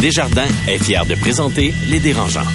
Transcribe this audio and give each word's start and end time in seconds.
Desjardins 0.00 0.48
est 0.66 0.82
fier 0.82 1.04
de 1.04 1.14
présenter 1.14 1.74
Les 1.90 2.00
Dérangeants, 2.00 2.48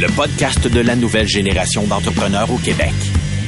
le 0.00 0.08
podcast 0.16 0.66
de 0.66 0.80
la 0.80 0.96
nouvelle 0.96 1.28
génération 1.28 1.86
d'entrepreneurs 1.86 2.50
au 2.52 2.56
Québec. 2.56 2.92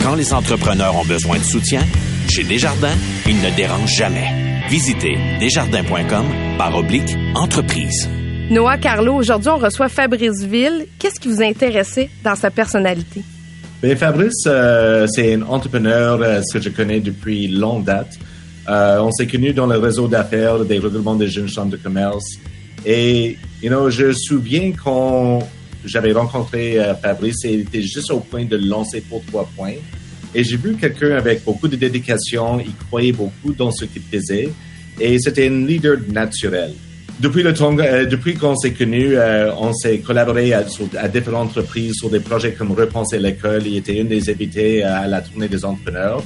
Quand 0.00 0.15
les 0.15 0.33
entrepreneurs 0.33 0.94
ont 0.94 1.04
besoin 1.04 1.36
de 1.36 1.42
soutien, 1.42 1.81
chez 2.28 2.44
Desjardins, 2.44 2.94
ils 3.26 3.42
ne 3.42 3.50
dérangent 3.57 3.97
jamais. 3.97 4.63
Visitez 4.68 5.18
desjardins.com 5.41 6.26
par 6.58 6.76
oblique 6.76 7.17
entreprise. 7.34 8.09
Noah 8.50 8.78
Carlo, 8.78 9.14
aujourd'hui, 9.14 9.50
on 9.50 9.58
reçoit 9.58 9.88
Fabrice 9.88 10.44
Ville. 10.44 10.86
Qu'est-ce 11.00 11.18
qui 11.18 11.26
vous 11.26 11.42
intéressait 11.42 12.08
dans 12.22 12.36
sa 12.36 12.52
personnalité? 12.52 13.24
Bien, 13.82 13.96
Fabrice, 13.96 14.44
euh, 14.46 15.08
c'est 15.10 15.34
un 15.34 15.42
entrepreneur 15.42 16.20
euh, 16.22 16.40
que 16.52 16.60
je 16.60 16.68
connais 16.68 17.00
depuis 17.00 17.48
longue 17.48 17.82
date. 17.82 18.16
Euh, 18.68 19.00
on 19.00 19.10
s'est 19.10 19.26
connus 19.26 19.54
dans 19.54 19.66
le 19.66 19.78
réseau 19.78 20.06
d'affaires 20.06 20.64
des 20.64 20.78
regroupements 20.78 21.16
des 21.16 21.26
jeunes 21.26 21.48
chambres 21.48 21.72
de 21.72 21.78
commerce. 21.78 22.38
Et, 22.86 23.36
you 23.62 23.68
know, 23.68 23.90
je 23.90 24.06
me 24.06 24.12
souviens 24.12 24.73
quand 24.73 25.41
j'avais 25.84 26.12
rencontré 26.12 26.78
euh, 26.78 26.95
Fabrice 26.95 27.45
et 27.45 27.52
il 27.52 27.60
était 27.60 27.82
juste 27.82 28.10
au 28.10 28.20
point 28.20 28.45
de 28.45 28.56
lancer 28.56 29.00
pour 29.02 29.24
trois 29.24 29.48
points. 29.56 29.74
Et 30.34 30.45
j'ai 30.45 30.56
vu 30.56 30.77
quelqu'un 30.77 31.16
avec 31.16 31.45
beaucoup 31.45 31.69
de 31.69 31.77
dédication, 31.77 32.60
il 32.60 32.74
croyait 32.86 33.12
beaucoup 33.12 33.52
dans 33.52 33.70
ce 33.70 33.84
qu'il 33.84 34.02
faisait 34.02 34.50
et 35.00 35.19
c'était 35.19 35.48
un 35.48 35.66
leader 35.66 35.96
naturel. 36.12 36.72
Depuis 37.19 37.42
le 37.42 37.52
temps, 37.52 37.77
euh, 37.78 38.06
depuis 38.06 38.34
qu'on 38.34 38.56
s'est 38.56 38.72
connus, 38.72 39.16
euh, 39.16 39.52
on 39.58 39.74
s'est 39.74 39.98
collaboré 39.98 40.55
à, 40.55 40.66
sur, 40.69 40.86
à, 40.97 41.08
différentes 41.08 41.48
entreprises 41.48 41.94
sur 41.97 42.08
des 42.08 42.20
projets 42.20 42.52
comme 42.52 42.72
Repenser 42.72 43.19
l'école. 43.19 43.66
Il 43.66 43.77
était 43.77 43.98
une 43.98 44.08
des 44.08 44.30
invités 44.30 44.83
à 44.83 45.06
la 45.06 45.20
tournée 45.20 45.48
des 45.48 45.64
entrepreneurs. 45.64 46.22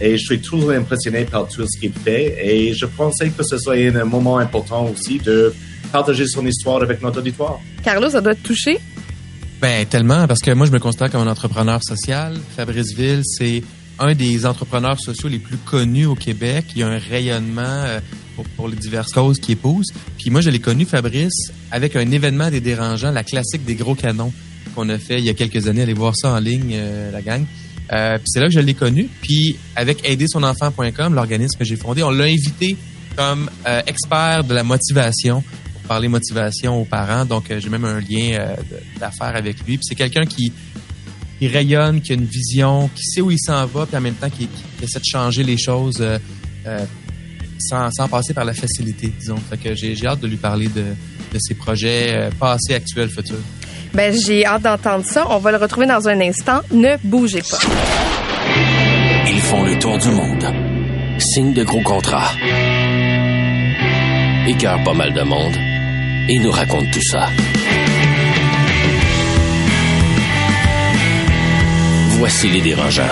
Et 0.00 0.16
je 0.16 0.24
suis 0.24 0.40
toujours 0.40 0.70
impressionné 0.70 1.24
par 1.24 1.48
tout 1.48 1.64
ce 1.66 1.78
qu'il 1.78 1.92
fait. 1.92 2.36
Et 2.42 2.74
je 2.74 2.86
pensais 2.86 3.30
que 3.30 3.42
ce 3.44 3.58
serait 3.58 3.94
un 3.94 4.04
moment 4.04 4.38
important 4.38 4.88
aussi 4.88 5.18
de 5.18 5.54
partager 5.92 6.26
son 6.26 6.44
histoire 6.46 6.82
avec 6.82 7.02
notre 7.02 7.20
auditoire. 7.20 7.60
Carlo, 7.82 8.10
ça 8.10 8.20
doit 8.20 8.34
te 8.34 8.42
toucher? 8.42 8.78
Ben 9.60 9.86
tellement, 9.86 10.26
parce 10.26 10.40
que 10.40 10.50
moi 10.50 10.66
je 10.66 10.72
me 10.72 10.78
considère 10.78 11.10
comme 11.10 11.26
un 11.26 11.30
entrepreneur 11.30 11.82
social. 11.82 12.36
Fabrice 12.56 12.92
Ville, 12.92 13.22
c'est 13.24 13.62
un 13.98 14.14
des 14.14 14.46
entrepreneurs 14.46 14.98
sociaux 15.00 15.28
les 15.28 15.38
plus 15.38 15.56
connus 15.56 16.06
au 16.06 16.14
Québec. 16.14 16.66
Il 16.74 16.80
y 16.80 16.82
a 16.82 16.88
un 16.88 16.98
rayonnement 16.98 17.62
euh, 17.62 18.00
pour, 18.34 18.44
pour, 18.56 18.68
les 18.68 18.76
diverses 18.76 19.12
causes 19.12 19.38
qu'il 19.38 19.52
épouse. 19.52 19.86
Puis 20.18 20.30
moi, 20.30 20.40
je 20.40 20.50
l'ai 20.50 20.58
connu, 20.58 20.84
Fabrice, 20.84 21.52
avec 21.70 21.94
un 21.96 22.10
événement 22.10 22.50
des 22.50 22.60
dérangeants, 22.60 23.12
la 23.12 23.22
classique 23.22 23.64
des 23.64 23.76
gros 23.76 23.94
canons 23.94 24.32
qu'on 24.74 24.88
a 24.88 24.98
fait 24.98 25.18
il 25.18 25.24
y 25.24 25.30
a 25.30 25.34
quelques 25.34 25.68
années. 25.68 25.82
Allez 25.82 25.94
voir 25.94 26.16
ça 26.16 26.32
en 26.32 26.38
ligne, 26.38 26.72
euh, 26.74 27.10
la 27.12 27.22
gang. 27.22 27.44
Euh, 27.92 28.18
c'est 28.24 28.40
là 28.40 28.46
que 28.46 28.52
je 28.52 28.60
l'ai 28.60 28.74
connu. 28.74 29.08
Puis 29.20 29.56
avec 29.76 30.08
aidersonenfant.com, 30.08 31.14
l'organisme 31.14 31.58
que 31.58 31.64
j'ai 31.64 31.76
fondé, 31.76 32.02
on 32.02 32.10
l'a 32.10 32.24
invité 32.24 32.76
comme 33.16 33.50
euh, 33.66 33.82
expert 33.86 34.44
de 34.44 34.54
la 34.54 34.64
motivation 34.64 35.42
pour 35.72 35.82
parler 35.82 36.08
motivation 36.08 36.80
aux 36.80 36.84
parents. 36.84 37.24
Donc 37.24 37.44
j'ai 37.56 37.68
même 37.68 37.84
un 37.84 38.00
lien 38.00 38.54
d'affaires 38.98 39.36
avec 39.36 39.58
lui. 39.66 39.76
Puis 39.76 39.84
c'est 39.88 39.94
quelqu'un 39.94 40.24
qui 40.24 40.52
qui 41.38 41.48
rayonne, 41.48 42.00
qui 42.00 42.12
a 42.12 42.14
une 42.14 42.24
vision, 42.24 42.88
qui 42.94 43.02
sait 43.04 43.20
où 43.20 43.30
il 43.30 43.38
s'en 43.38 43.66
va, 43.66 43.86
puis 43.86 43.96
en 43.96 44.00
même 44.00 44.14
temps 44.14 44.30
qui, 44.30 44.46
qui, 44.46 44.84
essaie 44.84 45.00
de 45.00 45.04
changer 45.04 45.42
les 45.42 45.56
choses 45.56 45.98
euh, 46.00 46.18
euh, 46.66 46.84
sans, 47.58 47.90
sans, 47.90 48.08
passer 48.08 48.34
par 48.34 48.44
la 48.44 48.54
facilité, 48.54 49.12
disons. 49.18 49.36
Fait 49.36 49.56
que 49.56 49.74
j'ai 49.74 50.06
hâte 50.06 50.20
de 50.20 50.26
lui 50.26 50.36
parler 50.36 50.68
de, 50.68 50.82
de 50.82 51.38
ses 51.38 51.54
projets 51.54 52.14
euh, 52.14 52.30
passés, 52.38 52.74
actuels, 52.74 53.10
futurs. 53.10 53.36
Ben 53.94 54.12
j'ai 54.12 54.44
hâte 54.44 54.62
d'entendre 54.62 55.04
ça. 55.04 55.26
On 55.30 55.38
va 55.38 55.52
le 55.52 55.58
retrouver 55.58 55.86
dans 55.86 56.08
un 56.08 56.20
instant. 56.20 56.60
Ne 56.72 56.96
bougez 57.04 57.42
pas. 57.42 57.58
Ils 59.28 59.40
font 59.40 59.62
le 59.62 59.78
tour 59.78 59.96
du 59.98 60.08
monde. 60.08 60.44
Signent 61.18 61.52
de 61.52 61.62
gros 61.62 61.82
contrats. 61.82 62.32
Écœurent 64.48 64.82
pas 64.84 64.94
mal 64.94 65.12
de 65.12 65.22
monde. 65.22 65.56
Et 66.28 66.38
nous 66.38 66.50
racontent 66.50 66.90
tout 66.92 67.02
ça. 67.02 67.28
Voici 72.18 72.48
les 72.48 72.60
dérangeants. 72.60 73.02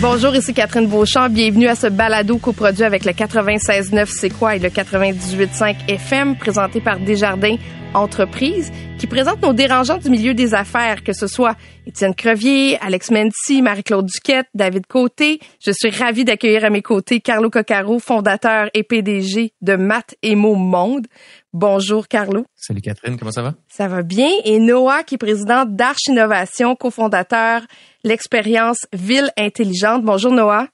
Bonjour, 0.00 0.32
ici 0.36 0.54
Catherine 0.54 0.86
Beauchamp. 0.86 1.28
Bienvenue 1.28 1.66
à 1.66 1.74
ce 1.74 1.88
balado 1.88 2.38
coproduit 2.38 2.84
avec 2.84 3.04
le 3.04 3.10
96.9 3.10 4.06
C'est 4.06 4.30
quoi 4.30 4.54
et 4.54 4.60
le 4.60 4.68
98.5 4.68 5.74
FM 5.88 6.36
présenté 6.36 6.80
par 6.80 7.00
Desjardins 7.00 7.56
Entreprises 7.94 8.70
qui 8.98 9.08
présente 9.08 9.42
nos 9.42 9.52
dérangeants 9.52 9.98
du 9.98 10.10
milieu 10.10 10.34
des 10.34 10.54
affaires, 10.54 11.02
que 11.02 11.12
ce 11.12 11.26
soit 11.26 11.56
Étienne 11.86 12.14
Crevier, 12.14 12.78
Alex 12.80 13.10
Menti, 13.10 13.62
Marie-Claude 13.62 14.06
Duquette, 14.06 14.46
David 14.54 14.86
Côté. 14.86 15.40
Je 15.64 15.72
suis 15.72 15.90
ravie 15.90 16.24
d'accueillir 16.24 16.64
à 16.64 16.70
mes 16.70 16.82
côtés 16.82 17.20
Carlo 17.20 17.50
Coccaro, 17.50 17.98
fondateur 17.98 18.68
et 18.74 18.84
PDG 18.84 19.52
de 19.62 19.74
Math 19.74 20.14
et 20.22 20.34
Mots 20.34 20.54
Monde. 20.54 21.06
Bonjour 21.52 22.08
Carlo. 22.08 22.44
Salut 22.54 22.82
Catherine, 22.82 23.18
comment 23.18 23.32
ça 23.32 23.42
va? 23.42 23.54
Ça 23.68 23.88
va 23.88 24.02
bien. 24.02 24.30
Et 24.44 24.58
Noah, 24.58 25.02
qui 25.02 25.14
est 25.14 25.18
président 25.18 25.64
d'Arche 25.64 26.06
Innovation, 26.08 26.76
cofondateur 26.76 27.62
l'expérience 28.08 28.86
Ville 28.92 29.30
Intelligente. 29.36 30.02
Bonjour 30.02 30.32
Noah. 30.32 30.66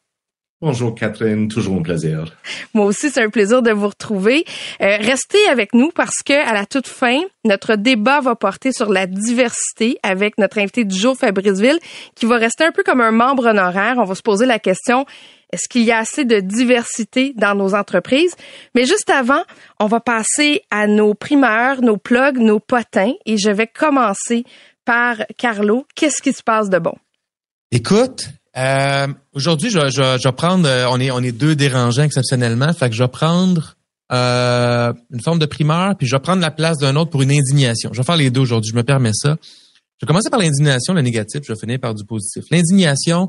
Bonjour 0.61 0.95
Catherine, 0.95 1.49
toujours 1.49 1.77
un 1.77 1.83
plaisir. 1.83 2.33
Moi 2.73 2.87
aussi, 2.87 3.11
c'est 3.11 3.23
un 3.23 3.29
plaisir 3.29 3.61
de 3.61 3.71
vous 3.73 3.89
retrouver. 3.89 4.47
Euh, 4.81 4.97
restez 4.99 5.47
avec 5.51 5.75
nous 5.75 5.91
parce 5.91 6.23
que 6.25 6.33
à 6.33 6.55
la 6.55 6.65
toute 6.65 6.87
fin, 6.87 7.21
notre 7.45 7.75
débat 7.75 8.21
va 8.21 8.35
porter 8.35 8.73
sur 8.73 8.91
la 8.91 9.07
diversité 9.07 9.99
avec 10.03 10.39
notre 10.39 10.59
invité 10.59 10.85
du 10.85 10.97
jour, 10.97 11.17
Fabrice 11.19 11.61
Ville, 11.61 11.79
qui 12.15 12.25
va 12.25 12.37
rester 12.37 12.65
un 12.65 12.73
peu 12.73 12.83
comme 12.83 13.03
un 13.03 13.11
membre 13.11 13.49
honoraire. 13.49 13.97
On 13.99 14.05
va 14.05 14.15
se 14.15 14.23
poser 14.23 14.47
la 14.47 14.59
question 14.59 15.05
est-ce 15.53 15.69
qu'il 15.69 15.83
y 15.83 15.93
a 15.93 15.99
assez 15.99 16.25
de 16.25 16.41
diversité 16.41 17.33
dans 17.37 17.55
nos 17.55 17.75
entreprises? 17.75 18.35
Mais 18.75 18.87
juste 18.87 19.11
avant, 19.11 19.43
on 19.79 19.87
va 19.87 20.01
passer 20.01 20.63
à 20.71 20.87
nos 20.87 21.15
primeurs, 21.15 21.81
nos 21.81 21.97
plugs, 21.97 22.39
nos 22.39 22.59
potins 22.59 23.13
et 23.27 23.37
je 23.37 23.51
vais 23.51 23.69
commencer 23.69 24.45
par 24.85 25.19
Carlo. 25.37 25.87
Qu'est-ce 25.95 26.23
qui 26.23 26.33
se 26.33 26.43
passe 26.43 26.71
de 26.71 26.79
bon? 26.79 26.95
Écoute, 27.75 28.29
euh, 28.57 29.09
aujourd'hui, 29.33 29.69
je, 29.69 29.81
je, 29.91 30.19
je, 30.23 30.29
vais 30.29 30.33
prendre, 30.33 30.69
euh, 30.69 30.87
on 30.91 31.01
est, 31.01 31.11
on 31.11 31.19
est 31.19 31.33
deux 31.33 31.57
dérangeants 31.57 32.05
exceptionnellement, 32.05 32.73
fait 32.73 32.89
que 32.89 32.95
je 32.95 33.03
vais 33.03 33.09
prendre 33.09 33.75
euh, 34.13 34.93
une 35.11 35.21
forme 35.21 35.41
de 35.41 35.47
primeur, 35.47 35.97
puis 35.97 36.07
je 36.07 36.15
vais 36.15 36.21
prendre 36.21 36.41
la 36.41 36.53
place 36.53 36.79
d'un 36.79 36.95
autre 36.95 37.11
pour 37.11 37.23
une 37.23 37.33
indignation. 37.33 37.91
Je 37.93 37.99
vais 37.99 38.05
faire 38.05 38.17
les 38.17 38.31
deux 38.31 38.43
aujourd'hui, 38.43 38.71
je 38.71 38.77
me 38.77 38.85
permets 38.85 39.13
ça. 39.13 39.37
Je 39.43 40.07
vais 40.07 40.07
commencer 40.07 40.31
par 40.31 40.39
l'indignation, 40.39 40.95
le 40.95 41.01
négatif, 41.01 41.41
je 41.45 41.53
vais 41.53 41.59
finir 41.59 41.81
par 41.81 41.97
du 41.97 42.05
positif. 42.05 42.45
L'indignation, 42.53 43.29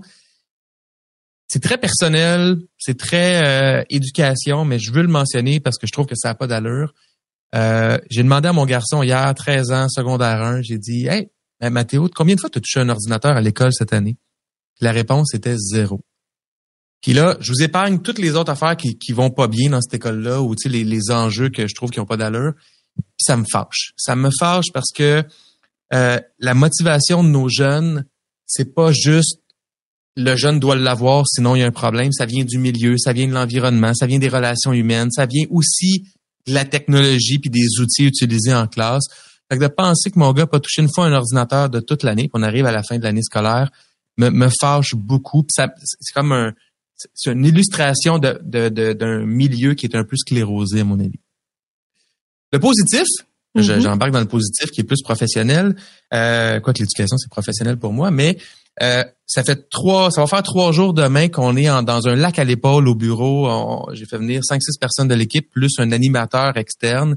c'est 1.47 1.63
très 1.63 1.79
personnel, 1.79 2.57
c'est 2.77 2.99
très 2.99 3.43
euh, 3.43 3.83
éducation, 3.89 4.63
mais 4.63 4.77
je 4.77 4.91
veux 4.91 5.01
le 5.01 5.07
mentionner 5.07 5.59
parce 5.59 5.79
que 5.79 5.87
je 5.87 5.91
trouve 5.91 6.05
que 6.05 6.15
ça 6.15 6.27
n'a 6.27 6.35
pas 6.35 6.45
d'allure. 6.45 6.93
Euh, 7.55 7.97
j'ai 8.11 8.21
demandé 8.21 8.47
à 8.47 8.53
mon 8.53 8.67
garçon 8.67 9.01
hier, 9.01 9.33
13 9.33 9.71
ans, 9.71 9.89
secondaire 9.89 10.43
1, 10.43 10.61
j'ai 10.61 10.77
dit 10.77 11.07
Hey, 11.07 11.31
Mathéo, 11.63 12.11
combien 12.15 12.35
de 12.35 12.39
fois 12.39 12.51
tu 12.51 12.59
as 12.59 12.61
touché 12.61 12.79
un 12.79 12.89
ordinateur 12.89 13.35
à 13.35 13.41
l'école 13.41 13.73
cette 13.73 13.91
année? 13.91 14.17
La 14.81 14.91
réponse 14.91 15.33
était 15.33 15.55
zéro. 15.57 16.01
Puis 17.01 17.13
là, 17.13 17.37
je 17.39 17.51
vous 17.51 17.61
épargne 17.61 17.99
toutes 17.99 18.17
les 18.17 18.35
autres 18.35 18.51
affaires 18.51 18.75
qui, 18.75 18.97
qui 18.97 19.11
vont 19.11 19.29
pas 19.29 19.47
bien 19.47 19.69
dans 19.69 19.81
cette 19.81 19.93
école-là, 19.93 20.41
ou 20.41 20.55
les, 20.65 20.83
les 20.83 21.11
enjeux 21.11 21.49
que 21.49 21.67
je 21.67 21.75
trouve 21.75 21.91
qui 21.91 21.99
ont 21.99 22.05
pas 22.05 22.17
d'allure. 22.17 22.53
Ça 23.19 23.37
me 23.37 23.45
fâche. 23.49 23.93
Ça 23.95 24.15
me 24.15 24.29
fâche 24.39 24.71
parce 24.73 24.91
que 24.91 25.23
euh, 25.93 26.19
la 26.39 26.53
motivation 26.53 27.23
de 27.23 27.29
nos 27.29 27.47
jeunes, 27.47 28.05
c'est 28.47 28.73
pas 28.73 28.91
juste 28.91 29.39
le 30.17 30.35
jeune 30.35 30.59
doit 30.59 30.75
l'avoir, 30.75 31.25
sinon 31.27 31.55
il 31.55 31.59
y 31.59 31.63
a 31.63 31.67
un 31.67 31.71
problème. 31.71 32.11
Ça 32.11 32.25
vient 32.25 32.43
du 32.43 32.57
milieu, 32.57 32.97
ça 32.97 33.13
vient 33.13 33.27
de 33.27 33.33
l'environnement, 33.33 33.93
ça 33.93 34.07
vient 34.07 34.19
des 34.19 34.29
relations 34.29 34.73
humaines, 34.73 35.11
ça 35.11 35.25
vient 35.25 35.45
aussi 35.49 36.05
de 36.47 36.53
la 36.53 36.65
technologie 36.65 37.37
puis 37.39 37.49
des 37.49 37.67
outils 37.81 38.05
utilisés 38.05 38.53
en 38.53 38.67
classe. 38.67 39.03
Fait 39.51 39.57
que 39.57 39.63
de 39.63 39.67
penser 39.67 40.09
que 40.09 40.17
mon 40.17 40.31
gars 40.31 40.47
peut 40.47 40.59
toucher 40.59 40.81
une 40.81 40.91
fois 40.93 41.05
un 41.05 41.13
ordinateur 41.13 41.69
de 41.69 41.79
toute 41.79 42.03
l'année, 42.03 42.29
qu'on 42.29 42.43
arrive 42.43 42.65
à 42.65 42.71
la 42.71 42.81
fin 42.81 42.97
de 42.97 43.03
l'année 43.03 43.21
scolaire, 43.21 43.69
me, 44.17 44.29
me 44.29 44.49
fâche 44.59 44.95
beaucoup. 44.95 45.45
c'est 45.49 45.67
comme 46.13 46.31
un, 46.31 46.53
c'est 47.13 47.31
une 47.31 47.45
illustration 47.45 48.19
de, 48.19 48.39
de, 48.43 48.69
de, 48.69 48.93
d'un 48.93 49.25
milieu 49.25 49.73
qui 49.73 49.85
est 49.85 49.95
un 49.95 50.03
peu 50.03 50.15
sclérosé, 50.15 50.81
à 50.81 50.83
mon 50.83 50.99
avis. 50.99 51.19
Le 52.51 52.59
positif, 52.59 53.07
mm-hmm. 53.55 53.81
j'embarque 53.81 54.11
dans 54.11 54.19
le 54.19 54.27
positif 54.27 54.71
qui 54.71 54.81
est 54.81 54.85
plus 54.85 55.01
professionnel. 55.01 55.75
Euh, 56.13 56.59
quoi 56.59 56.73
que 56.73 56.79
l'éducation, 56.79 57.17
c'est 57.17 57.29
professionnel 57.29 57.77
pour 57.77 57.91
moi, 57.91 58.11
mais 58.11 58.37
euh, 58.81 59.03
ça 59.25 59.43
fait 59.43 59.69
trois, 59.69 60.11
ça 60.11 60.21
va 60.21 60.27
faire 60.27 60.43
trois 60.43 60.71
jours 60.71 60.93
demain 60.93 61.27
qu'on 61.27 61.57
est 61.57 61.69
en, 61.69 61.83
dans 61.83 62.07
un 62.07 62.15
lac 62.15 62.39
à 62.39 62.43
l'épaule 62.43 62.87
au 62.87 62.95
bureau. 62.95 63.89
J'ai 63.93 64.05
fait 64.05 64.17
venir 64.17 64.43
cinq, 64.43 64.61
six 64.61 64.77
personnes 64.77 65.07
de 65.07 65.15
l'équipe 65.15 65.49
plus 65.49 65.79
un 65.79 65.91
animateur 65.91 66.55
externe. 66.57 67.15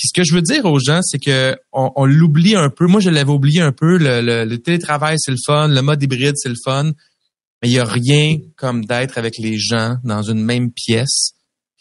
Puis 0.00 0.08
ce 0.08 0.18
que 0.18 0.24
je 0.24 0.34
veux 0.34 0.40
dire 0.40 0.64
aux 0.64 0.78
gens, 0.78 1.00
c'est 1.02 1.18
que 1.18 1.54
on, 1.74 1.92
on 1.94 2.06
l'oublie 2.06 2.56
un 2.56 2.70
peu. 2.70 2.86
Moi, 2.86 3.00
je 3.00 3.10
l'avais 3.10 3.30
oublié 3.30 3.60
un 3.60 3.70
peu. 3.70 3.98
Le, 3.98 4.22
le, 4.22 4.46
le 4.46 4.58
télétravail, 4.58 5.16
c'est 5.18 5.30
le 5.30 5.36
fun. 5.44 5.68
Le 5.68 5.82
mode 5.82 6.02
hybride, 6.02 6.36
c'est 6.36 6.48
le 6.48 6.54
fun. 6.64 6.92
Mais 7.62 7.68
il 7.68 7.72
y 7.72 7.78
a 7.78 7.84
rien 7.84 8.38
comme 8.56 8.86
d'être 8.86 9.18
avec 9.18 9.34
les 9.36 9.58
gens 9.58 9.96
dans 10.02 10.22
une 10.22 10.42
même 10.42 10.72
pièce 10.72 11.32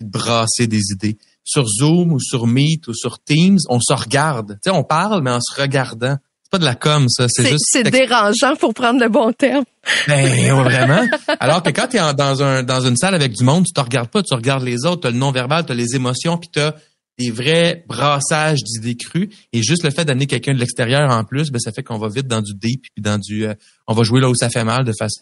et 0.02 0.04
de 0.04 0.10
brasser 0.10 0.68
des 0.68 0.92
idées. 0.92 1.18
Sur 1.46 1.66
Zoom 1.66 2.12
ou 2.12 2.20
sur 2.20 2.46
Meet 2.46 2.90
ou 2.90 2.94
sur 2.94 3.20
Teams, 3.24 3.60
on 3.70 3.80
se 3.80 3.94
regarde. 3.94 4.60
Tu 4.62 4.70
sais, 4.70 4.72
on 4.72 4.84
parle, 4.84 5.24
mais 5.24 5.32
en 5.32 5.40
se 5.40 5.58
regardant. 5.58 6.18
C'est 6.44 6.52
pas 6.52 6.58
de 6.58 6.66
la 6.66 6.76
com, 6.76 7.08
ça. 7.08 7.28
C'est 7.30 7.48
juste. 7.48 7.68
C'est 7.72 7.90
dérangeant 7.90 8.58
pour 8.58 8.74
prendre 8.74 9.00
le 9.00 9.08
bon 9.08 9.32
terme. 9.32 9.64
Ben, 10.10 10.54
vraiment. 10.62 11.08
Alors 11.40 11.64
que 11.64 11.70
quand 11.70 11.88
tu 11.88 11.96
es 11.96 12.14
dans, 12.16 12.44
un, 12.44 12.64
dans 12.64 12.82
une 12.82 12.98
salle 12.98 13.16
avec 13.16 13.32
du 13.32 13.46
monde, 13.46 13.66
tu 13.66 13.72
te 13.72 13.80
regardes 13.80 14.10
pas, 14.10 14.22
tu 14.24 14.34
regardes 14.34 14.64
les 14.64 14.86
autres, 14.86 15.04
tu 15.04 15.08
as 15.08 15.12
le 15.12 15.18
non-verbal, 15.18 15.66
tu 15.66 15.72
as 15.72 15.76
les 15.76 15.96
émotions, 15.96 16.38
puis 16.38 16.50
tu 16.52 16.60
as 16.60 16.76
des 17.20 17.30
vrais 17.30 17.84
brassages 17.88 18.64
d'idées 18.64 18.96
crues. 18.96 19.30
Et 19.54 19.62
juste 19.62 19.84
le 19.84 19.92
fait 19.92 20.06
d'amener 20.06 20.26
quelqu'un 20.26 20.54
de 20.54 20.60
l'extérieur 20.60 21.12
en 21.12 21.24
plus, 21.24 21.52
ben, 21.52 21.60
ça 21.60 21.72
fait 21.72 21.84
qu'on 21.84 22.00
va 22.00 22.08
vite 22.08 22.28
dans 22.28 22.42
du 22.42 22.54
deep, 22.56 22.82
puis 22.96 23.04
dans 23.04 23.20
du, 23.20 23.46
euh, 23.46 23.54
on 23.88 23.94
va 23.94 24.04
jouer 24.04 24.22
là 24.22 24.30
où 24.30 24.36
ça 24.36 24.50
fait 24.50 24.64
mal 24.64 24.86
de 24.86 24.94
façon 24.98 25.22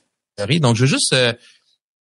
donc, 0.59 0.75
je 0.75 0.81
veux 0.81 0.87
juste, 0.87 1.13
euh, 1.13 1.33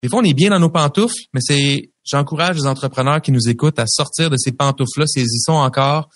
des 0.03 0.09
fois, 0.09 0.21
on 0.21 0.25
est 0.25 0.35
bien 0.35 0.51
dans 0.51 0.61
nos 0.61 0.71
pantoufles, 0.71 1.25
mais 1.35 1.41
c'est, 1.43 1.91
j'encourage 2.05 2.57
les 2.57 2.67
entrepreneurs 2.67 3.21
qui 3.21 3.33
nous 3.33 3.49
écoutent 3.49 3.79
à 3.79 3.87
sortir 3.87 4.31
de 4.31 4.37
ces 4.37 4.53
pantoufles-là, 4.53 5.07
s'ils 5.07 5.27
encore, 5.49 6.09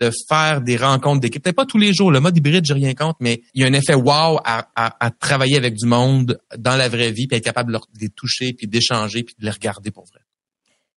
de 0.00 0.10
faire 0.28 0.60
des 0.60 0.76
rencontres 0.76 1.20
d'équipe. 1.20 1.42
Peut-être 1.42 1.56
pas 1.56 1.66
tous 1.66 1.78
les 1.78 1.92
jours, 1.94 2.10
le 2.10 2.20
mode 2.20 2.36
hybride, 2.36 2.64
j'ai 2.64 2.74
rien 2.74 2.94
contre, 2.94 3.16
mais 3.20 3.42
il 3.54 3.62
y 3.62 3.64
a 3.64 3.66
un 3.66 3.72
effet 3.72 3.94
wow 3.94 4.38
à, 4.44 4.68
à, 4.76 5.10
travailler 5.10 5.56
avec 5.56 5.74
du 5.74 5.86
monde 5.86 6.38
dans 6.56 6.76
la 6.76 6.88
vraie 6.88 7.12
vie, 7.12 7.26
puis 7.26 7.36
être 7.36 7.44
capable 7.44 7.72
de, 7.72 7.78
les 8.00 8.10
toucher, 8.10 8.52
puis 8.52 8.66
d'échanger, 8.66 9.22
puis 9.22 9.34
de 9.38 9.44
les 9.44 9.50
regarder 9.50 9.90
pour 9.90 10.04
vrai. 10.04 10.20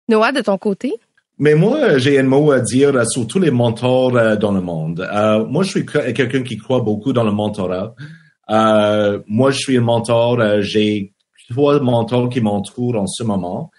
Noah, 0.09 0.31
de 0.31 0.41
ton 0.41 0.57
côté? 0.57 0.93
Mais 1.41 1.55
moi, 1.55 1.97
j'ai 1.97 2.19
un 2.19 2.23
mot 2.23 2.51
à 2.51 2.59
dire 2.59 2.93
sur 3.07 3.25
tous 3.25 3.39
les 3.39 3.49
mentors 3.49 4.17
euh, 4.17 4.35
dans 4.35 4.51
le 4.51 4.59
monde. 4.59 5.07
Euh, 5.09 5.45
moi, 5.45 5.63
je 5.63 5.69
suis 5.69 5.85
quelqu'un 5.85 6.43
qui 6.43 6.57
croit 6.57 6.81
beaucoup 6.81 7.13
dans 7.13 7.23
le 7.23 7.31
mentorat. 7.31 7.95
Euh, 8.49 9.19
moi, 9.25 9.49
je 9.49 9.57
suis 9.57 9.77
un 9.77 9.81
mentor. 9.81 10.41
Euh, 10.41 10.61
j'ai 10.61 11.13
trois 11.49 11.79
mentors 11.79 12.29
qui 12.29 12.41
m'entourent 12.41 12.97
en 12.97 13.07
ce 13.07 13.23
moment. 13.23 13.71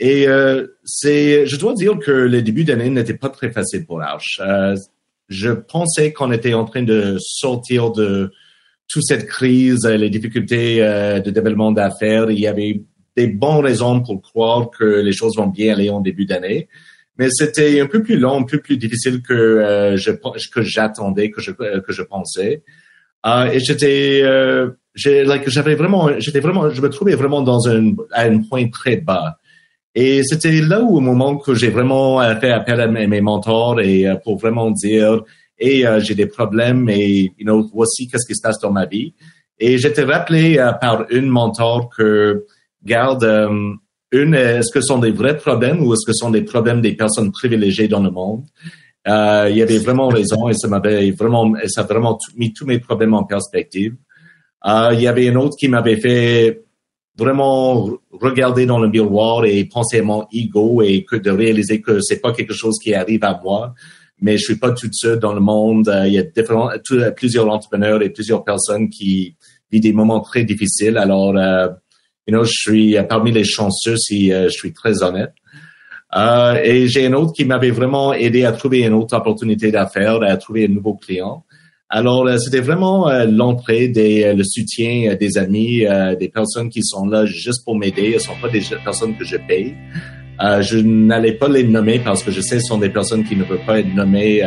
Et 0.00 0.26
euh, 0.26 0.66
c'est, 0.84 1.46
je 1.46 1.56
dois 1.56 1.74
dire 1.74 1.98
que 1.98 2.10
le 2.10 2.40
début 2.40 2.64
d'année 2.64 2.88
n'était 2.88 3.18
pas 3.18 3.28
très 3.28 3.52
facile 3.52 3.84
pour 3.84 4.00
Arch. 4.00 4.40
Euh, 4.40 4.74
je 5.28 5.50
pensais 5.50 6.14
qu'on 6.14 6.32
était 6.32 6.54
en 6.54 6.64
train 6.64 6.82
de 6.82 7.18
sortir 7.20 7.90
de 7.90 8.32
toute 8.88 9.04
cette 9.04 9.26
crise, 9.26 9.84
les 9.86 10.10
difficultés 10.10 10.80
de 10.80 11.30
développement 11.30 11.72
d'affaires. 11.72 12.30
Il 12.30 12.38
y 12.38 12.46
avait 12.46 12.82
des 13.16 13.28
bonnes 13.28 13.64
raisons 13.64 14.02
pour 14.02 14.20
croire 14.20 14.68
que 14.70 14.84
les 14.84 15.12
choses 15.12 15.36
vont 15.36 15.46
bien 15.46 15.72
aller 15.72 15.88
en 15.88 16.00
début 16.00 16.26
d'année. 16.26 16.68
Mais 17.18 17.28
c'était 17.30 17.80
un 17.80 17.86
peu 17.86 18.02
plus 18.02 18.18
long, 18.18 18.40
un 18.40 18.44
peu 18.44 18.58
plus 18.58 18.76
difficile 18.76 19.22
que 19.22 19.94
je 19.96 20.10
que 20.10 20.62
j'attendais, 20.62 21.30
que 21.30 21.40
je 21.40 21.50
que 21.52 21.92
je 21.92 22.02
pensais. 22.02 22.62
Uh, 23.24 23.48
et 23.52 23.60
j'étais, 23.60 24.22
euh, 24.24 24.70
j'avais 24.94 25.76
vraiment, 25.76 26.10
j'étais 26.18 26.40
vraiment, 26.40 26.70
je 26.70 26.82
me 26.82 26.88
trouvais 26.88 27.14
vraiment 27.14 27.42
dans 27.42 27.68
un, 27.68 27.92
à 28.10 28.24
un 28.24 28.42
point 28.42 28.68
très 28.68 28.96
bas. 28.96 29.38
Et 29.94 30.22
c'était 30.24 30.60
là 30.60 30.80
où, 30.80 30.96
au 30.96 31.00
moment 31.00 31.36
que 31.36 31.54
j'ai 31.54 31.68
vraiment 31.68 32.20
euh, 32.20 32.34
fait 32.36 32.50
appel 32.50 32.80
à 32.80 32.88
mes, 32.88 33.20
mentors 33.20 33.80
et 33.80 34.08
euh, 34.08 34.16
pour 34.16 34.38
vraiment 34.38 34.70
dire, 34.70 35.22
et 35.58 35.86
euh, 35.86 36.00
j'ai 36.00 36.14
des 36.14 36.26
problèmes 36.26 36.88
et, 36.88 37.32
you 37.38 37.44
know, 37.44 37.68
voici 37.72 38.08
qu'est-ce 38.08 38.26
qui 38.26 38.34
se 38.34 38.42
passe 38.42 38.58
dans 38.58 38.72
ma 38.72 38.86
vie. 38.86 39.14
Et 39.58 39.78
j'étais 39.78 40.02
rappelé 40.02 40.56
par 40.80 41.06
une 41.10 41.28
mentor 41.28 41.90
que, 41.96 42.46
garde, 42.84 43.22
une, 44.12 44.34
est-ce 44.34 44.70
que 44.70 44.80
ce 44.80 44.88
sont 44.88 44.98
des 44.98 45.10
vrais 45.10 45.36
problèmes 45.36 45.84
ou 45.84 45.92
est-ce 45.94 46.06
que 46.06 46.12
ce 46.12 46.18
sont 46.18 46.30
des 46.30 46.42
problèmes 46.42 46.80
des 46.80 46.94
personnes 46.94 47.32
privilégiées 47.32 47.88
dans 47.88 48.02
le 48.02 48.10
monde? 48.10 48.44
Euh, 49.08 49.48
il 49.50 49.56
y 49.56 49.62
avait 49.62 49.78
vraiment 49.78 50.08
raison 50.08 50.48
et 50.48 50.54
ça 50.54 50.68
m'avait 50.68 51.10
vraiment, 51.10 51.52
ça 51.66 51.80
a 51.80 51.84
vraiment 51.84 52.18
mis 52.36 52.52
tous 52.52 52.66
mes 52.66 52.78
problèmes 52.78 53.14
en 53.14 53.24
perspective. 53.24 53.96
Euh, 54.64 54.90
il 54.92 55.00
y 55.00 55.08
avait 55.08 55.28
un 55.28 55.36
autre 55.36 55.56
qui 55.56 55.68
m'avait 55.68 55.96
fait 55.96 56.62
vraiment 57.16 57.90
regarder 58.12 58.64
dans 58.64 58.78
le 58.78 58.88
miroir 58.88 59.44
et 59.44 59.64
penser 59.64 59.98
à 59.98 60.02
mon 60.02 60.26
ego 60.32 60.82
et 60.82 61.04
que 61.04 61.16
de 61.16 61.30
réaliser 61.30 61.80
que 61.80 62.00
c'est 62.00 62.20
pas 62.20 62.32
quelque 62.32 62.54
chose 62.54 62.78
qui 62.78 62.94
arrive 62.94 63.24
à 63.24 63.40
moi, 63.42 63.74
mais 64.20 64.38
je 64.38 64.44
suis 64.44 64.56
pas 64.56 64.70
tout 64.70 64.88
seul 64.92 65.18
dans 65.18 65.34
le 65.34 65.40
monde. 65.40 65.88
Euh, 65.88 66.06
il 66.06 66.14
y 66.14 66.18
a 66.18 66.22
différents, 66.22 66.70
plusieurs 67.16 67.48
entrepreneurs 67.48 68.02
et 68.02 68.10
plusieurs 68.10 68.44
personnes 68.44 68.88
qui 68.88 69.36
vivent 69.70 69.82
des 69.82 69.92
moments 69.92 70.20
très 70.20 70.44
difficiles. 70.44 70.96
Alors, 70.96 71.36
euh, 71.36 71.68
you 72.26 72.34
know, 72.34 72.44
je 72.44 72.52
suis 72.52 72.96
parmi 73.08 73.32
les 73.32 73.44
chanceux 73.44 73.96
si 73.96 74.32
euh, 74.32 74.44
je 74.44 74.54
suis 74.54 74.72
très 74.72 75.02
honnête. 75.02 75.32
Euh, 76.14 76.60
et 76.62 76.88
j'ai 76.88 77.06
un 77.06 77.14
autre 77.14 77.32
qui 77.32 77.44
m'avait 77.44 77.70
vraiment 77.70 78.12
aidé 78.12 78.44
à 78.44 78.52
trouver 78.52 78.80
une 78.80 78.92
autre 78.92 79.16
opportunité 79.16 79.70
d'affaires, 79.70 80.22
à 80.22 80.36
trouver 80.36 80.66
un 80.66 80.68
nouveau 80.68 80.94
client. 80.94 81.44
Alors, 81.88 82.26
euh, 82.26 82.38
c'était 82.38 82.60
vraiment 82.60 83.08
euh, 83.08 83.24
l'entrée, 83.24 83.88
des, 83.88 84.34
le 84.34 84.44
soutien 84.44 85.14
des 85.14 85.38
amis, 85.38 85.84
des 86.18 86.28
personnes 86.28 86.68
qui 86.68 86.82
sont 86.82 87.06
là 87.06 87.24
juste 87.26 87.64
pour 87.64 87.76
m'aider. 87.76 88.14
Ce 88.18 88.26
sont 88.26 88.36
pas 88.40 88.48
des 88.48 88.62
personnes 88.84 89.16
que 89.16 89.24
je 89.24 89.36
paye. 89.36 89.74
je 90.60 90.78
n'allais 90.78 91.32
pas 91.34 91.48
les 91.48 91.64
nommer 91.64 91.98
parce 91.98 92.22
que 92.22 92.30
je 92.30 92.40
sais 92.40 92.56
que 92.56 92.62
ce 92.62 92.68
sont 92.68 92.78
des 92.78 92.90
personnes 92.90 93.24
qui 93.24 93.36
ne 93.36 93.44
peuvent 93.44 93.64
pas 93.66 93.80
être 93.80 93.94
nommées 93.94 94.42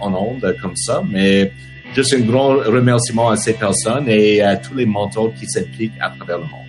en 0.00 0.14
ondes 0.14 0.56
comme 0.62 0.76
ça, 0.76 1.02
mais 1.10 1.52
juste 1.94 2.14
un 2.14 2.20
grand 2.20 2.54
remerciement 2.56 3.30
à 3.30 3.36
ces 3.36 3.54
personnes 3.54 4.08
et 4.08 4.40
à 4.42 4.56
tous 4.56 4.74
les 4.74 4.86
mentors 4.86 5.32
qui 5.34 5.46
s'impliquent 5.46 6.00
à 6.00 6.10
travers 6.10 6.38
le 6.38 6.44
monde. 6.44 6.67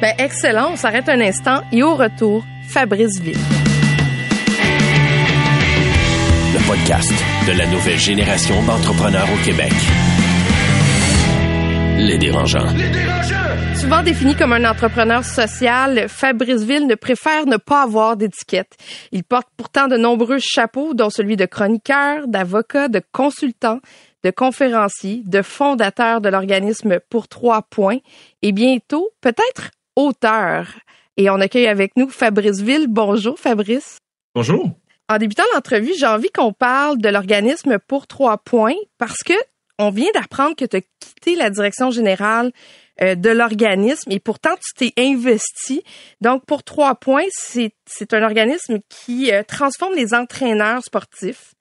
Ben, 0.00 0.14
excellent. 0.18 0.70
On 0.72 0.76
s'arrête 0.76 1.08
un 1.08 1.20
instant 1.20 1.62
et 1.72 1.82
au 1.82 1.96
retour, 1.96 2.44
Fabrice 2.68 3.18
Ville. 3.20 3.38
Le 6.54 6.66
podcast 6.68 7.12
de 7.48 7.58
la 7.58 7.66
nouvelle 7.66 7.98
génération 7.98 8.62
d'entrepreneurs 8.62 9.26
au 9.32 9.44
Québec. 9.44 9.72
Les 11.98 12.16
dérangeants. 12.16 12.72
Les 12.76 12.90
dérangeants! 12.90 13.74
Souvent 13.74 14.02
défini 14.04 14.36
comme 14.36 14.52
un 14.52 14.70
entrepreneur 14.70 15.24
social, 15.24 16.08
Fabrice 16.08 16.62
Ville 16.62 16.86
ne 16.86 16.94
préfère 16.94 17.46
ne 17.46 17.56
pas 17.56 17.82
avoir 17.82 18.16
d'étiquette. 18.16 18.76
Il 19.10 19.24
porte 19.24 19.48
pourtant 19.56 19.88
de 19.88 19.96
nombreux 19.96 20.38
chapeaux, 20.40 20.94
dont 20.94 21.10
celui 21.10 21.36
de 21.36 21.44
chroniqueur, 21.44 22.28
d'avocat, 22.28 22.86
de 22.86 23.02
consultant, 23.12 23.80
de 24.22 24.30
conférencier, 24.30 25.22
de 25.26 25.42
fondateur 25.42 26.20
de 26.20 26.28
l'organisme 26.28 26.98
Pour 27.10 27.26
Trois 27.26 27.62
Points 27.62 27.98
et 28.42 28.52
bientôt, 28.52 29.10
peut-être 29.20 29.70
auteur. 29.98 30.68
Et 31.16 31.28
on 31.28 31.40
accueille 31.40 31.66
avec 31.66 31.96
nous 31.96 32.08
Fabrice 32.08 32.60
Ville. 32.60 32.86
Bonjour, 32.88 33.38
Fabrice. 33.38 33.98
Bonjour. 34.34 34.70
En 35.08 35.18
débutant 35.18 35.42
l'entrevue, 35.54 35.92
j'ai 35.98 36.06
envie 36.06 36.30
qu'on 36.30 36.52
parle 36.52 36.98
de 36.98 37.08
l'organisme 37.08 37.78
pour 37.86 38.06
trois 38.06 38.38
points 38.38 38.76
parce 38.98 39.22
que 39.24 39.34
on 39.78 39.90
vient 39.90 40.10
d'apprendre 40.14 40.54
que 40.56 40.64
tu 40.64 40.76
as 40.76 40.80
quitté 41.00 41.34
la 41.34 41.50
direction 41.50 41.90
générale 41.90 42.52
euh, 43.00 43.14
de 43.14 43.30
l'organisme 43.30 44.10
et 44.10 44.20
pourtant 44.20 44.54
tu 44.56 44.74
t'es 44.74 44.92
investi. 45.00 45.82
Donc 46.20 46.44
pour 46.46 46.62
trois 46.62 46.94
points, 46.94 47.26
c'est 47.32 48.12
un 48.12 48.22
organisme 48.22 48.78
qui 48.88 49.32
euh, 49.32 49.42
transforme 49.42 49.94
les 49.94 50.14
entraîneurs 50.14 50.82
sportifs 50.82 51.54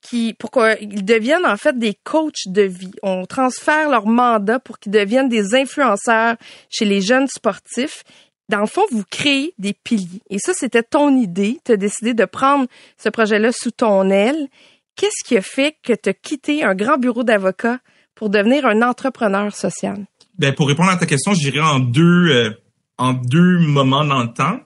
qui 0.00 0.34
pour 0.34 0.50
qu'ils 0.50 1.04
deviennent 1.04 1.46
en 1.46 1.56
fait 1.56 1.78
des 1.78 1.94
coachs 2.04 2.46
de 2.46 2.62
vie. 2.62 2.92
On 3.02 3.26
transfère 3.26 3.90
leur 3.90 4.06
mandat 4.06 4.58
pour 4.58 4.78
qu'ils 4.78 4.92
deviennent 4.92 5.28
des 5.28 5.54
influenceurs 5.54 6.36
chez 6.68 6.84
les 6.84 7.00
jeunes 7.00 7.28
sportifs. 7.28 8.04
Dans 8.48 8.60
le 8.60 8.66
fond, 8.66 8.82
vous 8.90 9.04
créez 9.08 9.54
des 9.58 9.74
piliers. 9.74 10.22
Et 10.28 10.38
ça, 10.38 10.52
c'était 10.54 10.82
ton 10.82 11.16
idée. 11.16 11.60
Tu 11.64 11.72
as 11.72 11.76
décidé 11.76 12.14
de 12.14 12.24
prendre 12.24 12.66
ce 12.98 13.08
projet-là 13.08 13.52
sous 13.52 13.70
ton 13.70 14.10
aile. 14.10 14.48
Qu'est-ce 14.96 15.24
qui 15.24 15.36
a 15.36 15.42
fait 15.42 15.76
que 15.82 15.92
tu 15.92 16.08
as 16.08 16.14
quitté 16.14 16.64
un 16.64 16.74
grand 16.74 16.98
bureau 16.98 17.22
d'avocat 17.22 17.78
pour 18.14 18.28
devenir 18.28 18.66
un 18.66 18.82
entrepreneur 18.82 19.54
social? 19.54 20.04
Ben, 20.36 20.52
pour 20.52 20.68
répondre 20.68 20.90
à 20.90 20.96
ta 20.96 21.06
question, 21.06 21.32
je 21.32 21.38
dirais 21.40 21.60
en 21.60 21.78
deux, 21.78 22.28
euh, 22.30 22.50
en 22.98 23.12
deux 23.12 23.58
moments 23.60 24.04
dans 24.04 24.22
le 24.22 24.32
temps. 24.32 24.58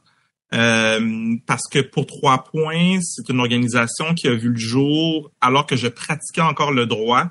Euh, 0.52 1.36
parce 1.46 1.66
que 1.70 1.80
pour 1.80 2.06
trois 2.06 2.44
points, 2.44 2.98
c'est 3.02 3.28
une 3.28 3.40
organisation 3.40 4.14
qui 4.14 4.28
a 4.28 4.34
vu 4.34 4.50
le 4.50 4.58
jour 4.58 5.32
alors 5.40 5.66
que 5.66 5.76
je 5.76 5.88
pratiquais 5.88 6.42
encore 6.42 6.72
le 6.72 6.86
droit. 6.86 7.30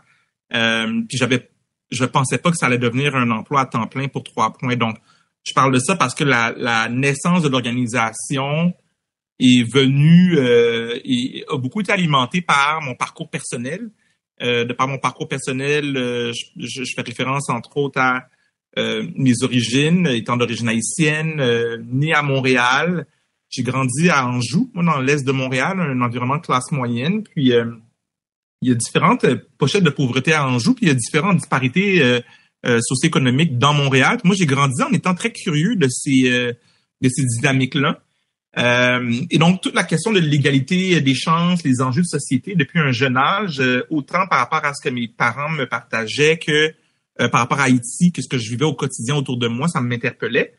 Euh, 0.54 1.02
puis 1.08 1.18
j'avais, 1.18 1.50
je 1.92 2.06
pensais 2.06 2.38
pas 2.38 2.52
que 2.52 2.58
ça 2.58 2.66
allait 2.66 2.78
devenir 2.78 3.16
un 3.16 3.30
emploi 3.32 3.62
à 3.62 3.66
temps 3.66 3.88
plein 3.88 4.08
pour 4.08 4.24
trois 4.24 4.52
points. 4.54 4.76
Donc, 4.76 4.98
je 5.44 5.54
parle 5.54 5.74
de 5.74 5.80
ça 5.80 5.96
parce 5.96 6.16
que 6.16 6.24
la, 6.24 6.54
la 6.58 6.90
naissance 6.90 7.44
de 7.44 7.50
l'organisation 7.50 8.74
est 9.40 9.64
venue 9.64 10.38
euh, 10.38 11.00
et 11.04 11.44
a 11.50 11.58
beaucoup 11.58 11.82
été 11.82 11.92
alimentée 11.92 12.42
par 12.42 12.82
mon 12.82 12.96
parcours 12.96 13.30
personnel. 13.30 13.90
Euh, 14.42 14.66
de 14.66 14.74
par 14.74 14.88
mon 14.88 14.98
parcours 14.98 15.28
personnel, 15.28 15.96
euh, 15.96 16.34
je, 16.34 16.84
je, 16.84 16.94
fais 16.96 17.02
référence 17.02 17.50
entre 17.50 17.78
autres 17.78 18.00
à 18.00 18.26
euh, 18.80 19.08
mes 19.16 19.44
origines, 19.44 20.08
étant 20.08 20.36
d'origine 20.36 20.68
haïtienne, 20.68 21.40
euh, 21.40 21.78
né 21.92 22.12
à 22.12 22.24
Montréal. 22.24 23.06
J'ai 23.50 23.62
grandi 23.62 24.10
à 24.10 24.26
Anjou, 24.28 24.72
moi, 24.74 24.84
dans 24.84 25.00
l'est 25.00 25.24
de 25.24 25.32
Montréal, 25.32 25.80
un 25.80 26.02
environnement 26.02 26.38
de 26.38 26.42
classe 26.42 26.72
moyenne. 26.72 27.22
Puis, 27.22 27.54
euh, 27.54 27.66
il 28.64 28.70
y 28.70 28.72
a 28.72 28.76
différentes 28.76 29.28
pochettes 29.60 29.84
de 29.84 29.92
pauvreté 29.92 30.34
à 30.34 30.48
Anjou, 30.48 30.74
puis 30.74 30.86
il 30.86 30.88
y 30.88 30.92
a 30.92 30.96
différentes 30.96 31.38
disparités 31.38 32.22
socio-économiques 32.64 33.58
dans 33.58 33.74
Montréal. 33.74 34.20
moi, 34.24 34.36
j'ai 34.40 34.46
grandi 34.46 34.82
en 34.82 34.92
étant 34.94 35.14
très 35.14 35.34
curieux 35.34 35.76
de 35.76 35.90
ces, 35.90 36.22
de 37.02 37.10
ces 37.10 37.26
dynamiques-là. 37.26 38.00
et 39.30 39.38
donc, 39.38 39.60
toute 39.60 39.76
la 39.76 39.84
question 39.84 40.14
de 40.14 40.20
l'égalité 40.20 41.02
des 41.02 41.14
chances, 41.14 41.62
les 41.66 41.82
enjeux 41.82 42.04
de 42.04 42.08
société 42.08 42.56
depuis 42.56 42.80
un 42.80 42.94
jeune 42.94 43.18
âge, 43.18 43.62
autant 43.90 44.28
par 44.28 44.40
rapport 44.40 44.64
à 44.64 44.74
ce 44.74 44.82
que 44.82 44.94
mes 44.94 45.10
parents 45.10 45.50
me 45.50 45.66
partageaient 45.66 46.38
que 46.38 46.74
euh, 47.22 47.30
par 47.30 47.42
rapport 47.42 47.60
à 47.60 47.64
Haïti, 47.64 48.12
que 48.12 48.22
ce 48.22 48.28
que 48.28 48.38
je 48.38 48.50
vivais 48.50 48.66
au 48.66 48.74
quotidien 48.74 49.16
autour 49.16 49.38
de 49.38 49.48
moi, 49.48 49.68
ça 49.68 49.82
m'interpellait. 49.82 50.56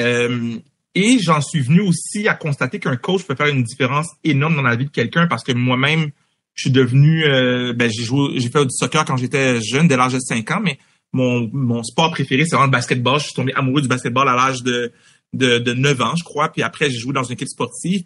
Euh, 0.00 0.58
et 0.94 1.18
j'en 1.18 1.40
suis 1.40 1.60
venu 1.60 1.80
aussi 1.80 2.28
à 2.28 2.34
constater 2.34 2.78
qu'un 2.78 2.96
coach 2.96 3.24
peut 3.24 3.34
faire 3.34 3.46
une 3.46 3.62
différence 3.62 4.08
énorme 4.24 4.56
dans 4.56 4.62
la 4.62 4.76
vie 4.76 4.84
de 4.84 4.90
quelqu'un 4.90 5.26
parce 5.26 5.42
que 5.42 5.52
moi-même, 5.52 6.10
je 6.54 6.62
suis 6.64 6.70
devenu, 6.70 7.24
euh, 7.24 7.72
ben, 7.72 7.90
j'ai 7.90 8.04
joué, 8.04 8.38
j'ai 8.38 8.50
fait 8.50 8.64
du 8.64 8.70
soccer 8.70 9.04
quand 9.06 9.16
j'étais 9.16 9.62
jeune, 9.62 9.88
dès 9.88 9.96
l'âge 9.96 10.12
de 10.12 10.18
5 10.18 10.50
ans, 10.50 10.60
mais 10.62 10.78
mon, 11.12 11.82
sport 11.82 12.10
préféré, 12.10 12.44
c'est 12.44 12.56
vraiment 12.56 12.66
le 12.66 12.72
basketball. 12.72 13.18
Je 13.18 13.24
suis 13.24 13.34
tombé 13.34 13.54
amoureux 13.54 13.80
du 13.80 13.88
basketball 13.88 14.28
à 14.28 14.34
l'âge 14.34 14.62
de, 14.62 14.92
de, 15.32 15.58
de 15.58 15.72
9 15.72 16.02
ans, 16.02 16.16
je 16.16 16.24
crois. 16.24 16.50
Puis 16.52 16.62
après, 16.62 16.90
j'ai 16.90 16.98
joué 16.98 17.14
dans 17.14 17.22
une 17.22 17.32
équipe 17.32 17.48
sportive. 17.48 18.04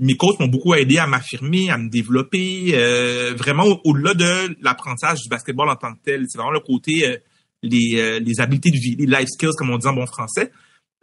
Mes 0.00 0.16
coachs 0.16 0.38
m'ont 0.40 0.48
beaucoup 0.48 0.74
aidé 0.74 0.98
à 0.98 1.06
m'affirmer, 1.06 1.70
à 1.70 1.78
me 1.78 1.88
développer, 1.88 2.72
euh, 2.74 3.34
vraiment 3.36 3.80
au-delà 3.84 4.14
de 4.14 4.56
l'apprentissage 4.62 5.20
du 5.20 5.28
basketball 5.28 5.68
en 5.68 5.76
tant 5.76 5.92
que 5.92 6.00
tel. 6.04 6.24
C'est 6.28 6.38
vraiment 6.38 6.52
le 6.52 6.60
côté 6.60 7.06
euh, 7.06 7.16
les, 7.62 7.96
euh, 7.96 8.18
les 8.18 8.40
habiletés 8.40 8.70
de 8.70 8.78
vie, 8.78 8.96
les 8.96 9.06
life 9.06 9.28
skills, 9.28 9.52
comme 9.56 9.70
on 9.70 9.78
dit 9.78 9.86
en 9.86 9.92
bon 9.92 10.06
français. 10.06 10.50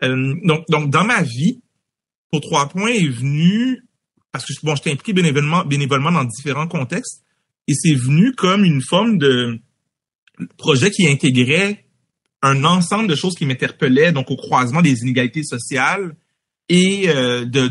donc, 0.01 0.66
donc, 0.70 0.89
dans 0.89 1.04
ma 1.04 1.22
vie, 1.22 1.62
pour 2.32 2.42
trois 2.42 2.68
points 2.68 2.89
est 2.89 3.08
venu 3.08 3.84
parce 4.32 4.46
que 4.46 4.54
bon, 4.63 4.75
j'étais 4.75 4.92
impliqué 4.92 5.13
bénévolement, 5.13 5.66
bénévolement 5.66 6.12
dans 6.12 6.24
différents 6.24 6.68
contextes, 6.68 7.24
et 7.68 7.74
c'est 7.74 7.96
venu 7.96 8.34
comme 8.34 8.63
une 8.63 8.82
forme 8.82 9.18
de 9.18 9.60
projet 10.58 10.92
qui 10.92 11.08
intégrait 11.08 11.86
un 12.44 12.63
ensemble 12.63 13.08
de 13.08 13.16
choses 13.16 13.36
qui 13.36 13.46
m'interpellaient, 13.46 14.12
donc 14.12 14.30
au 14.30 14.36
croisement 14.36 14.82
des 14.82 15.01
inégalités 15.01 15.44
sociales, 15.44 16.16
et 16.70 17.10
euh, 17.10 17.46
de, 17.46 17.70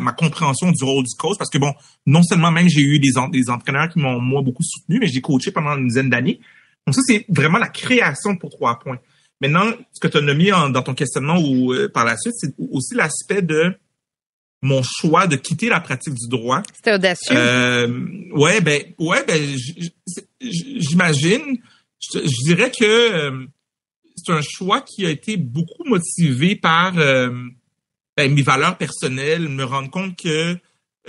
ma 0.00 0.12
compréhension 0.12 0.70
du 0.70 0.84
rôle 0.84 1.04
du 1.04 1.14
coach. 1.18 1.36
Parce 1.38 1.50
que 1.50 1.58
bon 1.58 1.72
non 2.06 2.22
seulement 2.22 2.50
même 2.50 2.68
j'ai 2.68 2.80
eu 2.80 2.98
des, 2.98 3.12
des 3.30 3.50
entraîneurs 3.50 3.88
qui 3.88 3.98
m'ont 3.98 4.20
moi 4.20 4.42
beaucoup 4.42 4.62
soutenu 4.62 4.98
mais 5.00 5.06
j'ai 5.06 5.20
coaché 5.20 5.50
pendant 5.50 5.76
une 5.76 5.88
dizaine 5.88 6.10
d'années. 6.10 6.40
Donc 6.86 6.94
ça 6.94 7.02
c'est 7.06 7.26
vraiment 7.28 7.58
la 7.58 7.68
création 7.68 8.36
pour 8.36 8.50
trois 8.50 8.78
points. 8.78 8.98
Maintenant 9.40 9.66
ce 9.92 10.00
que 10.00 10.08
tu 10.08 10.18
as 10.18 10.20
nommé 10.20 10.50
dans 10.50 10.82
ton 10.82 10.94
questionnement 10.94 11.38
ou 11.38 11.72
euh, 11.72 11.88
par 11.88 12.04
la 12.04 12.16
suite 12.16 12.34
c'est 12.38 12.54
aussi 12.70 12.94
l'aspect 12.94 13.42
de 13.42 13.74
mon 14.64 14.82
choix 14.82 15.26
de 15.26 15.36
quitter 15.36 15.68
la 15.68 15.80
pratique 15.80 16.14
du 16.14 16.28
droit. 16.28 16.62
C'était 16.74 16.94
audacieux. 16.94 17.36
Euh, 17.36 17.88
ouais 18.32 18.60
ben 18.60 18.82
ouais 18.98 19.24
ben 19.26 19.40
j'imagine 20.40 21.58
je, 22.00 22.18
je, 22.18 22.44
dirais 22.44 22.70
que 22.70 22.84
euh, 22.84 23.46
c'est 24.16 24.32
un 24.32 24.40
choix 24.42 24.80
qui 24.80 25.06
a 25.06 25.10
été 25.10 25.36
beaucoup 25.36 25.84
motivé 25.84 26.56
par 26.56 26.94
ben, 28.16 28.32
mes 28.32 28.42
valeurs 28.42 28.76
personnelles, 28.76 29.48
me 29.48 29.64
rendre 29.64 29.90
compte 29.90 30.16
que 30.16 30.56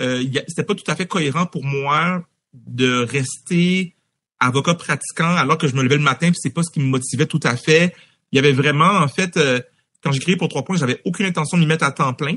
euh, 0.00 0.24
c'était 0.48 0.64
pas 0.64 0.74
tout 0.74 0.90
à 0.90 0.96
fait 0.96 1.06
cohérent 1.06 1.46
pour 1.46 1.64
moi 1.64 2.24
de 2.52 3.04
rester 3.04 3.94
avocat 4.40 4.74
pratiquant 4.74 5.36
alors 5.36 5.58
que 5.58 5.68
je 5.68 5.74
me 5.74 5.82
levais 5.82 5.96
le 5.96 6.02
matin 6.02 6.30
puis 6.30 6.38
c'est 6.40 6.52
pas 6.52 6.62
ce 6.62 6.70
qui 6.70 6.80
me 6.80 6.86
motivait 6.86 7.26
tout 7.26 7.40
à 7.42 7.56
fait. 7.56 7.94
Il 8.32 8.36
y 8.36 8.38
avait 8.38 8.52
vraiment 8.52 8.90
en 8.90 9.08
fait 9.08 9.36
euh, 9.36 9.60
quand 10.02 10.12
j'ai 10.12 10.20
créé 10.20 10.36
pour 10.36 10.48
trois 10.48 10.64
points, 10.64 10.76
j'avais 10.76 11.00
aucune 11.04 11.26
intention 11.26 11.56
de 11.56 11.62
m'y 11.62 11.68
mettre 11.68 11.84
à 11.84 11.92
temps 11.92 12.12
plein, 12.12 12.34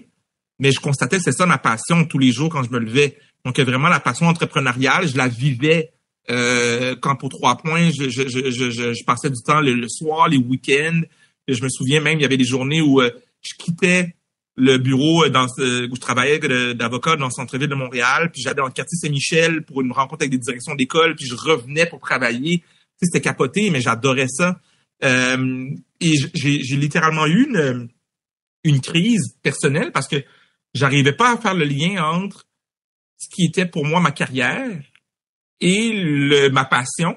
mais 0.59 0.71
je 0.71 0.79
constatais 0.79 1.17
que 1.17 1.23
c'est 1.23 1.31
ça 1.31 1.45
ma 1.45 1.57
passion 1.57 2.05
tous 2.05 2.19
les 2.19 2.31
jours 2.31 2.49
quand 2.49 2.63
je 2.63 2.71
me 2.71 2.79
levais. 2.79 3.17
Donc 3.45 3.59
vraiment 3.59 3.89
la 3.89 3.99
passion 3.99 4.27
entrepreneuriale, 4.27 5.07
je 5.07 5.17
la 5.17 5.27
vivais 5.27 5.91
euh, 6.29 6.95
quand 7.01 7.15
pour 7.15 7.29
trois 7.29 7.57
points, 7.57 7.89
je, 7.89 8.09
je, 8.09 8.27
je, 8.27 8.69
je, 8.69 9.03
passais 9.05 9.29
du 9.29 9.41
temps 9.41 9.61
le, 9.61 9.87
soir, 9.87 10.27
les 10.27 10.37
week-ends. 10.37 11.01
Je 11.47 11.63
me 11.63 11.69
souviens 11.69 12.01
même, 12.01 12.19
il 12.19 12.21
y 12.21 12.25
avait 12.25 12.37
des 12.37 12.43
journées 12.43 12.81
où 12.81 13.01
euh, 13.01 13.11
je 13.41 13.53
quittais 13.57 14.15
le 14.57 14.77
bureau 14.79 15.23
euh, 15.23 15.29
dans 15.29 15.45
où 15.45 15.95
je 15.95 16.01
travaillais 16.01 16.39
d'avocat 16.73 17.15
dans 17.15 17.27
le 17.27 17.31
centre-ville 17.31 17.69
de 17.69 17.75
Montréal, 17.75 18.31
puis 18.31 18.41
j'allais 18.41 18.55
dans 18.55 18.65
le 18.65 18.71
quartier 18.71 18.97
Saint-Michel 18.97 19.63
pour 19.63 19.81
une 19.81 19.91
rencontre 19.91 20.23
avec 20.23 20.31
des 20.31 20.39
directions 20.39 20.75
d'école, 20.75 21.15
puis 21.15 21.25
je 21.25 21.35
revenais 21.35 21.85
pour 21.85 21.99
travailler. 21.99 22.59
Tu 22.59 22.65
sais, 22.65 23.05
c'était 23.05 23.21
capoté, 23.21 23.69
mais 23.69 23.79
j'adorais 23.79 24.27
ça. 24.27 24.59
Euh, 25.03 25.69
et 26.01 26.13
j'ai 26.33 26.75
littéralement 26.75 27.27
eu 27.27 27.45
une, 27.45 27.87
une 28.63 28.81
crise 28.81 29.37
personnelle 29.43 29.91
parce 29.91 30.07
que 30.07 30.23
j'arrivais 30.73 31.13
pas 31.13 31.33
à 31.33 31.37
faire 31.37 31.53
le 31.53 31.65
lien 31.65 32.03
entre 32.03 32.47
ce 33.17 33.27
qui 33.29 33.45
était 33.45 33.67
pour 33.67 33.85
moi 33.85 33.99
ma 33.99 34.11
carrière 34.11 34.81
et 35.59 35.91
le, 35.91 36.49
ma 36.49 36.65
passion. 36.65 37.15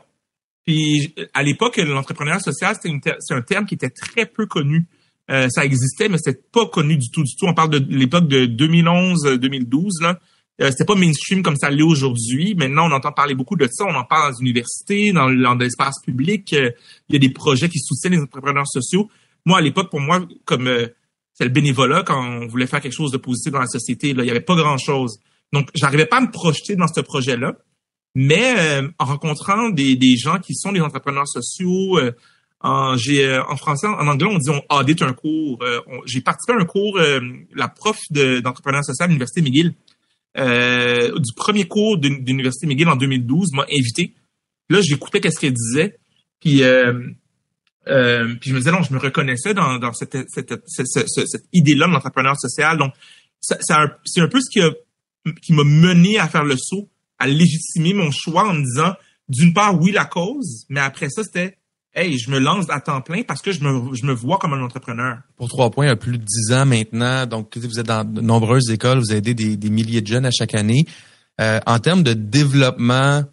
Puis 0.67 1.15
à 1.33 1.43
l'époque, 1.43 1.79
l'entrepreneuriat 1.79 2.41
social, 2.41 2.77
c'est 2.83 3.35
un 3.35 3.43
terme 3.43 3.65
qui 3.65 3.75
était 3.75 3.91
très 3.91 4.27
peu 4.27 4.47
connu. 4.47 4.87
Euh, 5.31 5.49
ça 5.49 5.65
existait, 5.65 6.09
mais 6.09 6.19
c'était 6.19 6.41
pas 6.53 6.67
connu 6.67 6.97
du 6.97 7.11
tout, 7.11 7.23
du 7.23 7.37
tout. 7.37 7.47
On 7.47 7.55
parle 7.55 7.71
de 7.71 7.97
l'époque 7.97 8.29
de 8.29 8.47
2011-2012, 8.47 10.03
là. 10.03 10.19
Euh, 10.61 10.71
c'était 10.71 10.85
pas 10.85 10.95
mainstream 10.95 11.43
comme 11.43 11.57
ça 11.57 11.71
l'est 11.71 11.83
aujourd'hui. 11.83 12.55
Maintenant, 12.55 12.91
on 12.91 12.93
entend 12.93 13.13
parler 13.13 13.35
beaucoup 13.35 13.57
de 13.57 13.67
ça. 13.71 13.85
On 13.87 13.95
en 13.95 14.05
parle 14.05 14.33
dans 14.33 14.39
les 14.39 14.43
universités, 14.43 15.13
dans, 15.13 15.29
l'espace 15.55 16.01
public. 16.05 16.53
Euh, 16.53 16.71
il 17.09 17.15
y 17.15 17.17
a 17.17 17.19
des 17.19 17.33
projets 17.33 17.69
qui 17.69 17.79
soutiennent 17.79 18.13
les 18.13 18.21
entrepreneurs 18.21 18.69
sociaux. 18.69 19.09
Moi, 19.47 19.59
à 19.59 19.61
l'époque, 19.63 19.91
pour 19.91 20.01
moi, 20.01 20.21
comme 20.45 20.67
euh, 20.67 20.89
c'est 21.33 21.45
le 21.45 21.51
bénévolat, 21.51 22.03
quand 22.03 22.23
on 22.23 22.47
voulait 22.47 22.67
faire 22.67 22.83
quelque 22.83 22.95
chose 22.95 23.11
de 23.11 23.17
positif 23.17 23.53
dans 23.53 23.61
la 23.61 23.67
société, 23.67 24.11
il 24.11 24.23
y 24.23 24.31
avait 24.31 24.41
pas 24.41 24.55
grand-chose. 24.55 25.21
Donc, 25.53 25.71
j'arrivais 25.75 26.07
pas 26.07 26.19
à 26.19 26.21
me 26.21 26.31
projeter 26.31 26.77
dans 26.77 26.89
ce 26.89 27.01
projet-là. 27.01 27.55
Mais 28.17 28.83
en 28.99 29.05
rencontrant 29.05 29.69
des, 29.69 29.95
des 29.95 30.17
gens 30.17 30.41
qui 30.41 30.57
sont 30.57 30.73
des 30.73 30.81
entrepreneurs 30.81 31.29
sociaux, 31.29 31.97
en, 32.61 32.97
j'ai, 32.97 33.25
euh, 33.25 33.43
en 33.45 33.57
français, 33.57 33.87
en 33.87 34.07
anglais, 34.07 34.29
on 34.31 34.39
dit 34.39 34.51
on 34.51 34.63
audit 34.77 35.01
un 35.03 35.13
cours. 35.13 35.59
Euh, 35.63 35.81
j'ai 36.05 36.21
participé 36.21 36.53
à 36.53 36.61
un 36.61 36.67
cours, 36.67 36.99
euh, 36.99 37.21
la 37.55 37.69
prof 37.69 37.99
de, 38.11 38.41
d'entrepreneuriat 38.41 38.83
social 38.83 39.07
à 39.07 39.09
l'Université 39.09 39.41
McGill, 39.41 39.75
du 40.37 41.33
premier 41.35 41.67
cours 41.67 41.99
de, 41.99 42.09
l'Université 42.09 42.67
McGill 42.67 42.89
en 42.89 42.97
2012, 42.97 43.53
m'a 43.55 43.65
invité. 43.65 44.15
Là, 44.69 44.81
j'écoutais 44.83 45.21
qu'est-ce 45.21 45.41
qu'elle 45.41 45.55
disait. 45.55 45.99
Puis, 46.41 46.59
puis 46.59 46.65
je 47.87 48.53
me 48.53 48.59
disais, 48.59 48.73
non, 48.73 48.83
je 48.83 48.93
me 48.93 48.99
reconnaissais 48.99 49.55
dans, 49.55 49.79
dans 49.79 49.93
cette, 49.93 50.17
cette, 50.29 50.63
cette, 50.67 51.45
idée-là 51.53 51.87
de 51.87 51.93
l'entrepreneur 51.93 52.39
social. 52.39 52.77
Donc, 52.77 52.93
c'est 53.41 53.73
un 53.73 54.29
peu 54.29 54.41
ce 54.41 54.51
qui, 54.51 54.61
a, 54.61 54.71
qui 55.43 55.55
m'a 55.55 55.65
mené 55.65 56.19
à 56.19 56.29
faire 56.29 56.45
le 56.45 56.57
saut, 56.59 56.91
à 57.19 57.27
légitimer 57.27 57.95
mon 57.95 58.11
choix 58.11 58.49
en 58.49 58.55
me 58.55 58.63
disant, 58.63 58.95
d'une 59.29 59.55
part, 59.55 59.81
oui, 59.81 59.93
la 59.93 60.05
cause, 60.05 60.67
mais 60.69 60.81
après 60.81 61.09
ça, 61.09 61.23
c'était 61.23 61.57
hey, 61.95 62.19
je 62.19 62.31
me 62.31 62.39
lance 62.39 62.67
à 62.71 62.81
temps 62.81 63.01
plein 63.01 63.23
parce 63.23 63.43
que 63.43 63.53
je 63.53 63.61
me, 63.63 63.95
je 63.95 64.05
me 64.07 64.13
vois 64.13 64.39
comme 64.39 64.53
un 64.53 64.63
entrepreneur. 64.63 65.19
Pour 65.37 65.49
trois 65.49 65.71
points, 65.71 65.87
il 65.87 65.89
y 65.89 65.93
a 65.93 65.97
plus 65.97 66.19
de 66.19 66.25
dix 66.25 66.53
ans 66.53 66.67
maintenant, 66.67 67.27
donc 67.27 67.57
vous 67.57 67.79
êtes 67.79 67.87
dans 67.87 68.05
de 68.05 68.21
nombreuses 68.21 68.71
écoles, 68.71 68.99
vous 68.99 69.13
aidez 69.13 69.35
des, 69.35 69.57
des 69.57 69.71
milliers 69.71 70.01
de 70.01 70.07
jeunes 70.07 70.27
à 70.27 70.31
chaque 70.31 70.55
année. 70.55 70.85
Euh, 71.41 71.59
en 71.67 71.79
termes 71.79 72.03
de 72.03 72.13
développement 72.13 73.25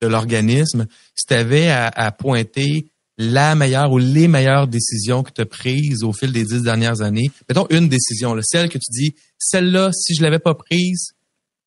de 0.00 0.06
l'organisme, 0.06 0.86
si 1.14 1.26
tu 1.26 1.34
avais 1.34 1.68
à, 1.68 1.86
à, 1.88 2.10
pointer 2.12 2.90
la 3.16 3.54
meilleure 3.54 3.92
ou 3.92 3.98
les 3.98 4.28
meilleures 4.28 4.68
décisions 4.68 5.22
que 5.22 5.30
tu 5.32 5.40
as 5.40 5.46
prises 5.46 6.02
au 6.02 6.12
fil 6.12 6.32
des 6.32 6.44
dix 6.44 6.62
dernières 6.62 7.00
années, 7.00 7.30
mettons 7.48 7.66
une 7.70 7.88
décision, 7.88 8.34
là, 8.34 8.42
celle 8.44 8.68
que 8.68 8.78
tu 8.78 8.90
dis, 8.90 9.14
celle-là, 9.38 9.90
si 9.92 10.14
je 10.14 10.22
l'avais 10.22 10.38
pas 10.38 10.54
prise, 10.54 11.12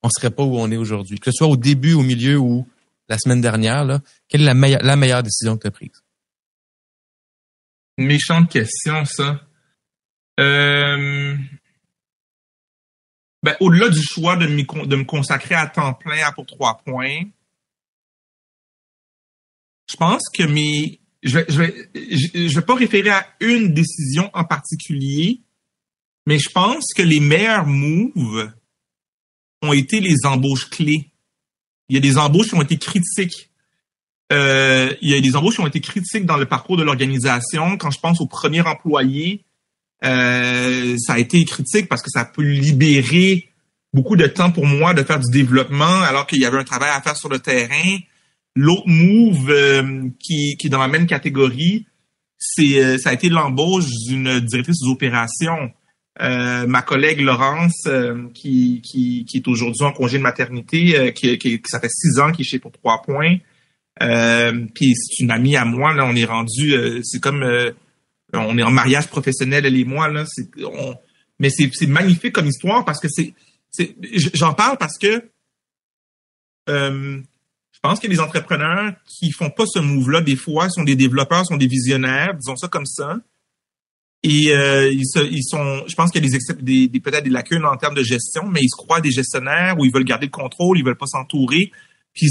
on 0.03 0.09
serait 0.09 0.29
pas 0.29 0.43
où 0.43 0.57
on 0.57 0.71
est 0.71 0.77
aujourd'hui. 0.77 1.19
Que 1.19 1.31
ce 1.31 1.37
soit 1.37 1.47
au 1.47 1.57
début, 1.57 1.93
au 1.93 2.01
milieu 2.01 2.37
ou 2.37 2.67
la 3.09 3.17
semaine 3.17 3.41
dernière, 3.41 3.83
là, 3.83 3.99
quelle 4.27 4.41
est 4.41 4.45
la 4.45 4.53
meilleure, 4.53 4.81
la 4.83 4.95
meilleure 4.95 5.23
décision 5.23 5.57
que 5.57 5.63
tu 5.63 5.67
as 5.67 5.71
prise? 5.71 6.01
Méchante 8.05 8.50
question, 8.51 9.05
ça. 9.05 9.41
Euh... 10.39 11.38
Ben, 13.43 13.55
au-delà 13.60 13.89
du 13.89 14.01
choix 14.01 14.36
de, 14.36 14.46
de 14.46 14.96
me 14.96 15.03
consacrer 15.03 15.55
à 15.55 15.67
temps 15.67 15.93
plein 15.93 16.24
à 16.25 16.31
pour 16.31 16.46
trois 16.46 16.77
points, 16.86 17.24
je 19.89 19.96
pense 19.96 20.24
que 20.34 20.43
mes. 20.43 21.00
Je 21.24 21.38
vais, 21.38 21.46
je 21.50 21.58
vais, 21.60 21.89
je 21.93 22.55
vais 22.55 22.65
pas 22.65 22.75
référer 22.75 23.12
à 23.12 23.27
une 23.41 23.74
décision 23.74 24.31
en 24.34 24.43
particulier, 24.43 25.41
mais 26.25 26.39
je 26.39 26.50
pense 26.50 26.86
que 26.96 27.03
les 27.03 27.20
meilleurs 27.20 27.67
moves 27.67 28.51
ont 29.62 29.74
été 29.74 30.00
les 30.00 30.25
embauches 30.25 30.70
clés. 30.70 31.12
Il 31.89 31.96
y 31.96 31.98
a 31.98 32.01
des 32.01 32.17
embauches 32.17 32.50
qui 32.50 32.55
ont 32.55 32.62
été 32.63 32.77
critiques. 32.77 33.50
Euh, 34.31 34.93
il 35.01 35.09
y 35.09 35.15
a 35.15 35.21
des 35.21 35.35
embauches 35.35 35.55
qui 35.55 35.61
ont 35.61 35.67
été 35.67 35.81
critiques 35.81 36.25
dans 36.25 36.38
le 36.38 36.45
parcours 36.45 36.77
de 36.77 36.83
l'organisation. 36.83 37.77
Quand 37.77 37.91
je 37.91 38.00
pense 38.00 38.21
au 38.21 38.27
premier 38.27 38.61
employé, 38.61 39.43
euh, 40.03 40.95
ça 40.97 41.13
a 41.13 41.19
été 41.19 41.43
critique 41.43 41.89
parce 41.89 42.01
que 42.01 42.09
ça 42.09 42.25
peut 42.25 42.43
libérer 42.43 43.50
beaucoup 43.93 44.15
de 44.15 44.25
temps 44.27 44.51
pour 44.51 44.65
moi 44.65 44.93
de 44.93 45.03
faire 45.03 45.19
du 45.19 45.29
développement 45.31 46.01
alors 46.01 46.27
qu'il 46.27 46.39
y 46.39 46.45
avait 46.45 46.57
un 46.57 46.63
travail 46.63 46.91
à 46.93 47.01
faire 47.01 47.17
sur 47.17 47.29
le 47.29 47.39
terrain. 47.39 47.97
L'autre 48.55 48.88
move 48.88 49.50
euh, 49.50 50.09
qui, 50.19 50.55
qui 50.57 50.67
est 50.67 50.69
dans 50.69 50.79
la 50.79 50.88
même 50.88 51.07
catégorie, 51.07 51.85
c'est 52.38 52.83
euh, 52.83 52.97
ça 52.97 53.09
a 53.09 53.13
été 53.13 53.29
l'embauche 53.29 53.85
d'une 54.07 54.39
directrice 54.39 54.79
des 54.81 54.89
opérations. 54.89 55.71
Euh, 56.21 56.67
ma 56.67 56.81
collègue 56.81 57.21
Laurence, 57.21 57.88
qui, 58.33 58.81
qui, 58.83 59.25
qui, 59.25 59.38
est 59.38 59.47
aujourd'hui 59.47 59.83
en 59.83 59.93
congé 59.93 60.17
de 60.17 60.23
maternité, 60.23 61.13
qui, 61.13 61.38
qui, 61.38 61.61
ça 61.65 61.79
fait 61.79 61.89
six 61.89 62.19
ans 62.19 62.31
qu'il 62.31 62.45
est 62.45 62.50
chez 62.50 62.59
pour 62.59 62.71
trois 62.73 63.01
points, 63.01 63.35
euh, 63.35 63.38
puis 64.74 64.96
c'est 64.96 65.24
une 65.24 65.31
amie 65.31 65.55
à 65.55 65.65
moi, 65.65 65.93
là, 65.93 66.05
on 66.05 66.15
est 66.15 66.25
rendu, 66.25 66.74
euh, 66.74 67.01
c'est 67.03 67.20
comme, 67.20 67.43
euh, 67.43 67.72
on 68.34 68.58
est 68.58 68.63
en 68.63 68.72
mariage 68.72 69.08
professionnel, 69.08 69.65
elle 69.65 69.77
et 69.77 69.86
moi, 69.86 70.08
là, 70.10 70.25
c'est, 70.27 70.50
mais 71.39 71.50
c'est, 71.50 71.88
magnifique 71.88 72.34
comme 72.34 72.48
histoire 72.48 72.86
parce 72.86 73.00
que 73.00 73.08
c'est, 73.10 73.34
j'en 74.34 74.53
parle 74.53 74.77
parce 74.77 74.98
que 74.98 75.24
je 76.67 77.79
pense 77.81 78.00
que 78.00 78.08
les 78.08 78.20
entrepreneurs 78.20 78.93
qui 79.05 79.31
font 79.31 79.50
pas 79.50 79.65
ce 79.65 79.79
move-là, 79.79 80.22
des 80.22 80.36
fois, 80.36 80.70
sont 80.70 80.84
des 80.84 80.96
développeurs, 80.96 81.46
sont 81.46 81.58
des 81.58 81.67
visionnaires, 81.67 82.36
disons 82.36 82.55
ça 82.55 82.67
comme 82.67 82.86
ça. 82.86 83.17
Et 84.24 84.51
ils, 84.51 85.03
ils, 85.31 85.43
sont, 85.43 85.84
je 85.88 85.96
pense 85.96 86.12
qu'il 86.12 86.24
y 86.24 86.27
a 86.27 86.55
des, 86.62 86.88
des, 86.88 87.00
peut-être 87.00 87.24
des 87.24 87.31
lacunes 87.31 87.65
en 87.65 87.75
termes 87.75 87.96
de 87.96 88.03
gestion, 88.03 88.48
mais 88.48 88.62
ils 88.62 88.70
se 88.70 88.77
croient 88.77 89.01
des 89.01 89.12
gestionnaires 89.12 89.75
où 89.79 89.86
ils 89.86 89.91
veulent 89.91 90.05
garder 90.05 90.27
le 90.27 90.31
contrôle, 90.31 90.77
ils 90.77 90.86
veulent 90.86 90.96
pas 90.96 91.08
s'entourer. 91.08 91.72
Puis 92.13 92.27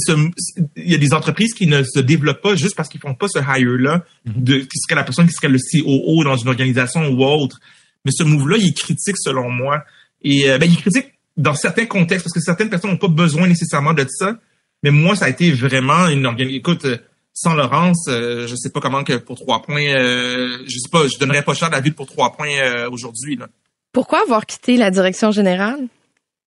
il 0.76 0.90
y 0.90 0.94
a 0.94 0.98
des 0.98 1.14
entreprises 1.14 1.54
qui 1.54 1.66
ne 1.66 1.82
se 1.82 2.00
développent 2.00 2.42
pas 2.42 2.54
juste 2.54 2.76
parce 2.76 2.88
qu'ils 2.88 3.00
font 3.00 3.14
pas 3.14 3.28
ce 3.28 3.38
hire-là, 3.38 4.04
mhm. 4.26 4.44
de 4.44 4.58
qui 4.58 4.78
serait 4.78 4.94
la 4.94 5.04
personne 5.04 5.26
qui 5.26 5.32
serait 5.32 5.48
le 5.48 5.58
COO 5.58 6.24
dans 6.24 6.36
une 6.36 6.48
organisation 6.48 7.08
ou 7.08 7.24
autre. 7.24 7.58
Mais 8.04 8.12
ce 8.12 8.22
move-là, 8.22 8.56
il 8.58 8.68
est 8.68 8.76
critique 8.76 9.16
selon 9.18 9.50
moi. 9.50 9.84
Et 10.22 10.50
euh, 10.50 10.58
ben, 10.58 10.66
il 10.66 10.74
est 10.74 10.80
critique 10.80 11.12
dans 11.36 11.54
certains 11.54 11.86
contextes, 11.86 12.24
parce 12.24 12.34
que 12.34 12.40
certaines 12.40 12.68
personnes 12.68 12.90
n'ont 12.90 12.98
pas 12.98 13.08
besoin 13.08 13.46
nécessairement 13.46 13.94
de 13.94 14.06
ça, 14.08 14.38
mais 14.82 14.90
moi, 14.90 15.16
ça 15.16 15.26
a 15.26 15.28
été 15.28 15.50
vraiment 15.52 16.08
une 16.08 16.26
organisation. 16.26 16.58
Écoute, 16.58 16.84
euh, 16.84 16.98
sans 17.32 17.54
Laurence, 17.54 18.06
euh, 18.08 18.46
je 18.46 18.54
sais 18.54 18.70
pas 18.70 18.80
comment 18.80 19.04
que 19.04 19.16
pour 19.16 19.36
trois 19.38 19.62
points, 19.62 19.94
euh, 19.94 20.58
je 20.66 20.78
sais 20.78 20.90
pas, 20.90 21.06
je 21.08 21.18
donnerais 21.18 21.42
pas 21.42 21.54
cher 21.54 21.70
la 21.70 21.80
vie 21.80 21.90
pour 21.90 22.06
trois 22.06 22.32
points 22.32 22.54
euh, 22.58 22.90
aujourd'hui. 22.90 23.36
Là. 23.36 23.48
Pourquoi 23.92 24.22
avoir 24.22 24.46
quitté 24.46 24.76
la 24.76 24.90
direction 24.90 25.30
générale 25.30 25.88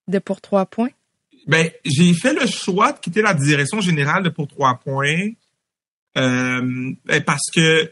de 0.08 0.20
Pour 0.20 0.42
Trois 0.42 0.66
Points? 0.66 0.92
Ben, 1.48 1.70
j'ai 1.84 2.14
fait 2.14 2.34
le 2.34 2.48
choix 2.48 2.94
de 2.94 3.00
quitter 3.00 3.22
la 3.22 3.34
direction 3.34 3.82
générale 3.82 4.24
de 4.24 4.30
Pour 4.30 4.48
Trois 4.48 4.80
Points 4.84 5.32
euh, 6.18 6.92
ben, 7.06 7.24
parce 7.24 7.50
que 7.52 7.92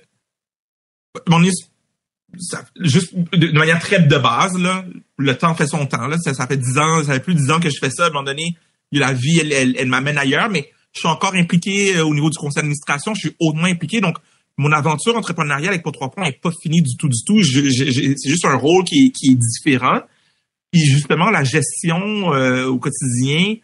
mon 1.27 1.43
juste 2.79 3.13
de 3.13 3.57
manière 3.57 3.79
très 3.79 3.99
de 3.99 4.17
base, 4.17 4.57
là, 4.57 4.85
le 5.17 5.37
temps 5.37 5.53
fait 5.55 5.67
son 5.67 5.85
temps. 5.85 6.07
Là, 6.07 6.17
ça, 6.17 6.47
fait 6.47 6.57
dix 6.57 6.77
ans, 6.77 7.03
ça 7.03 7.13
fait 7.13 7.19
plus 7.19 7.33
de 7.33 7.39
dix 7.39 7.51
ans 7.51 7.59
que 7.59 7.69
je 7.69 7.77
fais 7.79 7.89
ça. 7.89 8.05
À 8.05 8.07
un 8.07 8.09
moment 8.09 8.23
donné, 8.23 8.55
la 8.91 9.13
vie, 9.13 9.39
elle, 9.39 9.51
elle, 9.51 9.75
elle 9.77 9.87
m'amène 9.87 10.17
ailleurs, 10.17 10.49
mais 10.49 10.69
je 10.93 10.99
suis 10.99 11.09
encore 11.09 11.35
impliqué 11.35 11.97
euh, 11.97 12.05
au 12.05 12.13
niveau 12.13 12.29
du 12.29 12.37
conseil 12.37 12.61
d'administration. 12.61 13.13
Je 13.13 13.27
suis 13.27 13.35
hautement 13.39 13.65
impliqué, 13.65 13.99
donc 13.99 14.17
mon 14.57 14.71
aventure 14.71 15.17
entrepreneuriale 15.17 15.69
avec 15.69 15.83
Pour 15.83 15.91
Trois 15.91 16.11
Points 16.11 16.25
n'est 16.25 16.31
pas 16.33 16.51
finie 16.61 16.81
du 16.81 16.95
tout, 16.95 17.09
du 17.09 17.23
tout. 17.25 17.43
C'est 17.43 18.29
juste 18.29 18.45
un 18.45 18.55
rôle 18.55 18.83
qui, 18.83 19.11
qui 19.11 19.31
est 19.31 19.35
différent. 19.35 20.01
Puis 20.71 20.85
justement, 20.85 21.29
la 21.29 21.43
gestion 21.43 22.33
euh, 22.33 22.65
au 22.67 22.79
quotidien, 22.79 23.55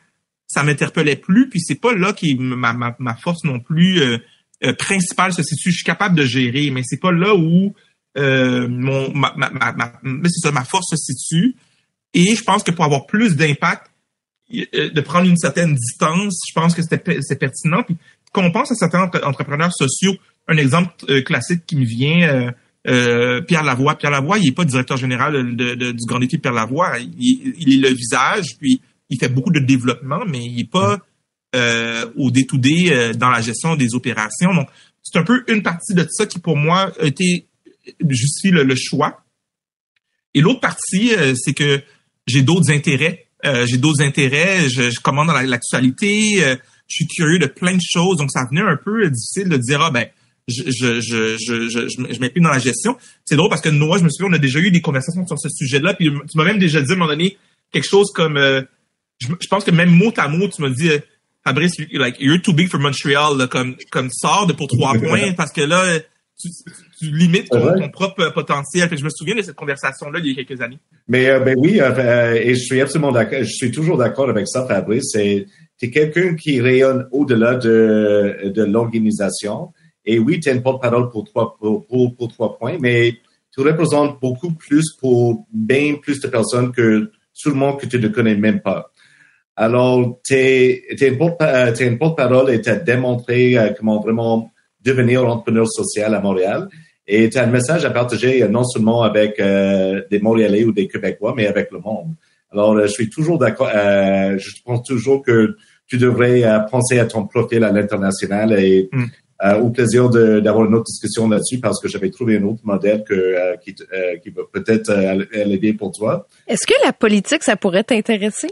ça 0.48 0.64
m'interpellait 0.64 1.16
plus. 1.16 1.50
Puis 1.50 1.62
c'est 1.62 1.80
pas 1.80 1.94
là 1.94 2.14
qui 2.14 2.36
ma, 2.36 2.74
ma, 2.74 2.96
ma 3.00 3.16
force 3.16 3.44
non 3.44 3.60
plus 3.60 4.00
euh, 4.02 4.18
euh, 4.64 4.74
principale 4.74 5.34
se 5.34 5.44
situe. 5.44 5.72
Je 5.72 5.78
suis 5.78 5.86
capable 5.86 6.16
de 6.16 6.26
gérer, 6.26 6.70
mais 6.72 6.82
c'est 6.84 7.00
pas 7.00 7.12
là 7.12 7.34
où 7.36 7.74
mon 8.16 9.14
ma, 9.14 9.34
ma, 9.38 9.50
ma, 9.52 9.72
ma- 9.74 10.52
ma 10.52 10.64
force 10.66 10.88
se 10.90 10.98
situe. 10.98 11.56
Et 12.14 12.36
je 12.36 12.44
pense 12.44 12.64
que 12.64 12.72
pour 12.72 12.84
avoir 12.84 13.06
plus 13.06 13.36
d'impact, 13.36 13.92
de 14.50 15.02
prendre 15.02 15.30
une 15.30 15.38
certaine 15.38 15.76
distance, 15.76 16.42
je 16.50 16.54
pense 16.54 16.74
que 16.74 16.82
c'est 16.82 17.38
pertinent. 17.40 17.84
Puis 17.84 17.96
quand 18.32 18.44
on 18.44 18.52
pense 18.52 18.72
à 18.72 18.76
certains 18.76 19.04
entre- 19.04 19.24
entrepreneurs 19.24 19.74
sociaux, 19.74 20.16
un 20.48 20.58
exemple 20.58 21.22
classique 21.24 21.66
qui 21.68 21.76
me 21.76 21.86
vient, 21.86 22.54
euh, 22.88 23.42
Pierre 23.42 23.64
Lavoie. 23.64 23.96
Pierre 23.96 24.12
Lavoie, 24.12 24.38
il 24.40 24.48
est 24.48 24.56
pas 24.56 24.66
directeur 24.66 24.98
général 24.98 25.56
de, 25.56 25.74
du 25.92 26.06
grand 26.06 26.22
équipe 26.22 26.42
Pierre 26.42 26.54
Lavoie. 26.54 26.94
Il, 27.00 27.74
est 27.74 27.90
le 27.90 27.94
visage, 27.94 28.58
puis 28.60 28.82
il 29.10 29.20
fait 29.20 29.30
beaucoup 29.30 29.52
de 29.52 29.60
développement, 29.60 30.24
mais 30.28 30.40
il 30.44 30.60
est 30.62 30.72
pas 30.72 31.00
euh, 31.56 32.06
au 32.16 32.32
day-to-day 32.32 32.92
euh, 32.92 33.14
dans 33.14 33.30
la 33.30 33.42
gestion 33.42 33.76
des 33.76 33.94
opérations. 33.94 34.54
Donc, 34.54 34.70
c'est 35.04 35.18
un 35.18 35.24
peu 35.24 35.44
une 35.48 35.64
partie 35.64 35.94
de 35.94 36.06
ça 36.10 36.26
qui, 36.26 36.40
pour 36.40 36.58
moi, 36.58 36.92
a 37.00 37.06
été 37.06 37.48
justifie 38.10 38.52
le, 38.52 38.64
le 38.64 38.76
choix. 38.76 39.24
Et 40.34 40.42
l'autre 40.42 40.60
partie, 40.60 41.14
euh, 41.16 41.34
c'est 41.36 41.54
que 41.54 41.82
j'ai 42.26 42.42
d'autres 42.42 42.72
intérêts. 42.72 43.28
Euh, 43.46 43.66
j'ai 43.66 43.78
d'autres 43.78 44.02
intérêts. 44.02 44.70
Je, 44.70 44.90
je 44.90 45.00
commande 45.00 45.28
dans 45.28 45.34
la- 45.34 45.44
l'actualité. 45.44 46.38
je 46.40 46.96
suis 46.96 47.08
curieux 47.08 47.40
de 47.40 47.48
plein 47.48 47.76
de 47.76 47.82
choses. 47.82 48.18
Donc, 48.18 48.32
ça 48.32 48.46
venait 48.50 48.62
un 48.62 48.78
peu 48.78 49.10
difficile 49.10 49.50
de 49.50 49.58
dire, 49.58 49.82
ah 49.82 49.92
ben, 49.92 50.08
je, 50.48 50.64
je, 50.66 51.02
je, 51.02 51.38
je, 51.38 51.70
je, 51.70 51.88
je, 51.90 52.20
m'implique 52.20 52.44
dans 52.44 52.50
la 52.52 52.60
gestion. 52.60 52.96
C'est 53.26 53.36
drôle 53.36 53.50
parce 53.50 53.62
que 53.62 53.70
Noah, 53.70 53.98
je 54.00 54.04
me 54.04 54.10
souviens, 54.10 54.32
on 54.32 54.36
a 54.36 54.40
déjà 54.40 54.60
eu 54.60 54.72
des 54.72 54.82
conversations 54.82 55.26
sur 55.28 55.38
ce 55.40 55.50
sujet-là. 55.50 55.94
Puis 55.94 56.10
tu 56.30 56.38
m'as 56.38 56.46
même 56.46 56.58
déjà 56.60 56.82
dit 56.82 56.90
à 56.92 56.94
un 56.94 56.98
moment 56.98 57.10
donné 57.12 57.38
quelque 57.72 57.88
chose 57.88 58.12
comme, 58.14 58.38
euh, 58.38 58.62
je, 59.20 59.28
je 59.40 59.48
pense 59.48 59.64
que 59.64 59.72
même 59.72 59.90
mot 59.90 60.14
à 60.18 60.28
mot, 60.30 60.48
tu 60.48 60.62
m'as 60.62 60.70
dit, 60.70 60.90
euh, 60.90 61.00
Fabrice, 61.46 61.74
like, 61.92 62.16
you're 62.20 62.42
too 62.42 62.54
big 62.54 62.70
for 62.70 62.80
Montreal, 62.80 63.38
là, 63.38 63.48
comme, 63.48 63.76
comme 63.92 64.10
sors 64.12 64.48
de 64.48 64.54
pour 64.54 64.68
trois 64.68 64.94
points 65.00 65.34
parce 65.34 65.52
que 65.52 65.62
là, 65.62 66.00
tu, 66.40 66.50
tu- 66.50 66.72
tu 67.00 67.12
limites 67.16 67.50
ton, 67.50 67.64
Ouais. 67.66 67.80
ton 67.80 67.90
propre 67.90 68.22
euh, 68.22 68.32
potentiel. 68.32 68.88
Fait 68.90 68.96
que 68.96 69.00
je 69.00 69.06
me 69.06 69.10
souviens 69.10 69.36
de 69.36 69.42
cette 69.42 69.56
conversation-là 69.56 70.20
il 70.24 70.28
y 70.28 70.40
a 70.40 70.44
quelques 70.44 70.62
années. 70.62 70.80
Mais 71.08 71.30
euh, 71.30 71.40
ben 71.40 71.56
oui, 71.58 71.80
euh, 71.80 72.34
et 72.34 72.56
je 72.56 72.60
suis 72.60 72.80
absolument 72.82 73.12
d'accord. 73.12 73.40
Je 73.42 73.52
suis 73.54 73.72
toujours 73.72 73.98
d'accord 73.98 74.30
avec 74.30 74.48
ça, 74.48 74.66
Fabrice. 74.66 75.10
C'est 75.12 75.46
es 75.82 75.90
quelqu'un 75.92 76.36
qui 76.36 76.60
rayonne 76.60 77.08
au-delà 77.12 77.54
de, 77.56 78.50
de 78.50 78.64
l'organisation. 78.64 79.72
Et 80.10 80.18
oui, 80.20 80.40
tu 80.40 80.50
es 80.50 80.54
une 80.56 80.64
porte-parole 80.64 81.10
pour 81.12 81.24
trois 81.26 81.56
pour, 81.60 81.86
pour, 81.86 82.16
pour 82.16 82.28
trois 82.30 82.58
points, 82.58 82.78
mais 82.80 83.14
tu 83.54 83.62
représentes 83.62 84.20
beaucoup 84.22 84.52
plus 84.54 84.88
pour 85.00 85.46
bien 85.54 85.96
plus 86.02 86.20
de 86.22 86.28
personnes 86.28 86.72
que 86.72 87.12
tout 87.40 87.50
le 87.50 87.56
monde 87.56 87.80
que 87.80 87.86
tu 87.86 88.00
ne 88.00 88.08
connais 88.08 88.36
même 88.36 88.62
pas. 88.62 88.92
Alors, 89.56 90.20
tu 90.24 90.34
es, 90.36 90.84
euh, 90.92 91.72
t'es 91.76 91.88
une 91.88 91.98
porte-parole 91.98 92.52
et 92.52 92.62
tu 92.62 92.70
as 92.70 92.76
démontré 92.76 93.58
euh, 93.58 93.70
comment 93.78 94.00
vraiment 94.00 94.52
devenir 94.84 95.26
entrepreneur 95.28 95.68
social 95.68 96.14
à 96.14 96.22
Montréal. 96.22 96.70
Et 97.08 97.30
tu 97.30 97.38
as 97.38 97.44
un 97.44 97.48
message 97.48 97.84
à 97.84 97.90
partager 97.90 98.44
euh, 98.44 98.48
non 98.48 98.64
seulement 98.64 99.02
avec 99.02 99.40
euh, 99.40 100.04
des 100.12 100.20
Montréalais 100.20 100.64
ou 100.64 100.72
des 100.72 100.88
Québécois, 100.88 101.34
mais 101.36 101.48
avec 101.48 101.72
le 101.72 101.80
monde. 101.80 102.14
Alors, 102.52 102.74
euh, 102.74 102.84
je 102.88 102.92
suis 102.92 103.10
toujours 103.10 103.40
d'accord. 103.40 103.70
euh, 103.74 104.38
je 104.38 104.52
pense 104.64 104.84
toujours 104.84 105.24
que 105.24 105.58
tu 105.88 105.98
devrais 105.98 106.44
euh, 106.44 106.60
penser 106.60 107.00
à 107.00 107.06
ton 107.06 107.26
profil 107.26 107.64
à 107.64 107.72
l'international 107.72 108.54
et 108.60 108.90
Mm. 108.92 109.06
Euh, 109.44 109.60
au 109.60 109.70
plaisir 109.70 110.10
de- 110.10 110.40
d'avoir 110.40 110.66
une 110.66 110.74
autre 110.76 110.86
discussion 110.86 111.28
là-dessus 111.30 111.60
parce 111.60 111.80
que 111.80 111.88
j'avais 111.88 112.10
trouvé 112.10 112.38
un 112.38 112.44
autre 112.44 112.62
modèle 112.64 113.04
que, 113.08 113.14
euh, 113.14 113.56
qui, 113.58 113.76
euh, 113.94 114.18
qui 114.18 114.30
va 114.32 114.42
peut-être 114.52 114.90
euh, 114.90 115.24
aller- 115.34 115.58
bien 115.58 115.74
pour 115.76 115.92
toi. 115.92 116.28
Est-ce 116.48 116.66
que 116.66 116.74
la 116.86 116.94
politique, 116.94 117.44
ça 117.44 117.56
pourrait 117.56 117.84
t'intéresser? 117.84 118.50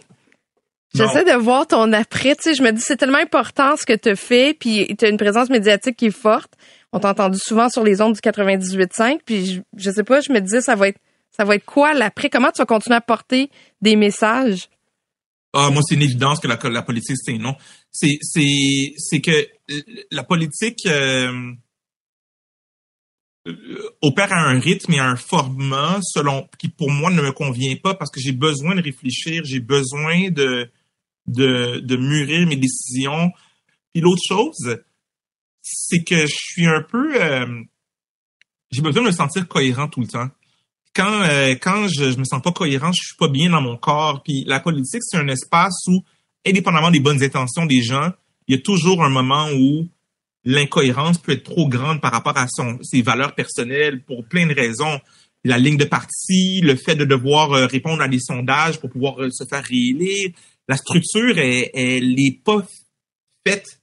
J'essaie 0.93 1.25
de 1.25 1.33
voir 1.37 1.67
ton 1.67 1.91
après. 1.91 2.35
Tu 2.35 2.43
sais, 2.43 2.53
je 2.53 2.63
me 2.63 2.71
dis, 2.71 2.79
c'est 2.81 2.95
tellement 2.95 3.17
important 3.17 3.75
ce 3.75 3.85
que 3.85 3.93
tu 3.97 4.15
fais, 4.15 4.53
puis 4.53 4.87
tu 4.97 5.03
as 5.05 5.09
une 5.09 5.17
présence 5.17 5.49
médiatique 5.49 5.97
qui 5.97 6.05
est 6.05 6.11
forte. 6.11 6.53
On 6.93 6.99
t'a 6.99 7.09
entendu 7.09 7.37
souvent 7.37 7.67
sur 7.67 7.83
les 7.83 8.01
ondes 8.01 8.13
du 8.13 8.21
98.5, 8.21 9.19
puis 9.25 9.45
je, 9.45 9.61
je 9.75 9.91
sais 9.91 10.03
pas, 10.03 10.21
je 10.21 10.31
me 10.31 10.39
disais, 10.39 10.61
ça 10.61 10.75
va 10.75 10.87
être 10.87 10.99
ça 11.31 11.43
va 11.43 11.55
être 11.55 11.65
quoi 11.65 11.93
l'après? 11.93 12.29
Comment 12.29 12.49
tu 12.51 12.59
vas 12.59 12.65
continuer 12.65 12.95
à 12.95 13.01
porter 13.01 13.49
des 13.81 13.97
messages? 13.97 14.69
Ah, 15.51 15.69
moi, 15.69 15.81
c'est 15.85 15.95
une 15.95 16.01
évidence 16.01 16.39
que 16.39 16.47
la, 16.47 16.55
que 16.55 16.69
la 16.69 16.81
politique, 16.81 17.17
c'est 17.21 17.37
non. 17.37 17.55
C'est, 17.97 18.17
c'est, 18.21 18.93
c'est 18.97 19.21
que 19.21 19.47
la 20.11 20.23
politique 20.23 20.85
euh, 20.85 21.53
euh, 23.47 23.89
opère 24.01 24.33
à 24.33 24.49
un 24.49 24.59
rythme 24.59 24.93
et 24.93 24.99
à 24.99 25.07
un 25.09 25.15
format 25.15 25.99
selon 26.01 26.47
qui, 26.59 26.67
pour 26.67 26.91
moi, 26.91 27.09
ne 27.09 27.21
me 27.21 27.31
convient 27.31 27.75
pas 27.77 27.93
parce 27.93 28.11
que 28.11 28.19
j'ai 28.19 28.33
besoin 28.33 28.75
de 28.75 28.81
réfléchir, 28.81 29.43
j'ai 29.45 29.61
besoin 29.61 30.29
de, 30.29 30.69
de, 31.27 31.79
de 31.79 31.95
mûrir 31.95 32.47
mes 32.47 32.57
décisions. 32.57 33.31
Puis 33.93 34.01
l'autre 34.01 34.23
chose, 34.27 34.77
c'est 35.61 36.03
que 36.03 36.21
je 36.25 36.35
suis 36.35 36.67
un 36.67 36.81
peu... 36.81 37.21
euh, 37.21 37.63
j'ai 38.71 38.81
besoin 38.81 39.03
de 39.03 39.07
me 39.07 39.13
sentir 39.13 39.47
cohérent 39.47 39.87
tout 39.87 40.01
le 40.01 40.07
temps 40.07 40.29
quand 40.95 41.21
euh, 41.23 41.55
quand 41.55 41.87
je, 41.87 42.11
je 42.11 42.17
me 42.17 42.23
sens 42.23 42.41
pas 42.41 42.51
cohérent, 42.51 42.91
je 42.91 43.01
suis 43.07 43.17
pas 43.17 43.27
bien 43.27 43.49
dans 43.49 43.61
mon 43.61 43.77
corps. 43.77 44.23
Puis 44.23 44.43
la 44.47 44.59
politique, 44.59 45.03
c'est 45.03 45.17
un 45.17 45.27
espace 45.27 45.87
où, 45.87 46.03
indépendamment 46.45 46.91
des 46.91 46.99
bonnes 46.99 47.23
intentions 47.23 47.65
des 47.65 47.81
gens, 47.81 48.11
il 48.47 48.55
y 48.55 48.57
a 48.57 48.61
toujours 48.61 49.03
un 49.03 49.09
moment 49.09 49.49
où 49.51 49.87
l'incohérence 50.43 51.17
peut 51.17 51.33
être 51.33 51.43
trop 51.43 51.67
grande 51.67 52.01
par 52.01 52.11
rapport 52.11 52.37
à 52.37 52.47
son 52.47 52.77
ses 52.83 53.01
valeurs 53.01 53.33
personnelles 53.33 54.03
pour 54.03 54.25
plein 54.25 54.45
de 54.45 54.53
raisons. 54.53 54.99
La 55.43 55.57
ligne 55.57 55.77
de 55.77 55.85
parti, 55.85 56.61
le 56.61 56.75
fait 56.75 56.95
de 56.95 57.05
devoir 57.05 57.53
euh, 57.53 57.65
répondre 57.67 58.01
à 58.01 58.07
des 58.07 58.19
sondages 58.19 58.79
pour 58.79 58.89
pouvoir 58.89 59.21
euh, 59.21 59.29
se 59.31 59.45
faire 59.45 59.63
réélire, 59.63 60.29
la 60.67 60.77
structure, 60.77 61.37
elle, 61.37 61.69
elle 61.73 62.19
est 62.19 62.43
pas 62.43 62.65
faite 63.47 63.79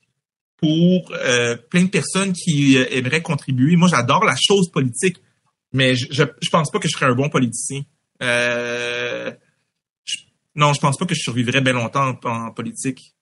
pour 0.57 1.13
euh, 1.13 1.57
plein 1.71 1.85
de 1.85 1.89
personnes 1.89 2.33
qui 2.33 2.77
euh, 2.79 2.87
aimeraient 2.91 3.23
contribuer. 3.23 3.77
Moi, 3.77 3.89
j'adore 3.89 4.25
la 4.25 4.35
chose 4.37 4.71
politique 4.71 5.19
mais 5.73 5.97
je, 5.97 6.07
je 6.13 6.51
pense 6.51 6.71
pas 6.71 6.79
que 6.79 6.89
je 6.89 6.93
serais 6.93 7.07
un 7.07 7.15
bon 7.15 7.29
politicien. 7.29 7.83
Euh, 8.23 9.33
non, 10.55 10.73
je 10.73 10.81
pense 10.81 10.97
pas 10.97 11.07
que 11.07 11.15
je 11.15 11.21
survivrais 11.21 11.61
bien 11.61 11.73
longtemps 11.73 12.15
en, 12.25 12.29
en 12.29 12.51
politique. 12.53 13.15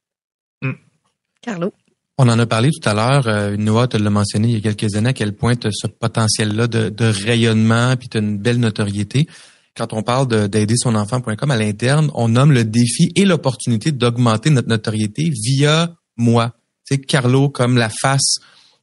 Carlo? 1.43 1.73
On 2.19 2.29
en 2.29 2.39
a 2.39 2.45
parlé 2.47 2.71
tout 2.71 2.87
à 2.87 2.93
l'heure. 2.93 3.27
Euh, 3.29 3.57
Noah 3.57 3.89
te 3.89 3.97
l'a 3.97 4.11
mentionné 4.11 4.49
il 4.49 4.55
y 4.55 4.57
a 4.69 4.73
quelques 4.75 4.95
années 4.95 5.09
à 5.11 5.13
quel 5.15 5.35
point 5.35 5.57
tu 5.57 5.69
as 5.69 5.71
ce 5.73 5.87
potentiel-là 5.87 6.67
de, 6.67 6.91
de 6.91 7.05
rayonnement 7.07 7.97
puis 7.97 8.09
tu 8.11 8.19
as 8.19 8.21
une 8.21 8.37
belle 8.37 8.59
notoriété. 8.61 9.27
Quand 9.75 9.95
on 9.95 10.03
parle 10.03 10.29
de- 10.29 10.47
d'aider 10.47 10.75
son 10.77 10.95
enfant.com 10.97 11.51
à 11.51 11.57
l'interne, 11.57 12.11
on 12.15 12.29
nomme 12.29 12.53
le 12.53 12.65
défi 12.65 13.11
et 13.17 13.25
l'opportunité 13.25 13.91
d'augmenter 13.93 14.51
notre 14.51 14.69
notoriété 14.69 15.31
via 15.31 15.95
moi. 16.19 16.55
Tu 16.87 16.97
sais, 16.97 17.01
Carlo 17.01 17.49
comme 17.49 17.79
la 17.79 17.89
face 17.89 18.37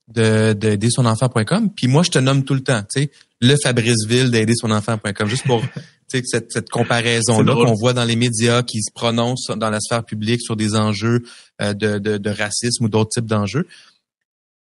de 0.08 0.54
d'aider 0.54 0.90
son 0.90 1.06
enfant.com. 1.06 1.70
Puis 1.76 1.88
moi, 1.88 2.04
je 2.04 2.12
te 2.12 2.20
nomme 2.20 2.44
tout 2.44 2.54
le 2.54 2.62
temps, 2.62 2.82
tu 2.84 3.02
sais, 3.02 3.12
le 3.42 3.56
Fabriceville 3.62 4.32
d'aider 4.32 4.54
son 4.56 4.72
enfant.com, 4.72 5.28
juste 5.28 5.46
pour 5.46 5.62
tu 6.10 6.20
sais, 6.20 6.22
cette, 6.26 6.52
cette 6.52 6.68
C'est 6.68 6.70
comparaison-là 6.70 7.54
drôle. 7.54 7.68
qu'on 7.68 7.74
voit 7.76 7.94
dans 7.94 8.06
les 8.06 8.16
médias 8.16 8.64
qui 8.64 8.82
se 8.82 8.92
prononcent 8.94 9.52
dans 9.56 9.70
la 9.70 9.80
sphère 9.80 10.04
publique 10.06 10.42
sur 10.42 10.56
des 10.56 10.76
enjeux 10.76 11.24
euh, 11.62 11.74
de, 11.74 12.00
de, 12.00 12.18
de 12.18 12.30
racisme 12.30 12.86
ou 12.86 12.90
d'autres 12.90 13.12
types 13.12 13.26
d'enjeux. 13.26 13.68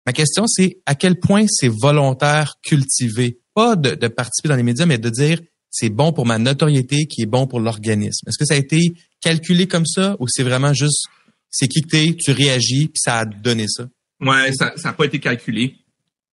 Ma 0.05 0.13
question, 0.13 0.45
c'est 0.47 0.77
à 0.85 0.95
quel 0.95 1.19
point 1.19 1.45
c'est 1.49 1.67
volontaire, 1.67 2.55
cultivé, 2.63 3.39
pas 3.53 3.75
de, 3.75 3.95
de 3.95 4.07
participer 4.07 4.49
dans 4.49 4.55
les 4.55 4.63
médias, 4.63 4.85
mais 4.85 4.97
de 4.97 5.09
dire 5.09 5.41
c'est 5.71 5.89
bon 5.89 6.13
pour 6.13 6.25
ma 6.25 6.37
notoriété, 6.37 7.05
qui 7.07 7.23
est 7.23 7.25
bon 7.25 7.47
pour 7.47 7.59
l'organisme. 7.59 8.29
Est-ce 8.29 8.37
que 8.37 8.45
ça 8.45 8.53
a 8.53 8.57
été 8.57 8.93
calculé 9.19 9.67
comme 9.67 9.85
ça 9.85 10.15
ou 10.19 10.27
c'est 10.29 10.43
vraiment 10.43 10.73
juste 10.73 11.07
c'est 11.49 11.67
qui 11.67 11.81
que 11.81 11.87
t'es, 11.89 12.15
tu 12.17 12.31
réagis, 12.31 12.87
puis 12.87 12.99
ça 12.99 13.19
a 13.19 13.25
donné 13.25 13.65
ça? 13.67 13.87
Ouais, 14.25 14.51
ça 14.53 14.73
n'a 14.83 14.93
pas 14.93 15.05
été 15.05 15.19
calculé. 15.19 15.75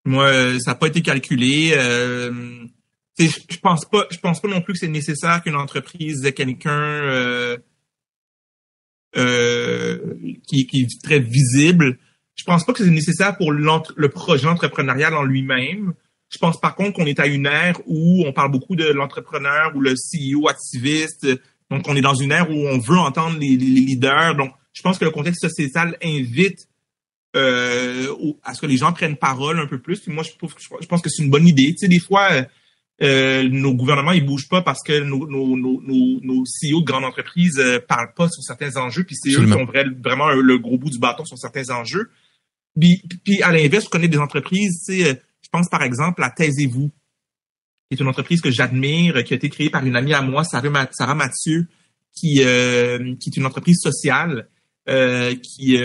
Moi, 0.04 0.24
euh, 0.24 0.58
ça 0.58 0.70
n'a 0.70 0.74
pas 0.76 0.86
été 0.86 1.02
calculé. 1.02 1.72
Euh, 1.76 2.64
je 3.18 3.58
pense 3.58 3.84
pas, 3.84 4.06
je 4.10 4.16
pense 4.16 4.40
pas 4.40 4.48
non 4.48 4.62
plus 4.62 4.72
que 4.72 4.78
c'est 4.78 4.88
nécessaire 4.88 5.42
qu'une 5.42 5.56
entreprise 5.56 6.24
ait 6.24 6.32
quelqu'un 6.32 6.72
euh, 6.74 7.58
qui, 9.14 10.66
qui, 10.66 10.80
est 10.80 11.02
très 11.02 11.20
visible. 11.20 11.98
Je 12.34 12.44
pense 12.44 12.64
pas 12.64 12.72
que 12.72 12.82
c'est 12.82 12.90
nécessaire 12.90 13.36
pour 13.36 13.52
le 13.52 14.08
projet 14.08 14.48
entrepreneurial 14.48 15.14
en 15.14 15.22
lui-même. 15.22 15.92
Je 16.30 16.38
pense 16.38 16.58
par 16.58 16.74
contre 16.74 16.94
qu'on 16.94 17.04
est 17.04 17.20
à 17.20 17.26
une 17.26 17.44
ère 17.44 17.78
où 17.86 18.24
on 18.26 18.32
parle 18.32 18.50
beaucoup 18.50 18.74
de 18.74 18.86
l'entrepreneur 18.86 19.76
ou 19.76 19.80
le 19.80 19.92
CEO 19.92 20.48
activiste. 20.48 21.28
Donc, 21.70 21.86
on 21.88 21.94
est 21.94 22.00
dans 22.00 22.14
une 22.14 22.32
ère 22.32 22.50
où 22.50 22.54
on 22.54 22.78
veut 22.78 22.96
entendre 22.96 23.38
les, 23.38 23.56
les 23.56 23.80
leaders. 23.80 24.34
Donc, 24.34 24.52
je 24.72 24.80
pense 24.80 24.98
que 24.98 25.04
le 25.04 25.10
contexte 25.10 25.42
sociétal 25.42 25.98
invite 26.02 26.68
euh, 27.36 28.12
à 28.42 28.54
ce 28.54 28.60
que 28.60 28.66
les 28.66 28.76
gens 28.76 28.92
prennent 28.92 29.16
parole 29.16 29.58
un 29.58 29.66
peu 29.66 29.80
plus. 29.80 30.00
Puis 30.00 30.12
moi, 30.12 30.22
je, 30.22 30.30
je 30.80 30.86
pense 30.86 31.02
que 31.02 31.08
c'est 31.08 31.22
une 31.22 31.30
bonne 31.30 31.46
idée. 31.46 31.72
Tu 31.72 31.78
sais, 31.78 31.88
des 31.88 32.00
fois, 32.00 32.28
euh, 32.32 32.42
euh, 33.02 33.48
nos 33.48 33.74
gouvernements 33.74 34.12
ils 34.12 34.24
bougent 34.24 34.48
pas 34.48 34.62
parce 34.62 34.80
que 34.84 35.00
nos, 35.00 35.26
nos, 35.26 35.56
nos, 35.56 35.80
nos 35.80 36.44
CEO 36.44 36.80
de 36.80 36.84
grandes 36.84 37.04
entreprises 37.04 37.58
euh, 37.58 37.80
parlent 37.80 38.12
pas 38.14 38.28
sur 38.28 38.42
certains 38.42 38.76
enjeux, 38.76 39.02
puis 39.02 39.16
c'est 39.16 39.30
eux 39.30 39.44
qui 39.44 39.52
ont 39.52 39.66
vraiment 40.04 40.30
le 40.30 40.58
gros 40.58 40.78
bout 40.78 40.90
du 40.90 40.98
bâton 40.98 41.24
sur 41.24 41.38
certains 41.38 41.70
enjeux. 41.70 42.10
Puis, 42.78 43.02
puis 43.24 43.42
à 43.42 43.50
l'inverse, 43.50 43.84
je 43.84 43.90
connais 43.90 44.08
des 44.08 44.18
entreprises, 44.18 44.84
tu 44.86 45.00
sais, 45.00 45.10
euh, 45.10 45.14
je 45.42 45.48
pense 45.50 45.68
par 45.68 45.82
exemple 45.82 46.22
à 46.22 46.30
Taisez-vous, 46.30 46.90
qui 47.90 47.98
est 47.98 48.00
une 48.00 48.08
entreprise 48.08 48.40
que 48.40 48.50
j'admire, 48.50 49.24
qui 49.24 49.34
a 49.34 49.36
été 49.36 49.48
créée 49.48 49.70
par 49.70 49.84
une 49.84 49.96
amie 49.96 50.14
à 50.14 50.22
moi, 50.22 50.44
Sarah, 50.44 51.14
Mathieu, 51.14 51.66
qui, 52.14 52.42
euh, 52.44 53.16
qui 53.16 53.30
est 53.30 53.36
une 53.36 53.46
entreprise 53.46 53.80
sociale, 53.80 54.48
euh, 54.88 55.34
qui 55.34 55.76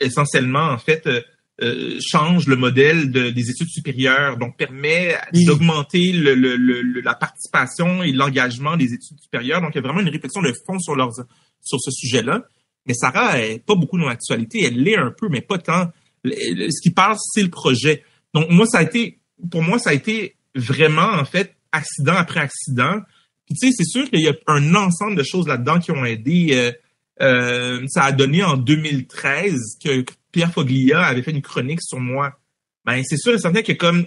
essentiellement, 0.00 0.70
en 0.70 0.78
fait, 0.78 1.06
euh, 1.06 1.98
change 2.00 2.46
le 2.46 2.56
modèle 2.56 3.10
des 3.10 3.50
études 3.50 3.68
supérieures, 3.68 4.38
donc 4.38 4.56
permet 4.56 5.18
d'augmenter 5.32 6.12
le, 6.12 6.34
le, 6.34 7.00
la 7.02 7.14
participation 7.14 8.02
et 8.02 8.12
l'engagement 8.12 8.76
des 8.78 8.94
études 8.94 9.20
supérieures. 9.20 9.60
Donc, 9.60 9.72
il 9.74 9.76
y 9.76 9.78
a 9.78 9.82
vraiment 9.82 10.00
une 10.00 10.08
réflexion 10.08 10.40
de 10.40 10.52
fond 10.66 10.78
sur, 10.78 10.96
leurs, 10.96 11.12
sur 11.60 11.78
ce 11.80 11.90
sujet-là. 11.90 12.44
Mais 12.86 12.94
Sarah 12.94 13.40
est 13.40 13.58
pas 13.64 13.74
beaucoup 13.74 13.98
dans 13.98 14.08
l'actualité, 14.08 14.64
elle 14.64 14.82
l'est 14.82 14.96
un 14.96 15.12
peu, 15.16 15.28
mais 15.28 15.42
pas 15.42 15.58
tant. 15.58 15.90
Ce 16.24 16.82
qui 16.82 16.90
passe, 16.90 17.20
c'est 17.34 17.42
le 17.42 17.50
projet. 17.50 18.04
Donc, 18.32 18.48
moi, 18.48 18.64
ça 18.66 18.78
a 18.78 18.82
été, 18.82 19.18
pour 19.50 19.62
moi, 19.62 19.78
ça 19.78 19.90
a 19.90 19.92
été 19.92 20.36
vraiment, 20.54 21.12
en 21.12 21.26
fait, 21.26 21.56
accident 21.72 22.14
après 22.14 22.40
accident. 22.40 23.00
Puis, 23.46 23.54
tu 23.56 23.68
sais, 23.68 23.74
c'est 23.76 23.84
sûr 23.84 24.08
qu'il 24.08 24.20
y 24.20 24.28
a 24.28 24.34
un 24.46 24.74
ensemble 24.74 25.16
de 25.16 25.22
choses 25.22 25.46
là-dedans 25.46 25.78
qui 25.78 25.90
ont 25.90 26.06
aidé. 26.06 26.50
Euh, 26.52 26.72
euh, 27.20 27.84
ça 27.88 28.04
a 28.04 28.12
donné 28.12 28.42
en 28.42 28.56
2013 28.56 29.78
que 29.84 30.04
Pierre 30.32 30.52
Foglia 30.52 31.02
avait 31.02 31.22
fait 31.22 31.32
une 31.32 31.42
chronique 31.42 31.82
sur 31.82 32.00
moi. 32.00 32.38
Ben, 32.84 33.02
c'est 33.04 33.18
sûr 33.18 33.34
et 33.34 33.38
certain 33.38 33.62
que 33.62 33.72
comme 33.72 34.06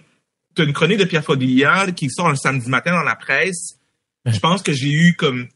tu 0.55 0.63
une 0.63 0.73
chronique 0.73 0.99
de 0.99 1.05
Pierre 1.05 1.23
Foglia 1.23 1.91
qui 1.91 2.09
sort 2.09 2.27
un 2.27 2.35
samedi 2.35 2.69
matin 2.69 2.91
dans 2.91 3.03
la 3.03 3.15
presse, 3.15 3.79
je 4.25 4.39
pense 4.39 4.61
que 4.61 4.71
j'ai 4.71 4.91
eu 4.91 5.15
comme 5.15 5.47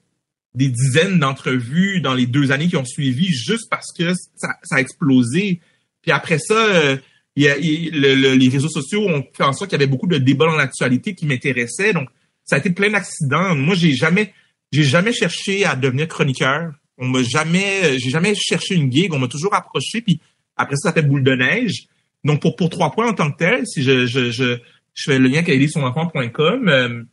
des 0.54 0.70
dizaines 0.70 1.20
d'entrevues 1.20 2.02
dans 2.02 2.14
les 2.14 2.26
deux 2.26 2.52
années 2.52 2.68
qui 2.68 2.78
ont 2.78 2.86
suivi 2.86 3.28
juste 3.28 3.70
parce 3.70 3.92
que 3.96 4.14
ça, 4.36 4.50
a 4.72 4.80
explosé. 4.80 5.62
Puis 6.02 6.12
après 6.12 6.40
ça, 6.40 6.56
euh, 6.56 6.98
y 7.36 7.48
a, 7.48 7.58
les 7.58 8.50
réseaux 8.50 8.70
sociaux 8.70 9.08
ont 9.08 9.24
fait 9.36 9.44
en 9.44 9.54
sorte 9.54 9.70
qu'il 9.70 9.80
y 9.80 9.84
avait 9.84 9.92
beaucoup 9.92 10.08
de 10.08 10.18
débats 10.18 10.48
dans 10.48 10.56
l'actualité 10.56 11.14
qui 11.14 11.26
m'intéressaient. 11.26 11.94
Donc, 11.94 12.10
ça 12.44 12.56
a 12.56 12.60
été 12.60 12.72
plein 12.72 12.90
d'accidents. 12.90 13.56
Moi, 13.56 13.76
j'ai 13.76 13.94
jamais, 13.94 14.34
j'ai 14.72 14.84
jamais 14.84 15.14
cherché 15.14 15.66
à 15.66 15.76
devenir 15.76 16.08
chroniqueur. 16.08 16.72
On 16.98 17.08
m'a 17.08 17.24
jamais, 17.24 18.00
j'ai 18.00 18.10
jamais 18.10 18.34
cherché 18.36 18.76
une 18.76 18.92
gig. 18.92 19.14
On 19.14 19.20
m'a 19.20 19.28
toujours 19.28 19.54
approché. 19.54 20.02
Puis 20.02 20.20
après 20.56 20.76
ça, 20.76 20.90
ça 20.90 20.94
fait 20.94 21.04
boule 21.04 21.24
de 21.24 21.36
neige. 21.36 21.88
Donc, 22.24 22.42
pour, 22.42 22.56
pour 22.56 22.70
trois 22.70 22.92
points 22.92 23.10
en 23.10 23.14
tant 23.14 23.32
que 23.32 23.38
tel, 23.38 23.66
si 23.66 23.84
je, 23.84 24.06
je, 24.06 24.32
je, 24.32 24.58
je 24.94 25.04
fais 25.04 25.20
le 25.20 25.28
lien 25.28 25.40
avec 25.40 25.70
son 25.70 25.84
enfant.com, 25.84 26.68
euh, 26.68 27.04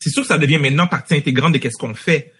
c'est 0.00 0.10
sûr 0.10 0.22
que 0.22 0.28
ça 0.28 0.38
devient 0.38 0.58
maintenant 0.58 0.86
partie 0.86 1.14
intégrante 1.14 1.52
de 1.52 1.58
qu'est-ce 1.58 1.78
qu'on 1.78 1.94
fait. 1.94 2.32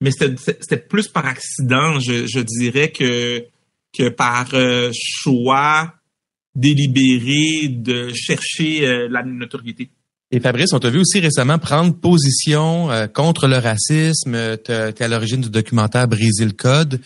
Mais 0.00 0.10
c'était 0.12 0.78
plus 0.78 1.08
par 1.08 1.26
accident, 1.26 1.98
je, 2.00 2.26
je 2.26 2.40
dirais, 2.40 2.90
que, 2.90 3.44
que 3.92 4.08
par 4.08 4.48
euh, 4.54 4.90
choix 4.94 5.92
délibéré 6.54 7.68
de 7.68 8.12
chercher 8.14 8.86
euh, 8.86 9.08
la 9.10 9.22
notoriété. 9.22 9.90
Et 10.32 10.40
Fabrice, 10.40 10.72
on 10.72 10.78
t'a 10.78 10.90
vu 10.90 11.00
aussi 11.00 11.18
récemment 11.18 11.58
prendre 11.58 11.94
position 11.94 12.88
contre 13.12 13.48
le 13.48 13.56
racisme. 13.56 14.56
Tu 14.64 14.70
es 14.70 15.02
à 15.02 15.08
l'origine 15.08 15.40
du 15.40 15.50
documentaire 15.50 16.06
Briser 16.06 16.44
le 16.44 16.52
code 16.52 17.00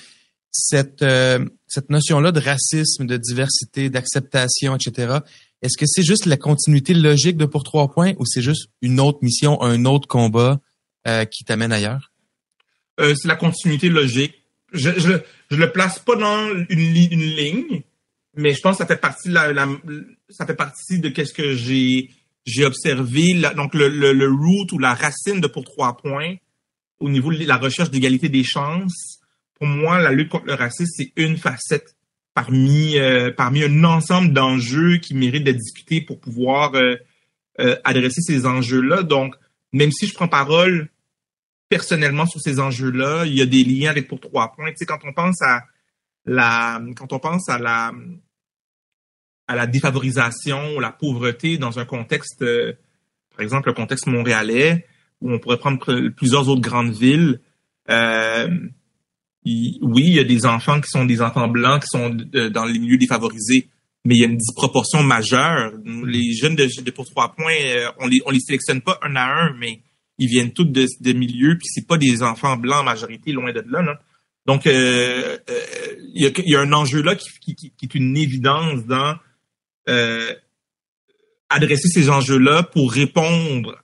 cette, 0.54 1.02
euh, 1.02 1.44
cette 1.66 1.90
notion-là 1.90 2.32
de 2.32 2.40
racisme, 2.40 3.06
de 3.06 3.16
diversité, 3.16 3.90
d'acceptation, 3.90 4.76
etc., 4.76 5.18
est-ce 5.62 5.78
que 5.78 5.86
c'est 5.86 6.02
juste 6.02 6.26
la 6.26 6.36
continuité 6.36 6.92
logique 6.92 7.38
de 7.38 7.46
Pour 7.46 7.64
Trois 7.64 7.90
Points 7.90 8.12
ou 8.18 8.26
c'est 8.26 8.42
juste 8.42 8.68
une 8.82 9.00
autre 9.00 9.20
mission, 9.22 9.62
un 9.62 9.86
autre 9.86 10.06
combat 10.06 10.60
euh, 11.08 11.24
qui 11.24 11.42
t'amène 11.42 11.72
ailleurs? 11.72 12.12
Euh, 13.00 13.14
c'est 13.14 13.28
la 13.28 13.36
continuité 13.36 13.88
logique. 13.88 14.34
Je, 14.74 14.90
je, 14.98 15.12
je 15.50 15.56
le 15.56 15.72
place 15.72 15.98
pas 15.98 16.16
dans 16.16 16.50
une, 16.68 16.78
une 16.78 17.22
ligne, 17.22 17.82
mais 18.36 18.52
je 18.52 18.60
pense 18.60 18.76
que 18.76 18.82
ça 18.82 18.86
fait 18.86 19.00
partie 19.00 19.28
de 19.28 19.34
la, 19.34 19.66
ça 20.28 20.44
fait 20.44 20.54
partie 20.54 20.98
de 20.98 21.08
qu'est-ce 21.08 21.32
que 21.32 21.54
j'ai 21.54 22.10
j'ai 22.44 22.64
observé. 22.64 23.34
donc 23.56 23.74
le, 23.74 23.88
le, 23.88 24.12
le 24.12 24.30
root 24.30 24.66
ou 24.72 24.78
la 24.78 24.94
racine 24.94 25.40
de 25.40 25.46
Pour 25.46 25.64
Trois 25.64 25.96
Points 25.96 26.36
au 27.00 27.08
niveau 27.08 27.32
de 27.32 27.44
la 27.44 27.56
recherche 27.56 27.90
d'égalité 27.90 28.28
des 28.28 28.44
chances, 28.44 29.20
pour 29.54 29.66
moi, 29.66 30.00
la 30.00 30.12
lutte 30.12 30.30
contre 30.30 30.46
le 30.46 30.54
racisme, 30.54 30.92
c'est 30.96 31.12
une 31.16 31.36
facette 31.36 31.96
parmi 32.34 32.98
euh, 32.98 33.30
parmi 33.30 33.62
un 33.62 33.84
ensemble 33.84 34.32
d'enjeux 34.32 34.96
qui 34.96 35.14
méritent 35.14 35.44
d'être 35.44 35.58
discutés 35.58 36.00
pour 36.00 36.18
pouvoir 36.20 36.74
euh, 36.74 36.96
euh, 37.60 37.76
adresser 37.84 38.20
ces 38.20 38.46
enjeux-là. 38.46 39.02
Donc, 39.02 39.36
même 39.72 39.92
si 39.92 40.06
je 40.06 40.14
prends 40.14 40.28
parole 40.28 40.88
personnellement 41.68 42.26
sur 42.26 42.40
ces 42.40 42.58
enjeux-là, 42.58 43.24
il 43.26 43.34
y 43.34 43.42
a 43.42 43.46
des 43.46 43.64
liens 43.64 43.90
avec 43.90 44.08
pour 44.08 44.20
trois 44.20 44.52
points. 44.52 44.70
Tu 44.70 44.78
sais, 44.78 44.86
quand 44.86 44.98
on 45.04 45.12
pense 45.12 45.40
à 45.42 45.62
la 46.26 46.80
quand 46.96 47.12
on 47.12 47.18
pense 47.18 47.48
à 47.48 47.58
la 47.58 47.92
à 49.46 49.54
la 49.54 49.66
défavorisation 49.66 50.76
ou 50.76 50.80
la 50.80 50.90
pauvreté 50.90 51.58
dans 51.58 51.78
un 51.78 51.84
contexte, 51.84 52.44
par 53.30 53.40
exemple, 53.40 53.68
le 53.68 53.74
contexte 53.74 54.06
montréalais, 54.06 54.86
où 55.20 55.32
on 55.32 55.38
pourrait 55.38 55.58
prendre 55.58 56.08
plusieurs 56.10 56.48
autres 56.48 56.60
grandes 56.60 56.92
villes. 56.92 57.40
Euh, 57.90 58.48
oui, 59.44 60.02
il 60.06 60.14
y 60.14 60.18
a 60.18 60.24
des 60.24 60.46
enfants 60.46 60.80
qui 60.80 60.88
sont 60.88 61.04
des 61.04 61.20
enfants 61.20 61.48
blancs 61.48 61.82
qui 61.82 61.88
sont 61.88 62.10
dans 62.50 62.64
les 62.64 62.78
milieux 62.78 62.96
défavorisés, 62.96 63.68
mais 64.04 64.16
il 64.16 64.20
y 64.20 64.24
a 64.24 64.28
une 64.28 64.36
disproportion 64.36 65.02
majeure. 65.02 65.72
Les 66.06 66.32
jeunes 66.34 66.56
de, 66.56 66.68
de 66.82 66.90
pour 66.90 67.06
trois 67.06 67.34
points, 67.34 67.56
euh, 67.66 67.90
on 67.98 68.06
les 68.06 68.20
on 68.26 68.30
les 68.30 68.40
sélectionne 68.40 68.80
pas 68.80 68.98
un 69.02 69.16
à 69.16 69.24
un, 69.24 69.54
mais 69.58 69.80
ils 70.18 70.28
viennent 70.28 70.52
tous 70.52 70.64
de, 70.64 70.86
de 71.00 71.12
milieux, 71.12 71.56
puis 71.58 71.66
c'est 71.66 71.86
pas 71.86 71.96
des 71.96 72.22
enfants 72.22 72.56
blancs 72.56 72.80
en 72.80 72.84
majorité, 72.84 73.32
loin 73.32 73.52
de 73.52 73.64
là. 73.68 73.82
là. 73.82 74.00
Donc, 74.46 74.66
euh, 74.66 75.38
euh, 75.48 75.60
il, 76.14 76.22
y 76.22 76.26
a, 76.26 76.30
il, 76.36 76.50
y 76.50 76.56
a, 76.56 76.60
un 76.60 76.72
enjeu 76.72 77.02
là 77.02 77.14
qui, 77.14 77.54
qui, 77.54 77.70
qui 77.70 77.84
est 77.86 77.94
une 77.94 78.16
évidence 78.16 78.84
dans 78.84 79.10
euh, 79.10 79.14
adresser 81.50 81.88
ces 81.88 82.10
enjeux-là 82.10 82.62
pour 82.62 82.92
répondre 82.92 83.80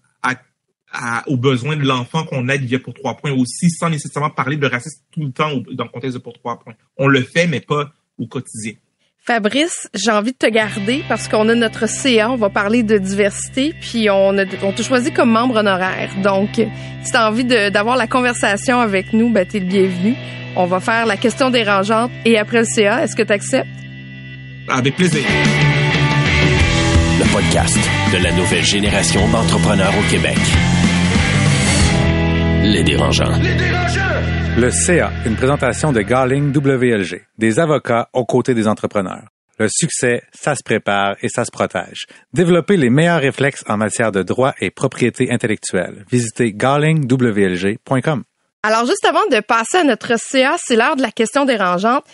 aux 1.27 1.37
besoins 1.37 1.77
de 1.77 1.85
l'enfant 1.85 2.25
qu'on 2.25 2.49
aide 2.49 2.65
via 2.65 2.79
pour 2.79 2.95
trois 2.95 3.17
points 3.17 3.33
aussi, 3.33 3.71
sans 3.71 3.91
nécessairement 3.91 4.31
parler 4.31 4.57
de 4.57 4.67
racisme 4.67 5.03
tout 5.13 5.23
le 5.23 5.33
temps 5.33 5.51
dans 5.73 5.85
le 5.85 5.91
contexte 5.91 6.17
de 6.17 6.23
pour 6.23 6.33
trois 6.33 6.59
points. 6.59 6.75
On 6.97 7.07
le 7.07 7.23
fait, 7.23 7.47
mais 7.47 7.61
pas 7.61 7.93
au 8.19 8.27
quotidien. 8.27 8.73
Fabrice, 9.23 9.89
j'ai 9.95 10.11
envie 10.11 10.33
de 10.33 10.39
te 10.39 10.51
garder 10.51 11.05
parce 11.09 11.29
qu'on 11.29 11.49
a 11.49 11.55
notre 11.55 11.89
CA, 11.89 12.31
on 12.31 12.37
va 12.37 12.49
parler 12.49 12.83
de 12.83 12.99
diversité, 12.99 13.75
puis 13.81 14.09
on, 14.11 14.37
a, 14.39 14.45
on 14.63 14.73
t'a 14.73 14.83
choisi 14.83 15.13
comme 15.13 15.31
membre 15.31 15.57
honoraire. 15.57 16.11
Donc, 16.23 16.55
si 16.55 17.11
tu 17.11 17.17
as 17.17 17.29
envie 17.29 17.45
d'avoir 17.45 17.97
la 17.97 18.07
conversation 18.07 18.81
avec 18.81 19.13
nous, 19.13 19.31
ben, 19.31 19.47
tu 19.47 19.59
es 19.59 19.61
le 19.61 19.67
bienvenu. 19.67 20.15
On 20.57 20.67
va 20.67 20.81
faire 20.81 21.07
la 21.07 21.17
question 21.17 21.51
dérangeante 21.51 22.11
et 22.25 22.39
après 22.39 22.61
le 22.61 22.65
CA, 22.65 23.05
est-ce 23.05 23.15
que 23.15 23.23
tu 23.23 23.33
acceptes? 23.33 23.69
Avec 24.69 24.97
plaisir. 24.97 25.23
Le 27.21 27.31
podcast 27.35 27.77
de 28.15 28.25
la 28.25 28.33
nouvelle 28.33 28.65
génération 28.65 29.29
d'entrepreneurs 29.29 29.93
au 29.93 30.11
Québec. 30.11 30.39
Les 32.63 32.83
dérangeants. 32.83 33.37
Les 33.43 33.55
dérangeants! 33.57 34.57
Le 34.57 34.71
CA, 34.71 35.13
une 35.27 35.37
présentation 35.37 35.93
de 35.93 36.01
Garling 36.01 36.51
WLG, 36.51 37.27
des 37.37 37.59
avocats 37.59 38.09
aux 38.15 38.25
côtés 38.25 38.55
des 38.55 38.67
entrepreneurs. 38.67 39.25
Le 39.59 39.69
succès, 39.69 40.23
ça 40.33 40.55
se 40.55 40.63
prépare 40.65 41.17
et 41.21 41.29
ça 41.29 41.45
se 41.45 41.51
protège. 41.51 42.07
Développez 42.33 42.79
les 42.79 42.89
meilleurs 42.89 43.21
réflexes 43.21 43.65
en 43.69 43.77
matière 43.77 44.13
de 44.13 44.23
droit 44.23 44.55
et 44.59 44.71
propriété 44.71 45.31
intellectuelle. 45.31 46.07
Visitez 46.11 46.55
garlingwlg.com. 46.55 48.25
Alors, 48.63 48.85
juste 48.85 49.07
avant 49.07 49.27
de 49.31 49.41
passer 49.41 49.79
à 49.79 49.85
notre 49.85 50.19
CA, 50.19 50.57
c'est 50.59 50.77
l'heure 50.77 50.97
de 50.97 51.03
la 51.03 51.11
question 51.11 51.47
dérangeante. 51.47 52.05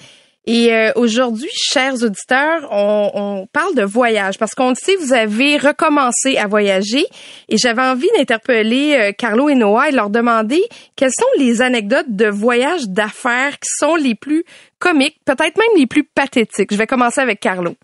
Et 0.47 0.73
euh, 0.73 0.93
aujourd'hui, 0.95 1.49
chers 1.53 1.95
auditeurs, 1.95 2.69
on, 2.71 3.11
on, 3.15 3.47
parle 3.53 3.75
de 3.75 3.83
voyage 3.83 4.39
parce 4.39 4.55
qu'on 4.55 4.71
le 4.71 4.77
sait, 4.77 4.95
vous 4.95 5.13
avez 5.13 5.59
recommencé 5.59 6.37
à 6.37 6.47
voyager 6.47 7.05
et 7.49 7.57
j'avais 7.57 7.83
envie 7.83 8.09
d'interpeller 8.17 8.95
euh, 8.95 9.13
Carlo 9.13 9.49
et 9.49 9.57
Noah 9.57 9.89
et 9.89 9.93
leur 9.93 10.09
demander 10.09 10.63
quelles 10.95 11.11
sont 11.11 11.27
les 11.39 11.63
anecdotes 11.63 12.07
de 12.11 12.27
voyage 12.27 12.87
d'affaires 12.87 13.59
qui 13.59 13.69
sont 13.77 13.97
les 13.97 14.15
plus 14.15 14.45
comiques, 14.79 15.19
peut-être 15.25 15.57
même 15.57 15.77
les 15.77 15.87
plus 15.87 16.05
pathétiques. 16.05 16.73
Je 16.73 16.79
vais 16.79 16.87
commencer 16.87 17.21
avec 17.21 17.41
Carlo. 17.41 17.75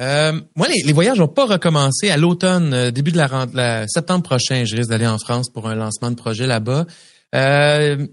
Euh, 0.00 0.32
moi, 0.54 0.66
les, 0.68 0.92
voyages 0.92 1.18
n'ont 1.18 1.28
pas 1.28 1.46
recommencé 1.46 2.10
à 2.10 2.16
l'automne, 2.16 2.74
euh, 2.74 2.90
début 2.90 3.12
de 3.12 3.16
la, 3.16 3.46
la 3.54 3.86
septembre 3.86 4.24
prochain. 4.24 4.64
Je 4.64 4.76
risque 4.76 4.90
d'aller 4.90 5.06
en 5.06 5.18
France 5.18 5.50
pour 5.50 5.68
un 5.68 5.74
lancement 5.74 6.10
de 6.10 6.16
projet 6.16 6.46
là-bas. 6.46 6.84
Euh, 7.34 8.06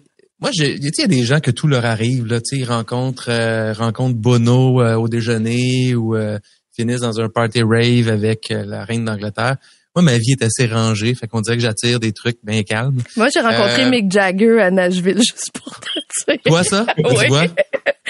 moi, 0.43 0.51
j'ai, 0.53 0.75
il 0.75 0.83
y 0.83 1.01
a 1.01 1.07
des 1.07 1.23
gens 1.23 1.39
que 1.39 1.51
tout 1.51 1.67
leur 1.67 1.85
arrive 1.85 2.25
là, 2.25 2.41
tu 2.41 2.57
sais, 2.57 2.57
ils 2.57 2.65
rencontrent, 2.65 3.29
euh, 3.29 3.71
rencontrent 3.71 4.17
Bono 4.17 4.81
euh, 4.81 4.95
au 4.95 5.07
déjeuner 5.07 5.95
ou 5.95 6.17
euh, 6.17 6.37
finissent 6.75 6.99
dans 6.99 7.21
un 7.21 7.29
party 7.29 7.61
rave 7.63 8.09
avec 8.09 8.49
la 8.49 8.83
reine 8.83 9.05
d'Angleterre. 9.05 9.55
Moi, 9.95 10.03
ma 10.03 10.17
vie 10.17 10.31
est 10.31 10.43
assez 10.43 10.65
rangée, 10.65 11.15
fait 11.15 11.27
qu'on 11.27 11.39
dirait 11.39 11.55
que 11.55 11.63
j'attire 11.63 12.01
des 12.01 12.11
trucs 12.11 12.39
bien 12.43 12.61
calmes. 12.63 13.01
Moi, 13.15 13.29
j'ai 13.33 13.39
rencontré 13.39 13.89
Mick 13.89 14.11
Jagger 14.11 14.59
à 14.59 14.69
Nashville 14.69 15.17
juste 15.19 15.51
pour 15.53 15.79
te 15.79 16.31
dire. 16.31 16.41
Toi, 16.45 16.63
ça? 16.65 16.85
Oui. 16.97 17.49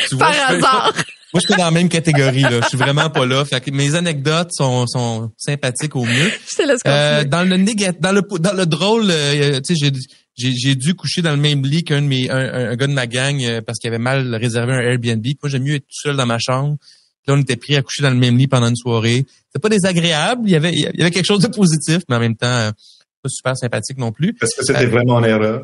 Tu 0.10 0.16
vois? 0.16 0.26
Par 0.26 0.50
hasard. 0.50 0.94
Moi, 1.34 1.42
je 1.42 1.48
suis 1.48 1.56
dans 1.56 1.66
la 1.66 1.72
même 1.72 1.90
catégorie, 1.90 2.42
là. 2.42 2.62
Je 2.62 2.68
suis 2.68 2.78
vraiment 2.78 3.10
pas 3.10 3.26
là. 3.26 3.44
Fait 3.44 3.60
que 3.60 3.72
mes 3.72 3.96
anecdotes 3.96 4.52
sont, 4.52 4.86
sont 4.86 5.32
sympathiques 5.36 5.96
au 5.96 6.06
mieux. 6.06 6.32
Je 6.52 6.58
te 6.58 6.68
laisse 6.68 6.80
Euh, 6.86 7.24
dans 7.24 7.44
le 7.44 7.58
négat, 7.58 7.94
dans 8.00 8.12
le 8.12 8.22
dans 8.40 8.54
le 8.54 8.68
drôle, 8.68 9.08
euh, 9.10 9.60
tu 9.66 9.76
sais, 9.76 9.92
j'ai 10.36 10.76
dû 10.76 10.96
coucher 10.96 11.22
dans 11.22 11.32
le 11.32 11.38
même 11.38 11.64
lit 11.66 11.84
qu'un 11.84 12.02
de 12.02 12.08
mes 12.08 12.30
un, 12.30 12.72
un- 12.72 12.76
gars 12.76 12.88
de 12.88 12.94
ma 12.94 13.08
gang 13.08 13.42
euh, 13.44 13.62
parce 13.62 13.78
qu'il 13.80 13.88
avait 13.90 13.98
mal 14.00 14.34
réservé 14.36 14.74
un 14.74 14.80
Airbnb. 14.80 15.22
Puis 15.22 15.38
Moi, 15.42 15.50
j'aime 15.50 15.64
mieux 15.64 15.76
être 15.76 15.84
tout 15.84 16.02
seul 16.02 16.16
dans 16.18 16.26
ma 16.26 16.40
chambre. 16.40 16.78
Puis 16.80 17.32
là, 17.32 17.36
on 17.38 17.42
était 17.42 17.56
pris 17.56 17.76
à 17.76 17.82
coucher 17.82 18.02
dans 18.02 18.10
le 18.10 18.16
même 18.18 18.38
lit 18.38 18.48
pendant 18.48 18.68
une 18.68 18.76
soirée. 18.76 19.26
C'était 19.48 19.62
pas 19.62 19.70
désagréable. 19.70 20.42
Il 20.46 20.52
y 20.52 20.56
avait 20.56 20.72
il 20.74 20.80
y 20.80 21.02
avait 21.02 21.12
quelque 21.12 21.26
chose 21.26 21.42
de 21.42 21.48
positif, 21.48 22.00
mais 22.10 22.16
en 22.16 22.20
même 22.20 22.36
temps, 22.36 22.48
euh, 22.48 22.72
pas 23.22 23.30
super 23.30 23.56
sympathique 23.56 23.98
non 23.98 24.12
plus. 24.12 24.36
Est-ce 24.42 24.56
que 24.60 24.66
c'était 24.66 24.86
vraiment 24.88 25.20
une 25.20 25.26
erreur? 25.26 25.62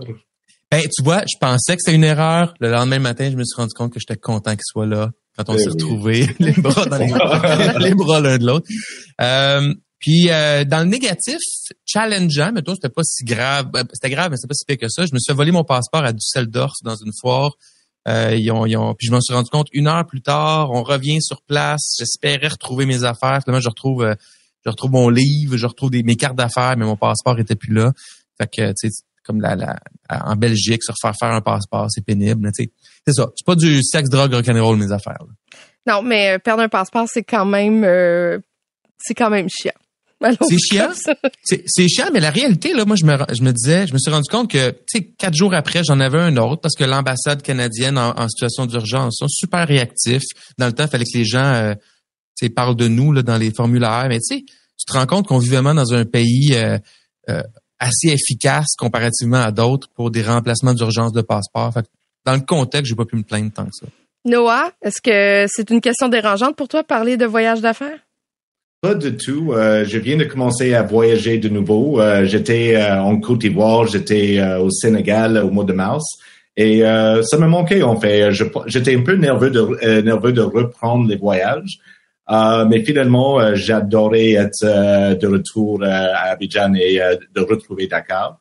Ben, 0.71 0.83
tu 0.83 1.01
vois, 1.03 1.23
je 1.29 1.35
pensais 1.41 1.75
que 1.75 1.81
c'était 1.83 1.95
une 1.95 2.03
erreur. 2.03 2.53
Le 2.59 2.69
lendemain 2.69 2.99
matin, 2.99 3.29
je 3.31 3.35
me 3.35 3.43
suis 3.43 3.55
rendu 3.55 3.73
compte 3.73 3.91
que 3.91 3.99
j'étais 3.99 4.17
content 4.19 4.51
qu'il 4.51 4.61
soit 4.63 4.85
là 4.85 5.11
quand 5.35 5.49
on 5.49 5.55
Eh 5.55 5.57
s'est 5.57 5.65
oui. 5.65 5.71
retrouvés, 5.71 6.29
les 6.39 6.51
bras 6.53 6.85
dans 6.85 6.97
les, 6.97 7.07
les 7.89 7.93
bras 7.95 8.19
l'un 8.21 8.37
de 8.37 8.45
l'autre. 8.45 8.67
Euh, 9.19 9.73
puis 9.99 10.29
euh, 10.29 10.63
dans 10.63 10.79
le 10.79 10.85
négatif, 10.85 11.39
challengeant, 11.85 12.51
mais 12.53 12.61
toi, 12.61 12.75
c'était 12.75 12.93
pas 12.93 13.03
si 13.03 13.23
grave. 13.23 13.69
Ben, 13.71 13.85
C'était 13.93 14.09
grave, 14.09 14.31
mais 14.31 14.37
c'était 14.37 14.47
pas 14.47 14.53
si 14.53 14.65
pire 14.65 14.77
que 14.77 14.89
ça. 14.89 15.05
Je 15.05 15.13
me 15.13 15.19
suis 15.19 15.31
fait 15.31 15.35
voler 15.35 15.51
mon 15.51 15.63
passeport 15.63 16.03
à 16.03 16.13
Düsseldorf 16.13 16.75
dans 16.83 16.95
une 16.95 17.11
foire. 17.19 17.51
Euh, 18.07 18.33
ils 18.35 18.49
ont, 18.51 18.65
ils 18.65 18.77
ont, 18.77 18.95
puis 18.95 19.07
je 19.07 19.11
m'en 19.11 19.19
suis 19.21 19.33
rendu 19.33 19.49
compte 19.49 19.67
une 19.73 19.87
heure 19.87 20.05
plus 20.05 20.21
tard. 20.21 20.71
On 20.71 20.83
revient 20.83 21.21
sur 21.21 21.41
place. 21.41 21.95
J'espérais 21.99 22.47
retrouver 22.47 22.85
mes 22.85 23.03
affaires. 23.03 23.39
Finalement, 23.43 23.59
je 23.61 23.69
retrouve, 23.69 24.03
euh, 24.03 24.15
je 24.65 24.69
retrouve 24.69 24.91
mon 24.91 25.09
livre, 25.09 25.57
je 25.57 25.65
retrouve 25.65 25.91
des, 25.91 26.01
mes 26.03 26.15
cartes 26.15 26.37
d'affaires, 26.37 26.75
mais 26.77 26.85
mon 26.85 26.95
passeport 26.95 27.37
était 27.39 27.55
plus 27.55 27.73
là. 27.73 27.91
Fait 28.37 28.47
que, 28.47 28.69
tu 28.69 28.89
sais, 28.89 29.03
comme 29.23 29.41
la, 29.41 29.55
la, 29.55 29.79
en 30.09 30.35
Belgique, 30.37 30.81
se 30.81 30.91
refaire 30.91 31.13
faire 31.19 31.33
un 31.33 31.41
passeport, 31.41 31.87
c'est 31.89 32.03
pénible. 32.03 32.49
tu 32.55 32.63
sais, 32.63 32.71
C'est 33.05 33.13
ça. 33.13 33.27
C'est 33.35 33.45
pas 33.45 33.55
du 33.55 33.83
sexe, 33.83 34.09
drogue, 34.09 34.33
rock'n'roll, 34.33 34.77
mes 34.77 34.91
affaires. 34.91 35.19
là. 35.19 35.33
Non, 35.85 36.01
mais 36.01 36.35
euh, 36.35 36.39
perdre 36.39 36.63
un 36.63 36.69
passeport, 36.69 37.07
c'est 37.07 37.23
quand 37.23 37.45
même, 37.45 37.83
euh, 37.83 38.39
c'est 38.97 39.13
quand 39.13 39.29
même 39.29 39.47
chiant. 39.49 39.71
C'est 40.41 40.57
chiant? 40.57 40.89
C'est 41.43 41.63
c'est 41.65 41.87
chiant, 41.87 42.09
mais 42.13 42.19
la 42.19 42.29
réalité, 42.31 42.73
là, 42.73 42.85
moi, 42.85 42.95
je 42.95 43.05
me, 43.05 43.17
je 43.33 43.41
me 43.41 43.51
disais, 43.53 43.87
je 43.87 43.93
me 43.93 43.97
suis 43.97 44.11
rendu 44.11 44.29
compte 44.29 44.51
que, 44.51 44.71
tu 44.71 44.77
sais, 44.87 45.03
quatre 45.17 45.33
jours 45.33 45.53
après, 45.53 45.81
j'en 45.83 45.99
avais 45.99 46.19
un 46.19 46.35
autre 46.37 46.61
parce 46.61 46.75
que 46.75 46.83
l'ambassade 46.83 47.41
canadienne 47.41 47.97
en, 47.97 48.11
en 48.17 48.27
situation 48.27 48.65
d'urgence 48.65 49.17
sont 49.17 49.27
super 49.29 49.67
réactifs. 49.67 50.23
Dans 50.57 50.67
le 50.67 50.73
temps, 50.73 50.85
il 50.85 50.89
fallait 50.89 51.05
que 51.05 51.17
les 51.17 51.25
gens, 51.25 51.53
euh, 51.53 51.73
tu 52.37 52.45
sais, 52.45 52.49
parlent 52.49 52.75
de 52.75 52.87
nous 52.87 53.11
là, 53.13 53.21
dans 53.21 53.37
les 53.37 53.51
formulaires. 53.51 54.07
Mais 54.09 54.19
tu 54.19 54.37
sais, 54.37 54.41
tu 54.41 54.85
te 54.85 54.93
rends 54.93 55.05
compte 55.05 55.27
qu'on 55.27 55.37
vit 55.37 55.49
vraiment 55.49 55.73
dans 55.73 55.93
un 55.93 56.05
pays 56.05 56.53
euh, 56.53 56.77
euh, 57.29 57.41
assez 57.79 58.09
efficace 58.09 58.75
comparativement 58.77 59.41
à 59.41 59.51
d'autres 59.51 59.87
pour 59.95 60.11
des 60.11 60.21
remplacements 60.21 60.73
d'urgence 60.73 61.13
de 61.13 61.21
passeport. 61.21 61.73
Fait 61.73 61.83
que 61.83 61.87
dans 62.25 62.33
le 62.33 62.41
contexte, 62.41 62.89
j'ai 62.89 62.95
pas 62.95 63.05
pu 63.05 63.15
me 63.15 63.23
plaindre 63.23 63.51
tant 63.53 63.65
que 63.65 63.73
ça. 63.73 63.87
Noah, 64.25 64.71
est-ce 64.81 65.01
que 65.01 65.49
c'est 65.49 65.69
une 65.69 65.79
question 65.79 66.09
dérangeante 66.09 66.55
pour 66.55 66.67
toi 66.67 66.83
parler 66.83 67.15
de 67.15 67.25
voyage 67.25 67.61
d'affaires? 67.61 67.99
Pas 68.81 68.95
du 68.95 69.17
tout. 69.17 69.51
Euh, 69.51 69.83
je 69.83 69.97
viens 69.97 70.15
de 70.15 70.23
commencer 70.23 70.73
à 70.73 70.83
voyager 70.83 71.37
de 71.37 71.49
nouveau. 71.49 71.99
Euh, 71.99 72.23
j'étais 72.23 72.77
euh, 72.77 73.01
en 73.01 73.19
Côte 73.19 73.39
d'Ivoire, 73.39 73.85
j'étais 73.87 74.39
euh, 74.39 74.59
au 74.59 74.69
Sénégal 74.69 75.37
au 75.37 75.49
mois 75.49 75.65
de 75.65 75.73
mars. 75.73 76.05
Et 76.55 76.85
euh, 76.85 77.21
ça 77.23 77.37
me 77.37 77.47
manquait 77.47 77.81
en 77.81 77.99
fait. 77.99 78.31
J'étais 78.67 78.95
un 78.95 79.01
peu 79.01 79.15
nerveux 79.15 79.51
de, 79.51 79.59
euh, 79.59 80.01
nerveux 80.01 80.31
de 80.31 80.41
reprendre 80.41 81.09
les 81.09 81.17
voyages. 81.17 81.79
Mais 82.69 82.83
finalement, 82.83 83.55
j'adorais 83.55 84.33
être 84.33 85.17
de 85.17 85.27
retour 85.27 85.83
à 85.83 86.29
Abidjan 86.29 86.75
et 86.75 86.99
de 87.33 87.41
retrouver 87.41 87.87
Dakar. 87.87 88.39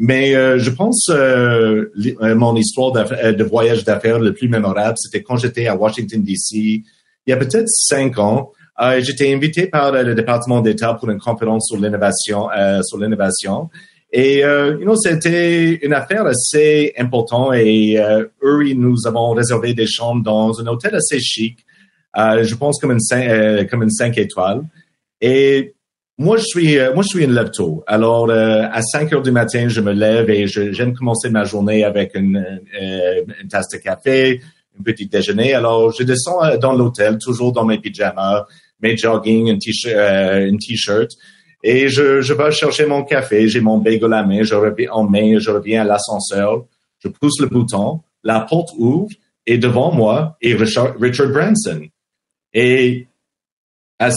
Mais 0.00 0.32
je 0.58 0.70
pense 0.70 1.08
mon 1.08 2.56
histoire 2.56 2.90
de 2.92 3.44
voyage 3.44 3.84
d'affaires 3.84 4.18
le 4.18 4.34
plus 4.34 4.48
mémorable, 4.48 4.96
c'était 4.98 5.22
quand 5.22 5.36
j'étais 5.36 5.68
à 5.68 5.76
Washington 5.76 6.20
D.C. 6.20 6.56
Il 6.56 7.30
y 7.30 7.32
a 7.32 7.36
peut-être 7.36 7.68
cinq 7.68 8.18
ans. 8.18 8.50
Euh, 8.80 9.00
j'étais 9.00 9.32
invité 9.34 9.66
par 9.66 9.92
le 9.92 10.14
département 10.14 10.60
d'État 10.60 10.94
pour 10.94 11.10
une 11.10 11.18
conférence 11.18 11.66
sur 11.68 11.78
l'innovation, 11.78 12.48
euh. 12.50 12.80
Et 14.10 14.42
euh, 14.42 14.78
you 14.78 14.84
know, 14.84 14.96
c'était 14.96 15.74
une 15.84 15.92
affaire 15.92 16.24
assez 16.24 16.94
importante 16.96 17.54
et 17.56 18.00
euh, 18.00 18.24
eux, 18.42 18.72
nous 18.74 19.06
avons 19.06 19.32
réservé 19.32 19.74
des 19.74 19.86
chambres 19.86 20.22
dans 20.22 20.58
un 20.60 20.66
hôtel 20.66 20.94
assez 20.94 21.20
chic, 21.20 21.58
je 22.16 22.54
pense 22.54 22.80
comme 22.80 22.92
une 22.92 23.00
cinq, 23.90 24.16
étoiles. 24.16 24.62
Et 25.20 25.74
moi, 26.16 26.36
je 26.36 26.44
suis, 26.44 26.78
moi, 26.94 27.02
je 27.02 27.08
suis 27.08 27.24
une 27.24 27.32
lève. 27.32 27.50
Alors, 27.86 28.30
euh, 28.30 28.62
à 28.72 28.80
5 28.82 29.12
heures 29.12 29.22
du 29.22 29.30
matin, 29.30 29.68
je 29.68 29.80
me 29.80 29.92
lève 29.92 30.30
et 30.30 30.46
j'aime 30.46 30.94
commencer 30.94 31.28
ma 31.28 31.44
journée 31.44 31.84
avec 31.84 32.14
une, 32.14 32.44
tasse 33.50 33.68
de 33.68 33.76
café, 33.76 34.40
un 34.78 34.82
petit 34.82 35.06
déjeuner. 35.06 35.54
Alors, 35.54 35.92
je 35.92 36.02
descends 36.02 36.56
dans 36.58 36.72
l'hôtel, 36.72 37.18
toujours 37.18 37.52
dans 37.52 37.64
mes 37.64 37.78
pyjamas, 37.78 38.46
mes 38.80 38.96
jogging, 38.96 39.50
un 39.50 39.58
t-shirt, 39.58 39.94
euh, 39.94 40.56
t-shirt. 40.58 41.10
Et 41.62 41.88
je, 41.88 42.20
je 42.20 42.32
vais 42.34 42.52
chercher 42.52 42.86
mon 42.86 43.02
café, 43.02 43.48
j'ai 43.48 43.60
mon 43.60 43.78
bagel 43.78 44.12
à 44.12 44.22
main, 44.22 44.42
je 44.42 44.54
reviens 44.54 44.90
en 44.92 45.04
main, 45.04 45.38
je 45.38 45.50
reviens 45.50 45.82
à 45.82 45.84
l'ascenseur, 45.84 46.66
je 47.00 47.08
pousse 47.08 47.40
le 47.40 47.48
bouton, 47.48 48.00
la 48.22 48.40
porte 48.40 48.70
ouvre 48.78 49.08
et 49.46 49.58
devant 49.58 49.92
moi 49.92 50.36
est 50.40 50.54
Richard, 50.54 50.94
Richard 51.00 51.30
Branson. 51.30 51.82
Et 52.52 53.08
à 53.98 54.10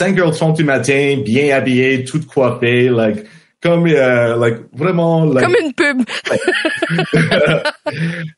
5h30 0.00 0.56
du 0.56 0.64
matin, 0.64 1.20
bien 1.24 1.56
habillé, 1.56 2.04
tout 2.04 2.20
coiffé, 2.26 2.88
like, 2.88 3.24
comme, 3.62 3.86
euh, 3.86 4.36
like, 4.36 4.56
vraiment, 4.72 5.26
like, 5.26 5.44
Comme 5.44 5.56
une 5.62 5.74
pub. 5.74 6.00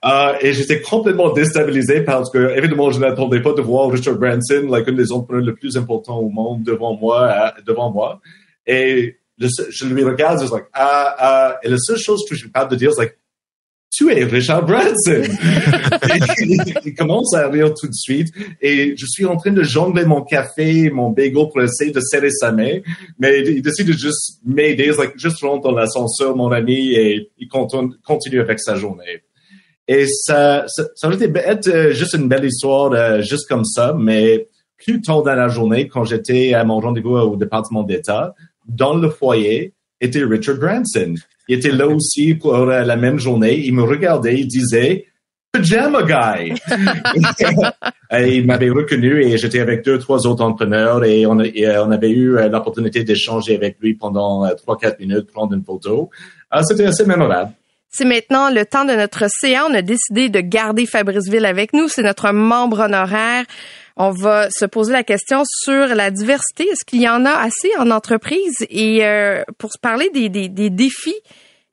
euh, 0.04 0.32
et 0.40 0.52
j'étais 0.52 0.80
complètement 0.80 1.32
déstabilisé 1.32 2.02
parce 2.02 2.30
que, 2.30 2.56
évidemment, 2.56 2.90
je 2.90 3.00
n'attendais 3.00 3.40
pas 3.40 3.52
de 3.52 3.60
voir 3.62 3.90
Richard 3.90 4.16
Branson, 4.16 4.66
like, 4.68 4.88
un 4.88 4.92
des 4.92 5.12
entrepreneurs 5.12 5.44
les 5.46 5.52
plus 5.52 5.76
importants 5.76 6.18
au 6.18 6.28
monde 6.28 6.62
devant 6.64 6.96
moi, 6.96 7.28
euh, 7.28 7.50
devant 7.66 7.90
moi. 7.92 8.20
Et 8.66 9.16
seul- 9.40 9.66
je 9.70 9.86
lui 9.86 10.04
regarde, 10.04 10.40
je 10.40 10.46
suis 10.46 10.54
like, 10.54 10.66
ah, 10.72 11.14
ah, 11.18 11.58
et 11.62 11.68
la 11.68 11.78
seule 11.78 11.98
chose 11.98 12.24
que 12.28 12.34
je 12.34 12.40
suis 12.40 12.50
capable 12.50 12.72
de 12.72 12.76
dire, 12.76 12.92
c'est 12.92 13.02
like, 13.02 13.18
tu 13.92 14.10
es 14.10 14.24
Richard 14.24 14.64
Branson. 14.64 15.22
Il, 16.84 16.94
commence 16.94 17.34
à 17.34 17.48
rire 17.48 17.74
tout 17.74 17.86
de 17.86 17.94
suite 17.94 18.28
et 18.60 18.94
je 18.96 19.06
suis 19.06 19.26
en 19.26 19.36
train 19.36 19.52
de 19.52 19.62
jongler 19.62 20.06
mon 20.06 20.22
café, 20.22 20.90
mon 20.90 21.10
bagel 21.10 21.32
pour 21.32 21.62
essayer 21.62 21.92
de 21.92 22.00
serrer 22.00 22.30
sa 22.30 22.52
main, 22.52 22.78
mais 23.18 23.40
il, 23.40 23.62
décide 23.62 23.88
de 23.88 23.92
juste 23.92 24.40
m'aider, 24.44 24.92
like, 24.98 25.18
juste 25.18 25.42
rentre 25.42 25.68
dans 25.68 25.76
l'ascenseur, 25.76 26.34
mon 26.34 26.50
ami, 26.50 26.94
et 26.94 27.30
il 27.38 27.48
continue, 27.48 28.40
avec 28.40 28.60
sa 28.60 28.76
journée. 28.76 29.22
Et 29.86 30.06
ça, 30.06 30.64
ça, 30.68 30.84
ça 30.94 31.06
aurait 31.08 31.16
été 31.16 31.30
euh, 31.68 31.92
juste 31.92 32.14
une 32.14 32.28
belle 32.28 32.44
histoire, 32.44 32.92
euh, 32.92 33.20
juste 33.20 33.46
comme 33.48 33.64
ça, 33.64 33.94
mais 33.98 34.48
plus 34.78 35.00
tard 35.02 35.22
dans 35.22 35.34
la 35.34 35.48
journée, 35.48 35.88
quand 35.88 36.04
j'étais 36.04 36.54
à 36.54 36.64
mon 36.64 36.80
rendez-vous 36.80 37.16
au 37.16 37.36
département 37.36 37.82
d'État, 37.82 38.34
dans 38.66 38.94
le 38.94 39.10
foyer 39.10 39.74
était 40.00 40.24
Richard 40.24 40.56
Branson. 40.56 41.14
Il 41.52 41.58
était 41.58 41.70
là 41.70 41.86
aussi 41.86 42.34
pour 42.34 42.54
euh, 42.54 42.82
la 42.82 42.96
même 42.96 43.18
journée. 43.18 43.58
Il 43.58 43.74
me 43.74 43.82
regardait, 43.82 44.38
il 44.38 44.46
disait 44.46 45.04
Pajama 45.52 46.02
Guy. 46.02 46.54
et 48.10 48.36
il 48.38 48.46
m'avait 48.46 48.70
reconnu 48.70 49.22
et 49.22 49.36
j'étais 49.36 49.60
avec 49.60 49.84
deux, 49.84 49.98
trois 49.98 50.26
autres 50.26 50.42
entrepreneurs 50.42 51.04
et 51.04 51.26
on, 51.26 51.38
et, 51.40 51.66
euh, 51.66 51.84
on 51.84 51.90
avait 51.90 52.08
eu 52.08 52.38
euh, 52.38 52.48
l'opportunité 52.48 53.04
d'échanger 53.04 53.54
avec 53.54 53.76
lui 53.82 53.92
pendant 53.92 54.48
trois, 54.56 54.78
quatre 54.78 54.98
minutes, 54.98 55.30
prendre 55.30 55.52
une 55.52 55.62
photo. 55.62 56.08
Ah, 56.50 56.62
C'était 56.62 56.86
assez 56.86 57.04
mémorable. 57.04 57.52
C'est 57.90 58.06
maintenant 58.06 58.48
le 58.48 58.64
temps 58.64 58.86
de 58.86 58.94
notre 58.94 59.26
CA. 59.28 59.66
On 59.68 59.74
a 59.74 59.82
décidé 59.82 60.30
de 60.30 60.40
garder 60.40 60.86
Fabrice 60.86 61.28
Ville 61.28 61.44
avec 61.44 61.74
nous. 61.74 61.88
C'est 61.88 62.02
notre 62.02 62.32
membre 62.32 62.80
honoraire. 62.80 63.44
On 63.96 64.10
va 64.10 64.48
se 64.50 64.64
poser 64.64 64.92
la 64.92 65.02
question 65.02 65.42
sur 65.44 65.88
la 65.88 66.10
diversité. 66.10 66.64
Est-ce 66.64 66.84
qu'il 66.84 67.02
y 67.02 67.08
en 67.08 67.24
a 67.24 67.30
assez 67.30 67.70
en 67.78 67.90
entreprise? 67.90 68.54
Et 68.70 69.04
euh, 69.04 69.42
pour 69.58 69.72
se 69.72 69.78
parler 69.78 70.10
des, 70.10 70.28
des, 70.28 70.70
défis 70.70 71.14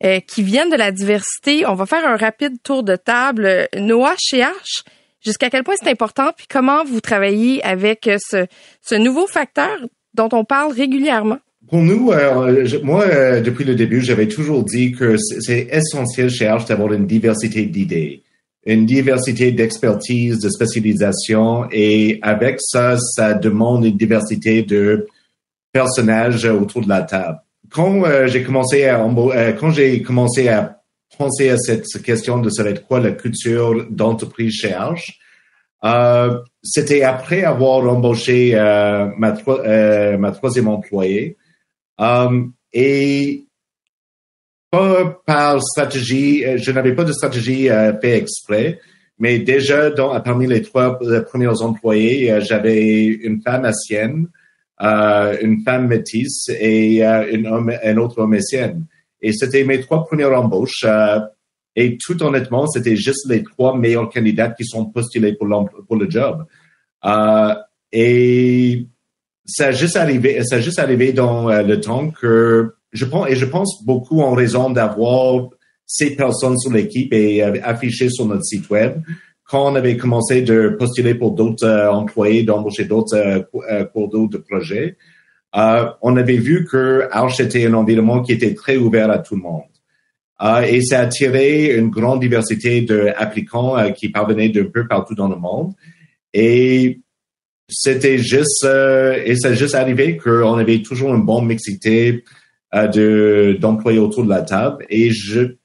euh, 0.03 0.19
qui 0.19 0.43
viennent 0.43 0.69
de 0.69 0.75
la 0.75 0.91
diversité, 0.91 1.65
on 1.65 1.75
va 1.75 1.85
faire 1.85 2.05
un 2.05 2.17
rapide 2.17 2.61
tour 2.61 2.83
de 2.83 2.95
table. 2.95 3.67
Noah, 3.77 4.15
chez 4.19 4.39
H, 4.39 4.83
jusqu'à 5.23 5.49
quel 5.49 5.63
point 5.63 5.75
c'est 5.81 5.89
important? 5.89 6.31
Puis 6.35 6.47
comment 6.49 6.83
vous 6.83 6.99
travaillez 6.99 7.63
avec 7.63 8.07
euh, 8.07 8.17
ce, 8.19 8.45
ce 8.81 8.95
nouveau 8.95 9.25
facteur 9.25 9.77
dont 10.13 10.29
on 10.33 10.43
parle 10.43 10.73
régulièrement? 10.73 11.39
Pour 11.69 11.83
nous, 11.83 12.11
moi, 12.81 13.05
depuis 13.41 13.63
le 13.63 13.75
début, 13.75 14.01
j'avais 14.01 14.27
toujours 14.27 14.63
dit 14.63 14.91
que 14.91 15.17
c'est 15.17 15.39
c'est 15.39 15.67
essentiel 15.71 16.31
chez 16.31 16.47
Arch 16.47 16.65
d'avoir 16.65 16.93
une 16.93 17.05
diversité 17.05 17.67
d'idées, 17.67 18.23
une 18.65 18.85
diversité 18.85 19.51
d'expertise, 19.51 20.39
de 20.39 20.49
spécialisation, 20.49 21.65
et 21.71 22.19
avec 22.21 22.57
ça, 22.59 22.97
ça 22.97 23.33
demande 23.33 23.85
une 23.85 23.97
diversité 23.97 24.63
de 24.63 25.07
personnages 25.71 26.45
autour 26.45 26.81
de 26.81 26.89
la 26.89 27.03
table. 27.03 27.39
Quand 27.71 28.03
euh, 28.03 28.27
j'ai 28.27 28.43
commencé 28.43 28.85
à 28.85 29.03
euh, 29.03 29.53
quand 29.53 29.71
j'ai 29.71 30.01
commencé 30.01 30.49
à 30.49 30.79
pensé 31.19 31.49
à 31.49 31.57
cette 31.57 31.85
question 32.01 32.39
de 32.39 32.49
savoir 32.49 32.81
quoi 32.87 32.99
la 33.01 33.11
culture 33.11 33.85
d'entreprise 33.89 34.53
chez 34.53 34.73
Arch. 34.73 35.19
Euh, 35.83 36.39
c'était 36.63 37.03
après 37.03 37.43
avoir 37.43 37.87
embauché 37.87 38.51
euh, 38.55 39.09
ma, 39.17 39.35
euh, 39.47 40.17
ma 40.17 40.31
troisième 40.31 40.67
employée. 40.69 41.37
Et 42.71 43.43
pas 44.71 45.21
par 45.25 45.61
stratégie, 45.61 46.45
euh, 46.45 46.57
je 46.57 46.71
n'avais 46.71 46.93
pas 46.93 47.03
de 47.03 47.11
stratégie 47.11 47.69
euh, 47.69 47.97
fait 47.99 48.17
exprès, 48.17 48.79
mais 49.17 49.39
déjà 49.39 49.89
dans, 49.89 50.19
parmi 50.21 50.47
les 50.47 50.61
trois 50.61 50.97
premiers 50.97 51.61
employés, 51.61 52.39
j'avais 52.41 53.03
une 53.03 53.41
femme 53.41 53.65
asienne, 53.65 54.27
une 54.79 55.61
femme 55.65 55.87
métisse 55.87 56.47
et 56.57 57.03
une 57.03 57.45
homme, 57.47 57.73
un 57.83 57.97
autre 57.97 58.19
homme 58.19 58.31
asienne. 58.31 58.85
Et 59.21 59.33
c'était 59.33 59.65
mes 59.65 59.81
trois 59.81 60.05
premières 60.05 60.31
embauches. 60.31 60.85
Et 61.75 61.97
tout 61.97 62.21
honnêtement, 62.23 62.65
c'était 62.67 62.95
juste 62.95 63.29
les 63.29 63.43
trois 63.43 63.77
meilleurs 63.77 64.09
candidats 64.09 64.49
qui 64.49 64.65
sont 64.65 64.85
postulés 64.85 65.33
pour, 65.33 65.47
pour 65.85 65.95
le 65.97 66.09
job. 66.09 66.45
Euh, 67.05 67.55
et 67.91 68.85
ça 69.45 69.67
a 69.67 69.71
juste 69.71 69.95
arrivé, 69.95 70.43
ça 70.43 70.57
a 70.57 70.59
juste 70.59 70.79
arrivé 70.79 71.13
dans 71.13 71.49
euh, 71.49 71.61
le 71.61 71.79
temps 71.79 72.09
que 72.09 72.73
je 72.91 73.05
pense, 73.05 73.29
et 73.29 73.35
je 73.35 73.45
pense 73.45 73.83
beaucoup 73.85 74.21
en 74.21 74.33
raison 74.33 74.69
d'avoir 74.69 75.49
ces 75.85 76.15
personnes 76.15 76.57
sur 76.57 76.71
l'équipe 76.71 77.11
et 77.13 77.43
euh, 77.43 77.55
affichées 77.63 78.09
sur 78.09 78.25
notre 78.25 78.43
site 78.43 78.69
web. 78.69 79.01
Quand 79.43 79.71
on 79.71 79.75
avait 79.75 79.97
commencé 79.97 80.41
de 80.43 80.75
postuler 80.77 81.15
pour 81.15 81.31
d'autres 81.31 81.65
euh, 81.65 81.91
employés, 81.91 82.43
d'embaucher 82.43 82.85
d'autres 82.85 83.49
pour 83.93 84.09
d'autres 84.09 84.39
projets, 84.39 84.97
on 85.53 86.17
avait 86.17 86.37
vu 86.37 86.65
que 86.65 87.07
Arch 87.11 87.39
était 87.39 87.65
un 87.65 87.73
environnement 87.73 88.21
qui 88.21 88.33
était 88.33 88.53
très 88.53 88.77
ouvert 88.77 89.09
à 89.09 89.17
tout 89.17 89.35
le 89.35 89.41
monde. 89.41 89.63
Euh, 90.41 90.61
et 90.61 90.81
ça 90.81 90.99
a 90.99 91.03
attiré 91.03 91.75
une 91.75 91.89
grande 91.89 92.21
diversité 92.21 92.81
d'applicants 92.81 93.77
euh, 93.77 93.89
qui 93.89 94.09
parvenaient 94.09 94.49
d'un 94.49 94.65
peu 94.65 94.87
partout 94.87 95.15
dans 95.15 95.27
le 95.27 95.35
monde. 95.35 95.73
Et 96.33 97.01
c'était 97.67 98.17
juste, 98.17 98.63
euh, 98.63 99.21
et 99.25 99.35
c'est 99.35 99.55
juste 99.55 99.75
arrivé 99.75 100.17
qu'on 100.17 100.57
avait 100.57 100.81
toujours 100.81 101.13
une 101.13 101.25
bonne 101.25 101.45
mixité 101.45 102.23
de 102.73 103.57
d'employés 103.59 103.99
autour 103.99 104.23
de 104.23 104.29
la 104.29 104.41
table. 104.41 104.85
Et 104.89 105.11
je 105.11 105.55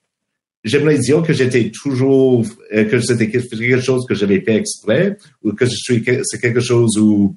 j'aimerais 0.62 0.98
dire 0.98 1.22
que 1.22 1.32
j'étais 1.32 1.70
toujours 1.70 2.44
que 2.70 3.00
c'était 3.00 3.28
quelque 3.28 3.80
chose 3.80 4.06
que 4.06 4.14
j'avais 4.14 4.40
fait 4.40 4.56
exprès 4.56 5.18
ou 5.42 5.52
que 5.52 5.66
je 5.66 5.74
suis 5.74 6.02
c'est 6.22 6.40
quelque 6.40 6.60
chose 6.60 6.96
où 6.98 7.36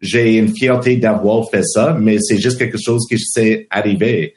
j'ai 0.00 0.36
une 0.36 0.54
fierté 0.54 0.96
d'avoir 0.96 1.48
fait 1.50 1.62
ça, 1.62 1.96
mais 1.98 2.18
c'est 2.20 2.38
juste 2.38 2.58
quelque 2.58 2.78
chose 2.78 3.06
qui 3.08 3.18
s'est 3.18 3.66
arrivé. 3.70 4.34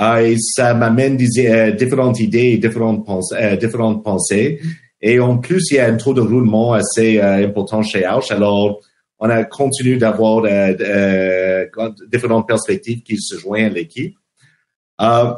Euh, 0.00 0.18
et 0.18 0.36
ça 0.38 0.74
m'amène 0.74 1.18
euh, 1.38 1.70
différentes 1.72 2.18
idées, 2.20 2.56
différentes, 2.58 3.04
pensées, 3.04 3.36
euh, 3.38 3.56
différentes 3.56 4.02
pensées. 4.02 4.60
Et 5.00 5.20
en 5.20 5.38
plus, 5.38 5.70
il 5.70 5.76
y 5.76 5.80
a 5.80 5.86
un 5.86 5.96
taux 5.96 6.14
de 6.14 6.20
roulement 6.20 6.72
assez 6.72 7.20
important 7.20 7.82
chez 7.82 8.04
Arch. 8.04 8.30
Alors, 8.30 8.80
on 9.22 9.30
a 9.30 9.44
continué 9.44 9.96
d'avoir 9.98 10.42
différentes 12.10 12.48
perspectives 12.48 13.02
qui 13.02 13.16
se 13.20 13.38
joignent 13.38 13.66
à 13.66 13.68
l'équipe. 13.68 14.16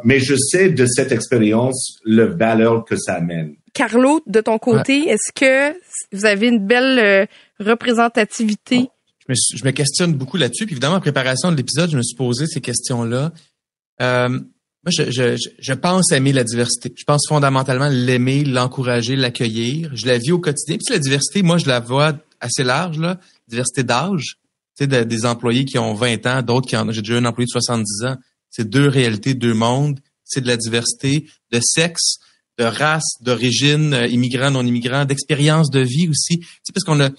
mais 0.05 0.21
je 0.21 0.35
sais 0.37 0.71
de 0.71 0.87
cette 0.87 1.13
expérience 1.13 1.99
le 2.05 2.25
valeur 2.25 2.85
que 2.85 2.97
ça 2.97 3.15
amène. 3.15 3.57
Carlo, 3.75 4.23
de 4.27 4.41
ton 4.41 4.59
côté, 4.59 5.09
est-ce 5.09 5.33
que 5.35 5.77
vous 6.13 6.25
avez 6.25 6.49
une 6.49 6.67
belle 6.67 7.29
représentativité? 7.61 8.89
Je 9.27 9.33
me, 9.33 9.59
je 9.59 9.65
me, 9.65 9.71
questionne 9.71 10.15
beaucoup 10.15 10.39
là-dessus. 10.39 10.65
Puis 10.65 10.75
évidemment, 10.75 10.97
en 10.97 11.01
préparation 11.01 11.53
de 11.53 11.57
l'épisode, 11.57 11.91
je 11.91 11.97
me 11.97 12.03
suis 12.03 12.17
posé 12.17 12.47
ces 12.47 12.61
questions-là. 12.61 13.33
Euh, 14.01 14.29
moi, 14.29 14.91
je, 14.91 15.11
je, 15.11 15.51
je, 15.59 15.73
pense 15.73 16.13
aimer 16.13 16.33
la 16.33 16.45
diversité. 16.45 16.93
Je 16.95 17.05
pense 17.05 17.27
fondamentalement 17.29 17.89
l'aimer, 17.89 18.45
l'encourager, 18.45 19.17
l'accueillir. 19.17 19.91
Je 19.95 20.07
la 20.07 20.19
vis 20.19 20.33
au 20.33 20.39
quotidien. 20.39 20.77
Puis 20.77 20.95
la 20.95 20.99
diversité, 20.99 21.43
moi, 21.43 21.57
je 21.57 21.67
la 21.67 21.81
vois 21.81 22.13
assez 22.41 22.65
large, 22.65 22.99
là. 22.99 23.19
Diversité 23.49 23.83
d'âge. 23.83 24.37
Tu 24.77 24.85
sais, 24.85 25.05
des 25.05 25.27
employés 25.27 25.65
qui 25.65 25.79
ont 25.79 25.95
20 25.95 26.27
ans, 26.27 26.43
d'autres 26.43 26.69
qui 26.69 26.77
ont. 26.77 26.91
J'ai 26.91 27.03
déjà 27.03 27.19
un 27.19 27.25
employé 27.25 27.47
de 27.47 27.51
70 27.51 28.05
ans. 28.07 28.17
C'est 28.51 28.69
deux 28.69 28.89
réalités, 28.89 29.35
deux 29.35 29.55
mondes. 29.55 30.01
C'est 30.25 30.41
de 30.41 30.47
la 30.47 30.57
diversité 30.57 31.27
de 31.53 31.61
sexe, 31.63 32.19
de 32.59 32.65
race, 32.65 33.17
d'origine, 33.21 33.95
euh, 33.95 34.07
immigrant, 34.07 34.51
non 34.51 34.65
immigrant, 34.65 35.05
d'expérience 35.05 35.71
de 35.71 35.81
vie 35.81 36.09
aussi. 36.09 36.39
Tu 36.39 36.47
sais, 36.63 36.73
parce 36.73 36.85
qu'on 36.85 37.01
a, 37.01 37.11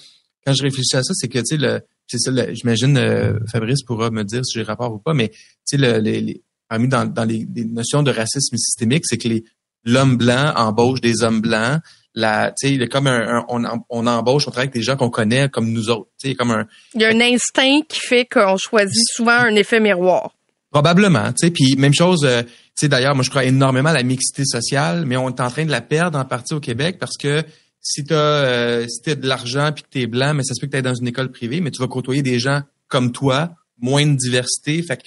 quand 0.46 0.54
je 0.54 0.64
réfléchis 0.64 0.96
à 0.96 1.04
ça, 1.04 1.14
c'est 1.14 1.28
que, 1.28 1.40
tu 1.40 1.46
sais, 1.46 1.58
le, 1.58 1.82
c'est 2.08 2.20
ça, 2.20 2.32
j'imagine, 2.54 2.98
euh, 2.98 3.40
Fabrice 3.52 3.84
pourra 3.84 4.12
me 4.12 4.24
dire 4.24 4.46
si 4.46 4.60
j'ai 4.60 4.64
rapport 4.64 4.94
ou 4.94 5.00
pas, 5.00 5.14
mais, 5.14 5.30
tu 5.30 5.36
sais, 5.66 5.78
le, 5.78 6.00
les, 6.00 6.42
parmi 6.68 6.88
dans, 6.88 7.06
dans 7.06 7.26
les, 7.26 7.46
notions 7.66 8.04
de 8.04 8.12
racisme 8.12 8.58
systémique, 8.58 9.04
c'est 9.06 9.18
que 9.18 9.28
les 9.28 9.44
l'homme 9.86 10.18
blanc 10.18 10.52
embauche 10.56 11.00
des 11.00 11.22
hommes 11.24 11.42
blancs. 11.42 11.80
La, 12.16 12.52
tu 12.52 12.68
sais, 12.68 12.74
il 12.74 12.82
est 12.82 12.88
comme 12.88 13.08
un, 13.08 13.46
on, 13.50 13.64
on 13.90 14.08
embauche, 14.08 14.48
on 14.48 14.52
travaille 14.52 14.68
avec 14.68 14.74
des 14.74 14.82
gens 14.82 14.96
qu'on 14.96 15.10
connaît 15.10 15.50
comme 15.50 15.72
nous 15.72 15.90
autres. 15.90 16.10
Tu 16.20 16.30
sais, 16.30 16.36
comme 16.36 16.52
un. 16.52 16.66
Il 16.94 17.02
y 17.02 17.06
a 17.06 17.10
un 17.10 17.20
instinct 17.20 17.82
qui 17.88 18.00
fait 18.00 18.26
qu'on 18.26 18.58
choisit 18.58 19.04
souvent 19.14 19.38
un 19.38 19.56
effet 19.56 19.80
miroir. 19.80 20.34
Probablement, 20.72 21.32
tu 21.34 21.48
sais. 21.48 21.52
Puis 21.52 21.76
même 21.78 21.94
chose, 21.94 22.24
euh, 22.24 22.42
tu 22.44 22.50
sais, 22.76 22.88
d'ailleurs, 22.88 23.16
moi 23.16 23.24
je 23.24 23.30
crois 23.30 23.44
énormément 23.46 23.90
à 23.90 23.94
la 23.94 24.04
mixité 24.04 24.44
sociale, 24.46 25.06
mais 25.06 25.18
on 25.18 25.30
est 25.30 25.42
en 25.42 25.50
train 25.50 25.66
de 25.66 25.72
la 25.72 25.82
perdre 25.82 26.18
en 26.18 26.26
partie 26.26 26.54
au 26.54 26.60
Québec 26.60 26.98
parce 27.00 27.18
que 27.18 27.44
si 27.82 28.04
tu 28.04 28.14
as, 28.14 28.18
euh, 28.18 28.88
si 28.88 29.10
as 29.10 29.16
de 29.16 29.28
l'argent 29.28 29.72
puis 29.74 29.84
que 29.84 29.90
tu 29.90 30.02
es 30.02 30.08
blanc, 30.08 30.34
mais 30.34 30.44
ça 30.44 30.54
se 30.54 30.60
peut 30.60 30.68
que 30.68 30.72
tu 30.72 30.78
es 30.78 30.82
dans 30.82 30.96
une 30.96 31.08
école 31.08 31.32
privée, 31.32 31.62
mais 31.62 31.72
tu 31.72 31.80
vas 31.80 31.88
côtoyer 31.88 32.22
des 32.22 32.40
gens 32.40 32.62
comme 32.88 33.12
toi, 33.12 33.52
moins 33.80 34.06
de 34.06 34.16
diversité. 34.16 34.82
Fait 34.82 34.98
que 34.98 35.04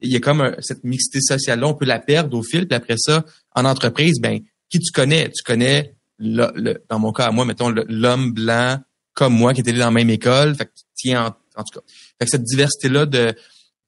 il 0.00 0.12
y 0.12 0.16
a 0.16 0.20
comme 0.20 0.56
cette 0.60 0.84
mixité 0.84 1.20
sociale-là, 1.20 1.68
on 1.68 1.74
peut 1.74 1.84
la 1.84 2.00
perdre 2.00 2.36
au 2.36 2.42
fil. 2.42 2.66
Puis 2.66 2.76
après 2.76 2.96
ça, 2.98 3.24
en 3.54 3.64
entreprise, 3.64 4.20
ben 4.20 4.40
qui 4.68 4.78
tu 4.78 4.90
connais? 4.92 5.28
Tu 5.30 5.42
connais, 5.44 5.94
le, 6.22 6.82
dans 6.88 6.98
mon 6.98 7.12
cas 7.12 7.26
à 7.26 7.30
moi, 7.32 7.44
mettons, 7.44 7.68
l'homme 7.70 8.32
blanc 8.32 8.78
comme 9.14 9.34
moi 9.34 9.52
qui 9.52 9.60
était 9.60 9.72
dans 9.72 9.78
la 9.78 9.90
même 9.90 10.10
école. 10.10 10.54
Fait 10.54 10.66
que 10.66 10.70
tiens 10.94 11.34
en, 11.56 11.62
tout 11.64 11.80
cas. 11.80 11.84
Fait 12.18 12.24
que 12.24 12.30
cette 12.30 12.44
diversité-là 12.44 13.06
de 13.06 13.34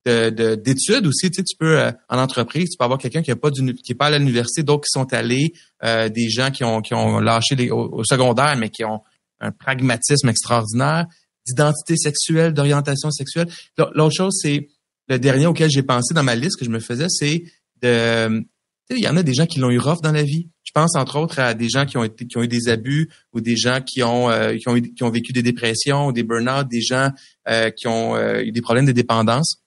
d'études 0.06 1.06
aussi, 1.06 1.30
tu 1.30 1.36
sais, 1.36 1.44
tu 1.44 1.56
peux 1.56 1.80
euh, 1.80 1.90
en 2.10 2.18
entreprise, 2.18 2.68
tu 2.68 2.76
peux 2.76 2.84
avoir 2.84 2.98
quelqu'un 2.98 3.22
qui 3.22 3.30
est 3.30 3.36
pas 3.36 3.50
qui 3.50 3.92
est 3.92 3.94
pas 3.94 4.08
à 4.08 4.18
l'université, 4.18 4.62
d'autres 4.62 4.82
qui 4.82 4.90
sont 4.90 5.10
allés, 5.14 5.54
euh, 5.82 6.10
des 6.10 6.28
gens 6.28 6.50
qui 6.50 6.62
ont 6.62 6.82
qui 6.82 6.92
ont 6.92 7.20
lâché 7.20 7.54
les, 7.54 7.70
au, 7.70 8.04
secondaire, 8.04 8.54
mais 8.58 8.68
qui 8.68 8.84
ont 8.84 9.00
un 9.40 9.50
pragmatisme 9.50 10.28
extraordinaire, 10.28 11.06
d'identité 11.46 11.96
sexuelle, 11.96 12.52
d'orientation 12.52 13.10
sexuelle. 13.10 13.48
L'autre 13.78 14.14
chose, 14.14 14.38
c'est 14.42 14.68
le 15.08 15.18
dernier 15.18 15.46
auquel 15.46 15.70
j'ai 15.70 15.82
pensé 15.82 16.12
dans 16.12 16.22
ma 16.22 16.34
liste 16.34 16.58
que 16.58 16.66
je 16.66 16.70
me 16.70 16.80
faisais, 16.80 17.06
c'est 17.08 17.44
de 17.80 18.44
il 18.90 18.98
y 18.98 19.08
en 19.08 19.16
a 19.16 19.22
des 19.22 19.34
gens 19.34 19.46
qui 19.46 19.58
l'ont 19.60 19.70
eu 19.70 19.78
rough 19.78 20.00
dans 20.02 20.12
la 20.12 20.22
vie. 20.22 20.48
Je 20.62 20.72
pense 20.72 20.94
entre 20.96 21.16
autres 21.18 21.38
à 21.38 21.54
des 21.54 21.68
gens 21.68 21.86
qui 21.86 21.96
ont 21.96 22.04
été 22.04 22.26
qui 22.26 22.36
ont 22.36 22.42
eu 22.42 22.48
des 22.48 22.68
abus 22.68 23.08
ou 23.32 23.40
des 23.40 23.56
gens 23.56 23.80
qui 23.80 24.02
ont 24.02 24.30
euh, 24.30 24.56
qui 24.56 24.68
ont 24.68 24.74
qui 24.74 25.02
ont 25.02 25.10
vécu 25.10 25.32
des 25.32 25.42
dépressions 25.42 26.06
ou 26.06 26.12
des 26.12 26.22
burn-out, 26.22 26.68
des 26.68 26.82
gens 26.82 27.10
euh, 27.48 27.70
qui 27.70 27.86
ont 27.86 28.14
euh, 28.16 28.42
eu 28.42 28.52
des 28.52 28.60
problèmes 28.60 28.86
de 28.86 28.92
dépendance. 28.92 29.62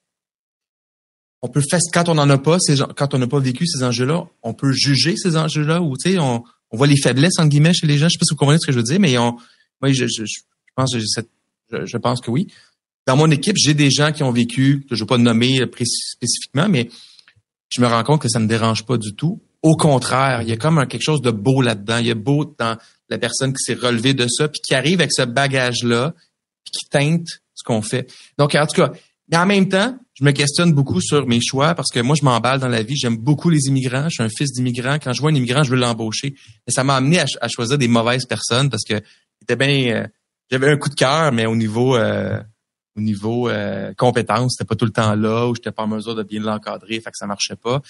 On 1.42 1.48
peut 1.48 1.62
faire 1.70 1.80
quand 1.94 2.10
on 2.10 2.16
n'en 2.16 2.30
a 2.30 2.38
pas 2.38 2.60
ces 2.60 2.76
quand 2.96 3.14
on 3.14 3.18
n'a 3.18 3.28
pas 3.28 3.40
vécu 3.40 3.66
ces 3.66 3.84
enjeux-là, 3.84 4.26
on 4.44 4.54
peut 4.54 4.72
juger 4.72 5.16
ces 5.16 5.38
enjeux-là 5.38 5.82
ou 5.82 5.96
tu 5.98 6.12
sais 6.12 6.20
on, 6.20 6.44
on 6.72 6.78
voit 6.78 6.88
les 6.88 6.98
faiblesses 6.98 7.40
entre 7.40 7.50
guillemets 7.50 7.74
chez 7.74 7.88
les 7.88 7.98
gens. 7.98 8.10
Je 8.10 8.14
sais 8.14 8.20
pas 8.20 8.26
si 8.26 8.34
vous 8.34 8.38
comprenez 8.38 8.60
ce 8.60 8.68
que 8.68 8.72
je 8.72 8.78
veux 8.78 8.84
dire, 8.84 9.00
mais 9.00 9.18
on 9.18 9.38
moi 9.82 9.92
je, 9.92 10.06
je, 10.08 10.26
je 10.26 10.42
pense 10.76 10.96
je, 10.96 11.86
je 11.86 11.98
pense 11.98 12.22
que 12.22 12.32
oui 12.32 12.48
dans 13.08 13.16
mon 13.16 13.32
équipe, 13.32 13.56
j'ai 13.58 13.74
des 13.74 13.90
gens 13.90 14.12
qui 14.12 14.22
ont 14.22 14.32
vécu, 14.32 14.82
que 14.82 14.94
je 14.94 14.96
ne 14.96 15.00
veux 15.00 15.08
pas 15.08 15.18
nommer 15.18 15.62
spécifiquement, 15.86 16.68
mais 16.68 16.90
je 17.70 17.82
me 17.82 17.88
rends 17.88 18.04
compte 18.04 18.22
que 18.22 18.30
ça 18.30 18.40
ne 18.40 18.46
me 18.46 18.50
dérange 18.50 18.86
pas 18.86 18.98
du 18.98 19.16
tout. 19.16 19.42
Au 19.62 19.76
contraire, 19.76 20.42
il 20.42 20.50
y 20.50 20.52
a 20.52 20.58
comme 20.58 20.86
quelque 20.88 21.04
chose 21.04 21.22
de 21.22 21.32
beau 21.32 21.62
là-dedans. 21.62 21.98
Il 21.98 22.08
y 22.08 22.12
a 22.12 22.16
beau 22.16 22.56
dans 22.58 22.78
la 23.10 23.18
personne 23.18 23.54
qui 23.54 23.64
s'est 23.64 23.74
relevée 23.74 24.14
de 24.14 24.28
ça, 24.28 24.48
puis 24.48 24.62
qui 24.62 24.76
arrive 24.76 25.00
avec 25.00 25.12
ce 25.14 25.24
bagage-là, 25.24 26.14
puis 26.64 26.72
qui 26.72 26.90
teinte 26.90 27.28
ce 27.54 27.64
qu'on 27.64 27.82
fait. 27.82 28.12
Donc, 28.38 28.56
en 28.56 28.66
tout 28.66 28.82
cas, 28.82 28.92
mais 29.30 29.38
en 29.38 29.46
même 29.46 29.68
temps, 29.68 29.98
je 30.14 30.24
me 30.24 30.32
questionne 30.32 30.74
beaucoup 30.74 31.02
sur 31.02 31.28
mes 31.28 31.42
choix 31.42 31.76
parce 31.76 31.92
que 31.92 32.00
moi, 32.00 32.16
je 32.20 32.24
m'emballe 32.24 32.60
dans 32.60 32.68
la 32.68 32.82
vie. 32.82 32.96
J'aime 32.96 33.18
beaucoup 33.18 33.50
les 33.50 33.68
immigrants. 33.68 34.06
Je 34.10 34.16
suis 34.16 34.24
un 34.24 34.30
fils 34.30 34.54
d'immigrant. 34.54 34.98
Quand 35.04 35.14
je 35.14 35.22
vois 35.22 35.32
un 35.32 35.36
immigrant, 35.36 35.64
je 35.64 35.72
veux 35.72 35.78
l'embaucher. 35.78 36.34
Et 36.66 36.72
ça 36.72 36.84
m'a 36.84 36.96
amené 36.96 37.20
à, 37.20 37.48
choisir 37.48 37.78
des 37.78 37.88
mauvaises 37.88 38.26
personnes 38.26 38.70
parce 38.70 38.84
que 38.84 38.96
c'était 39.40 39.56
bien. 39.56 39.96
Euh, 39.96 40.08
j'avais 40.50 40.72
un 40.72 40.78
coup 40.78 40.90
de 40.90 40.96
cœur, 40.96 41.32
mais 41.34 41.46
au 41.46 41.56
niveau 41.56 41.98
euh, 41.98 42.40
au 42.98 43.02
niveau 43.02 43.50
euh, 43.50 43.94
compétences, 43.96 44.56
c'était 44.58 44.68
pas 44.68 44.76
tout 44.76 44.86
le 44.86 44.92
temps 44.92 45.16
là, 45.16 45.48
ou 45.48 45.56
j'étais 45.56 45.72
pas 45.72 45.84
en 45.84 45.88
mesure 45.88 46.16
de 46.16 46.24
bien 46.24 46.42
l'encadrer, 46.42 47.00
fait 47.00 47.12
que 47.12 47.18
ça 47.18 47.28
marchait 47.28 47.56
pas. 47.56 47.82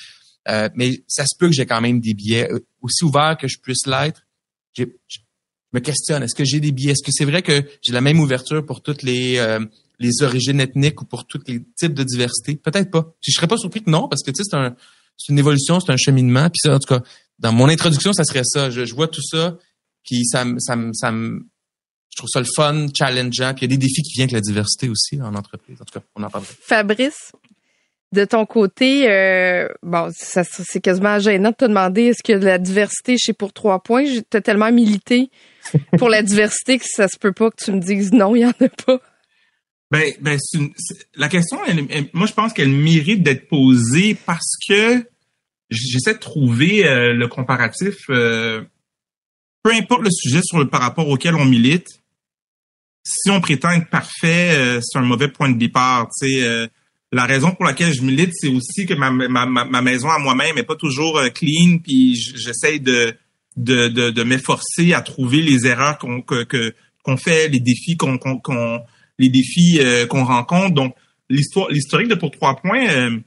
Euh, 0.49 0.69
mais 0.75 1.03
ça 1.07 1.25
se 1.25 1.35
peut 1.37 1.47
que 1.47 1.53
j'ai 1.53 1.65
quand 1.65 1.81
même 1.81 1.99
des 1.99 2.13
billets 2.13 2.51
euh, 2.51 2.59
aussi 2.81 3.03
ouverts 3.03 3.37
que 3.37 3.47
je 3.47 3.59
puisse 3.59 3.85
l'être. 3.85 4.25
Je 4.77 4.85
me 5.73 5.79
questionne, 5.79 6.23
est-ce 6.23 6.35
que 6.35 6.45
j'ai 6.45 6.59
des 6.59 6.71
billets? 6.71 6.91
Est-ce 6.91 7.03
que 7.03 7.11
c'est 7.11 7.25
vrai 7.25 7.41
que 7.41 7.63
j'ai 7.81 7.91
la 7.91 8.01
même 8.01 8.19
ouverture 8.19 8.65
pour 8.65 8.81
toutes 8.81 9.03
les 9.03 9.37
euh, 9.37 9.59
les 9.99 10.21
origines 10.21 10.59
ethniques 10.61 11.01
ou 11.01 11.05
pour 11.05 11.25
tous 11.25 11.41
les 11.47 11.63
types 11.75 11.93
de 11.93 12.03
diversité? 12.03 12.55
Peut-être 12.55 12.91
pas. 12.91 13.13
Je 13.21 13.31
serais 13.31 13.47
pas 13.47 13.57
surpris 13.57 13.83
que 13.83 13.89
non, 13.89 14.07
parce 14.07 14.23
que 14.23 14.31
tu 14.31 14.43
sais, 14.43 14.49
c'est 14.49 14.55
un, 14.55 14.75
une 15.27 15.39
évolution, 15.39 15.79
c'est 15.79 15.91
un 15.91 15.97
cheminement. 15.97 16.49
Puis 16.49 16.59
ça, 16.63 16.75
en 16.75 16.79
tout 16.79 16.93
cas, 16.93 17.01
dans 17.39 17.51
mon 17.51 17.67
introduction, 17.67 18.13
ça 18.13 18.23
serait 18.23 18.43
ça. 18.45 18.69
Je, 18.69 18.85
je 18.85 18.95
vois 18.95 19.07
tout 19.07 19.23
ça, 19.23 19.57
puis 20.05 20.25
ça, 20.25 20.45
ça, 20.59 20.77
ça, 20.93 21.11
me 21.11 21.47
je 22.17 22.23
trouve 22.23 22.29
ça 22.33 22.39
le 22.39 22.47
fun, 22.55 22.87
challengeant. 22.97 23.53
Puis 23.53 23.65
il 23.65 23.71
y 23.71 23.73
a 23.73 23.77
des 23.77 23.77
défis 23.77 24.01
qui 24.01 24.13
viennent 24.13 24.23
avec 24.23 24.31
la 24.31 24.41
diversité 24.41 24.89
aussi 24.89 25.21
en 25.21 25.35
entreprise. 25.35 25.77
En 25.79 25.85
tout 25.85 25.99
cas, 25.99 26.05
on 26.15 26.23
en 26.23 26.29
parle. 26.31 26.45
Fabrice? 26.45 27.31
De 28.11 28.25
ton 28.25 28.45
côté, 28.45 29.11
euh, 29.11 29.67
bon, 29.83 30.09
ça, 30.15 30.43
c'est 30.43 30.79
quasiment 30.79 31.19
gênant 31.19 31.51
de 31.51 31.55
te 31.55 31.65
demander 31.65 32.05
est-ce 32.05 32.31
de 32.31 32.45
la 32.45 32.57
diversité 32.57 33.17
chez 33.19 33.33
Pour 33.33 33.53
Trois 33.53 33.83
Points. 33.83 34.05
T'as 34.29 34.41
tellement 34.41 34.71
milité 34.71 35.29
pour 35.99 36.09
la 36.09 36.23
diversité 36.23 36.79
que 36.79 36.85
ça 36.87 37.07
se 37.07 37.19
peut 37.19 37.33
pas 37.33 37.51
que 37.51 37.63
tu 37.63 37.71
me 37.71 37.81
dises 37.81 38.11
non, 38.13 38.35
il 38.35 38.41
y 38.41 38.45
en 38.45 38.49
a 38.49 38.69
pas. 38.69 38.99
Ben, 39.91 40.11
ben 40.21 40.39
la 41.15 41.29
question, 41.29 41.59
moi, 42.13 42.25
je 42.25 42.33
pense 42.33 42.53
qu'elle 42.53 42.69
mérite 42.69 43.21
d'être 43.21 43.47
posée 43.47 44.17
parce 44.25 44.55
que 44.67 45.05
j'essaie 45.69 46.13
de 46.13 46.19
trouver 46.19 46.87
euh, 46.87 47.13
le 47.13 47.27
comparatif. 47.27 47.97
Euh, 48.09 48.63
peu 49.63 49.73
importe 49.73 50.03
le 50.03 50.11
sujet 50.11 50.41
sur 50.43 50.59
le, 50.59 50.69
par 50.69 50.81
rapport 50.81 51.09
auquel 51.09 51.35
on 51.35 51.45
milite, 51.45 52.01
si 53.07 53.29
on 53.29 53.41
prétend 53.41 53.71
être 53.71 53.89
parfait, 53.89 54.51
euh, 54.51 54.79
c'est 54.81 54.99
un 54.99 55.03
mauvais 55.03 55.29
point 55.29 55.49
de 55.49 55.57
départ. 55.57 56.09
Tu 56.19 56.39
sais, 56.41 56.69
la 57.11 57.25
raison 57.25 57.51
pour 57.51 57.65
laquelle 57.65 57.93
je 57.93 58.01
milite, 58.01 58.31
c'est 58.33 58.49
aussi 58.49 58.85
que 58.85 58.93
ma, 58.93 59.09
ma, 59.11 59.45
ma 59.45 59.81
maison 59.81 60.09
à 60.09 60.19
moi-même 60.19 60.57
est 60.57 60.63
pas 60.63 60.75
toujours 60.75 61.21
clean, 61.33 61.79
puis 61.83 62.15
j'essaie 62.15 62.79
de 62.79 63.15
de, 63.55 63.87
de, 63.87 64.11
de 64.11 64.23
m'efforcer 64.23 64.93
à 64.93 65.01
trouver 65.01 65.41
les 65.41 65.65
erreurs 65.65 65.97
qu'on 65.97 66.21
que, 66.21 66.73
qu'on 67.03 67.17
fait, 67.17 67.47
les 67.47 67.59
défis 67.59 67.95
qu'on 67.97 68.17
qu'on 68.17 68.81
les 69.17 69.29
défis 69.29 69.79
qu'on 70.09 70.25
rencontre. 70.25 70.73
Donc 70.73 70.95
l'histoire 71.29 71.69
l'historique 71.69 72.09
de 72.09 72.15
pour 72.15 72.31
trois 72.31 72.57
points 72.57 73.19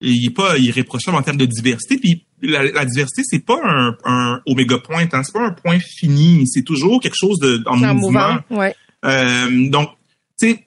il 0.00 0.26
est 0.26 0.34
pas 0.34 0.56
irréprochable 0.58 1.16
en 1.16 1.22
termes 1.22 1.38
de 1.38 1.46
diversité. 1.46 1.98
Puis 1.98 2.24
la, 2.42 2.84
diversité, 2.84 3.22
c'est 3.24 3.44
pas 3.44 3.58
un, 3.64 3.96
un 4.04 4.40
oméga 4.46 4.78
point, 4.78 5.06
hein, 5.12 5.22
c'est 5.22 5.32
pas 5.32 5.44
un 5.44 5.52
point 5.52 5.78
fini, 5.80 6.46
c'est 6.46 6.62
toujours 6.62 7.00
quelque 7.00 7.16
chose 7.18 7.38
de 7.40 7.62
en 7.66 7.76
mouvement. 7.94 8.38
ouais. 8.50 8.74
Euh, 9.04 9.68
donc, 9.68 9.90
tu 10.38 10.50
sais, 10.50 10.66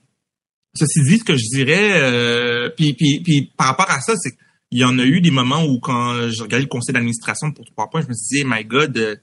ceci 0.75 1.01
dit, 1.03 1.19
ce 1.19 1.23
que 1.23 1.35
je 1.35 1.47
dirais, 1.55 2.01
euh, 2.01 2.69
puis, 2.69 3.51
par 3.57 3.67
rapport 3.67 3.89
à 3.89 4.01
ça, 4.01 4.13
c'est 4.17 4.37
il 4.73 4.79
y 4.79 4.85
en 4.85 4.97
a 4.99 5.03
eu 5.03 5.19
des 5.19 5.31
moments 5.31 5.65
où 5.65 5.79
quand 5.79 6.29
je 6.29 6.43
regardais 6.43 6.63
le 6.63 6.69
conseil 6.69 6.93
d'administration 6.93 7.51
pour 7.51 7.65
trois 7.65 7.89
points, 7.89 8.01
je 8.01 8.07
me 8.07 8.13
disais, 8.13 8.43
my 8.45 8.63
God, 8.63 8.97
euh, 8.97 9.15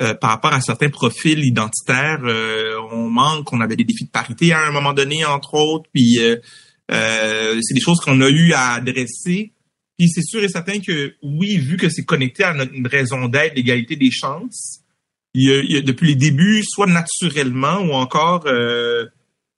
euh, 0.00 0.14
par 0.14 0.30
rapport 0.30 0.52
à 0.52 0.60
certains 0.60 0.90
profils 0.90 1.38
identitaires, 1.38 2.20
euh, 2.24 2.74
on 2.92 3.08
manque, 3.08 3.52
on 3.52 3.60
avait 3.60 3.76
des 3.76 3.84
défis 3.84 4.04
de 4.04 4.10
parité 4.10 4.52
à 4.52 4.66
un 4.66 4.70
moment 4.70 4.92
donné, 4.92 5.24
entre 5.24 5.54
autres, 5.54 5.88
puis 5.94 6.18
euh, 6.20 6.36
c'est 6.88 7.74
des 7.74 7.80
choses 7.80 7.98
qu'on 8.00 8.20
a 8.20 8.28
eu 8.28 8.52
à 8.52 8.74
adresser. 8.74 9.52
Puis 9.98 10.08
c'est 10.08 10.22
sûr 10.22 10.42
et 10.44 10.48
certain 10.48 10.78
que 10.78 11.14
oui, 11.22 11.56
vu 11.56 11.76
que 11.76 11.88
c'est 11.88 12.04
connecté 12.04 12.44
à 12.44 12.54
notre 12.54 12.72
raison 12.88 13.28
d'être, 13.28 13.56
l'égalité 13.56 13.96
des 13.96 14.10
chances, 14.10 14.80
il 15.34 15.70
y, 15.70 15.76
a, 15.76 15.82
depuis 15.82 16.08
les 16.08 16.14
débuts, 16.14 16.62
soit 16.64 16.86
naturellement 16.86 17.80
ou 17.80 17.92
encore 17.92 18.44
euh, 18.46 19.06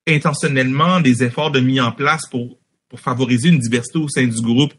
intentionnellement, 0.06 1.00
des 1.00 1.22
efforts 1.22 1.50
de 1.50 1.60
mis 1.60 1.80
en 1.80 1.92
place 1.92 2.22
pour, 2.30 2.58
pour 2.88 3.00
favoriser 3.00 3.48
une 3.48 3.58
diversité 3.58 3.98
au 3.98 4.08
sein 4.08 4.26
du 4.26 4.40
groupe. 4.40 4.74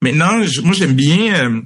Maintenant, 0.00 0.42
moi 0.62 0.72
j'aime 0.72 0.94
bien 0.94 1.34
euh, 1.34 1.60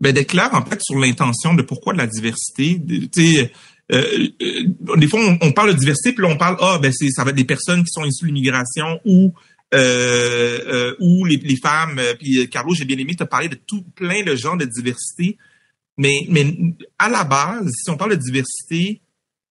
ben, 0.00 0.12
d'être 0.12 0.38
en 0.52 0.64
fait 0.64 0.80
sur 0.82 0.98
l'intention 0.98 1.54
de 1.54 1.62
pourquoi 1.62 1.92
de 1.92 1.98
la 1.98 2.06
diversité. 2.06 2.80
Tu 2.86 3.08
sais, 3.12 3.52
euh, 3.92 4.28
des 4.96 5.08
fois 5.08 5.20
on, 5.20 5.38
on, 5.46 5.52
parle 5.52 5.74
de 5.74 5.78
diversité 5.78 6.12
puis 6.12 6.22
là 6.22 6.30
on 6.32 6.38
parle 6.38 6.56
ah 6.60 6.78
ben 6.80 6.92
c'est 6.92 7.10
ça 7.10 7.24
va 7.24 7.30
être 7.30 7.36
des 7.36 7.44
personnes 7.44 7.82
qui 7.82 7.90
sont 7.90 8.04
issues 8.04 8.24
de 8.24 8.28
l'immigration 8.28 9.00
ou 9.04 9.34
euh, 9.74 10.58
euh, 10.66 10.96
où 11.00 11.24
les, 11.24 11.38
les 11.38 11.56
femmes, 11.56 11.98
euh, 11.98 12.14
puis 12.14 12.40
euh, 12.40 12.46
Carlo, 12.46 12.74
j'ai 12.74 12.84
bien 12.84 12.98
aimé 12.98 13.14
te 13.14 13.24
parler 13.24 13.48
de 13.48 13.54
tout 13.54 13.82
plein 13.94 14.22
de 14.22 14.36
genres 14.36 14.58
de 14.58 14.66
diversité, 14.66 15.38
mais, 15.98 16.26
mais 16.28 16.46
à 16.98 17.08
la 17.08 17.24
base, 17.24 17.70
si 17.82 17.90
on 17.90 17.96
parle 17.96 18.12
de 18.12 18.22
diversité 18.22 19.00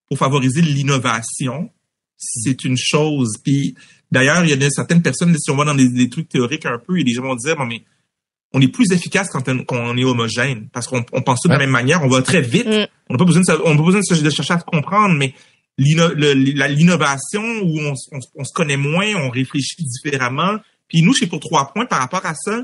pour 0.08 0.18
favoriser 0.18 0.60
l'innovation, 0.60 1.70
c'est 2.16 2.64
une 2.64 2.76
chose. 2.76 3.34
Puis 3.42 3.74
d'ailleurs, 4.10 4.44
il 4.44 4.50
y 4.50 4.64
a 4.64 4.70
certaines 4.70 5.02
personnes, 5.02 5.36
si 5.38 5.50
on 5.50 5.56
va 5.56 5.64
dans 5.64 5.74
des, 5.74 6.08
trucs 6.08 6.28
théoriques 6.28 6.66
un 6.66 6.78
peu, 6.78 6.98
et 6.98 7.04
les 7.04 7.12
gens 7.12 7.22
vont 7.22 7.36
dire, 7.36 7.56
bon, 7.56 7.66
mais 7.66 7.82
on 8.52 8.60
est 8.60 8.68
plus 8.68 8.92
efficace 8.92 9.28
quand 9.30 9.48
on, 9.48 9.96
est 9.96 10.04
homogène, 10.04 10.68
parce 10.72 10.86
qu'on 10.86 11.04
on 11.12 11.22
pense 11.22 11.40
tout 11.40 11.48
de 11.48 11.54
la 11.54 11.58
même 11.58 11.70
manière, 11.70 12.02
on 12.02 12.08
va 12.08 12.22
très 12.22 12.42
vite, 12.42 12.66
mm. 12.66 12.86
on 13.08 13.14
n'a 13.14 13.18
pas 13.18 13.24
besoin 13.24 13.42
de, 13.42 13.62
on 13.64 13.70
n'a 13.70 13.76
pas 13.76 13.82
besoin 13.82 14.00
de, 14.00 14.22
de 14.22 14.30
chercher 14.30 14.54
à 14.54 14.58
comprendre, 14.58 15.14
mais 15.14 15.34
l'innovation 15.78 17.42
où 17.62 17.78
on, 17.80 17.94
se 17.96 18.52
connaît 18.52 18.76
moins, 18.76 19.14
on 19.16 19.30
réfléchit 19.30 19.82
différemment. 19.84 20.58
Puis 20.88 21.02
nous, 21.02 21.14
chez 21.14 21.26
Pour 21.26 21.40
Trois 21.40 21.72
Points, 21.72 21.86
par 21.86 22.00
rapport 22.00 22.24
à 22.26 22.34
ça, 22.34 22.62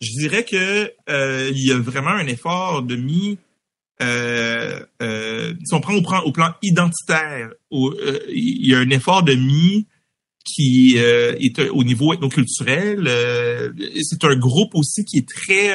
je 0.00 0.10
dirais 0.18 0.44
que 0.44 0.92
euh, 1.08 1.50
il 1.52 1.66
y 1.66 1.72
a 1.72 1.78
vraiment 1.78 2.10
un 2.10 2.26
effort 2.26 2.82
de 2.82 2.96
mis. 2.96 3.38
Euh, 4.00 4.80
euh, 5.02 5.54
si 5.64 5.74
on 5.74 5.80
prend 5.80 5.94
au, 5.94 6.02
plan, 6.02 6.22
au 6.22 6.30
plan 6.30 6.54
identitaire, 6.62 7.50
euh, 7.72 8.20
il 8.28 8.66
y 8.66 8.74
a 8.74 8.78
un 8.78 8.90
effort 8.90 9.24
de 9.24 9.34
mis 9.34 9.86
qui 10.44 10.96
est 10.96 11.68
au 11.68 11.84
niveau 11.84 12.14
ethnoculturel. 12.14 13.06
c'est 14.02 14.24
un 14.24 14.36
groupe 14.36 14.74
aussi 14.74 15.04
qui 15.04 15.18
est 15.18 15.28
très 15.28 15.74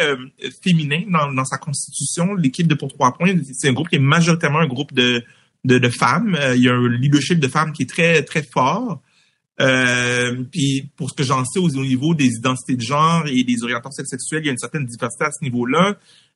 féminin 0.64 1.04
dans, 1.08 1.32
dans 1.32 1.46
sa 1.46 1.60
constitution. 1.60 2.34
L'équipe 2.34 2.66
de 2.66 2.74
Pour 2.74 2.92
Trois 2.92 3.14
Points, 3.14 3.36
c'est 3.54 3.70
un 3.70 3.74
groupe 3.74 3.90
qui 3.90 3.98
est 3.98 4.00
majoritairement 4.00 4.60
un 4.60 4.68
groupe 4.68 4.92
de 4.92 5.24
de, 5.66 5.78
de 5.78 5.90
femmes. 5.90 6.36
Euh, 6.40 6.56
il 6.56 6.64
y 6.64 6.70
a 6.70 6.74
un 6.74 6.90
leadership 6.90 7.40
de 7.40 7.48
femmes 7.48 7.72
qui 7.74 7.84
est 7.84 7.90
très, 7.90 8.24
très 8.24 8.44
fort. 8.44 9.02
Euh, 9.62 10.44
puis 10.52 10.90
pour 10.96 11.10
ce 11.10 11.16
que 11.16 11.24
j'en 11.24 11.46
sais 11.46 11.60
au, 11.60 11.70
niveau 11.70 12.16
des 12.16 12.26
identités 12.26 12.76
de 12.76 12.82
genre 12.82 13.28
et 13.28 13.44
des 13.44 13.64
orientations 13.64 14.04
sexuelles, 14.04 14.42
il 14.44 14.48
y 14.48 14.50
a 14.50 14.52
une 14.52 14.58
certaine 14.58 14.86
diversité 14.86 15.26
à 15.26 15.32
ce 15.32 15.44
niveau-là. 15.44 15.96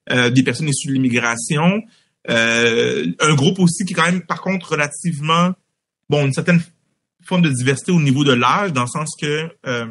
Euh, 0.10 0.30
des 0.30 0.44
personnes 0.44 0.70
issues 0.70 0.88
de 0.88 0.94
l'immigration. 0.94 1.82
Euh, 2.30 3.06
un 3.20 3.36
groupe 3.36 3.60
aussi 3.60 3.86
qui 3.86 3.94
est 3.94 3.96
quand 3.96 4.06
même, 4.06 4.22
par 4.22 4.42
contre, 4.42 4.72
relativement, 4.72 5.54
bon, 6.10 6.26
une 6.26 6.34
certaine 6.34 6.62
forme 7.26 7.42
de 7.42 7.50
diversité 7.50 7.92
au 7.92 8.02
niveau 8.02 8.24
de 8.24 8.32
l'âge, 8.34 8.72
dans 8.74 8.84
le 8.84 8.88
sens 8.88 9.10
que 9.20 9.50
euh, 9.66 9.86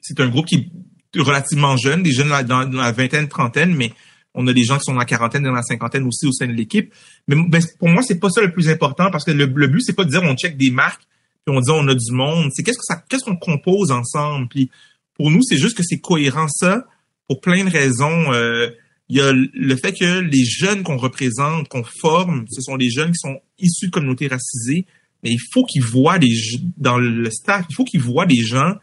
c'est 0.00 0.20
un 0.20 0.28
groupe 0.28 0.46
qui 0.46 0.70
est 1.14 1.20
relativement 1.20 1.76
jeune, 1.76 2.02
des 2.02 2.12
jeunes 2.12 2.28
dans, 2.46 2.68
la 2.70 2.92
vingtaine, 2.92 3.28
trentaine, 3.28 3.74
mais 3.74 3.92
on 4.34 4.46
a 4.46 4.52
des 4.52 4.64
gens 4.64 4.76
qui 4.76 4.84
sont 4.84 4.92
dans 4.92 4.98
la 4.98 5.06
quarantaine, 5.06 5.42
dans 5.42 5.52
la 5.52 5.62
cinquantaine 5.62 6.04
aussi 6.06 6.26
au 6.26 6.32
sein 6.32 6.46
de 6.46 6.52
l'équipe. 6.52 6.92
Mais 7.26 7.36
ben, 7.48 7.62
pour 7.78 7.88
moi, 7.88 8.02
c'est 8.02 8.20
pas 8.20 8.28
ça 8.28 8.42
le 8.42 8.52
plus 8.52 8.68
important 8.68 9.10
parce 9.10 9.24
que 9.24 9.30
le, 9.30 9.46
but, 9.46 9.80
c'est 9.80 9.94
pas 9.94 10.04
de 10.04 10.10
dire 10.10 10.22
on 10.22 10.36
check 10.36 10.58
des 10.58 10.70
marques 10.70 11.02
puis 11.46 11.56
on 11.56 11.60
dit 11.60 11.70
on 11.70 11.86
a 11.88 11.94
du 11.94 12.12
monde. 12.12 12.50
C'est 12.52 12.62
qu'est-ce 12.62 12.78
que 12.78 12.84
ça, 12.84 13.02
qu'est-ce 13.08 13.24
qu'on 13.24 13.36
compose 13.36 13.92
ensemble? 13.92 14.48
Puis 14.48 14.70
pour 15.14 15.30
nous, 15.30 15.42
c'est 15.42 15.56
juste 15.56 15.76
que 15.76 15.82
c'est 15.84 16.00
cohérent 16.00 16.48
ça 16.48 16.84
pour 17.28 17.40
plein 17.40 17.64
de 17.64 17.70
raisons. 17.70 18.32
Euh, 18.32 18.68
il 19.08 19.16
y 19.16 19.20
a 19.20 19.32
le 19.32 19.76
fait 19.76 19.92
que 19.92 20.20
les 20.20 20.44
jeunes 20.44 20.82
qu'on 20.82 20.96
représente, 20.96 21.68
qu'on 21.68 21.84
forme, 21.84 22.44
ce 22.50 22.60
sont 22.60 22.76
des 22.76 22.90
jeunes 22.90 23.12
qui 23.12 23.18
sont 23.18 23.38
issus 23.58 23.86
de 23.86 23.90
communautés 23.92 24.26
racisées, 24.26 24.86
mais 25.22 25.30
il 25.30 25.40
faut 25.52 25.64
qu'ils 25.64 25.84
voient 25.84 26.18
des 26.18 26.34
dans 26.76 26.98
le 26.98 27.30
staff, 27.30 27.64
il 27.70 27.74
faut 27.74 27.84
qu'ils 27.84 28.00
voient 28.00 28.26
des 28.26 28.42
gens 28.42 28.74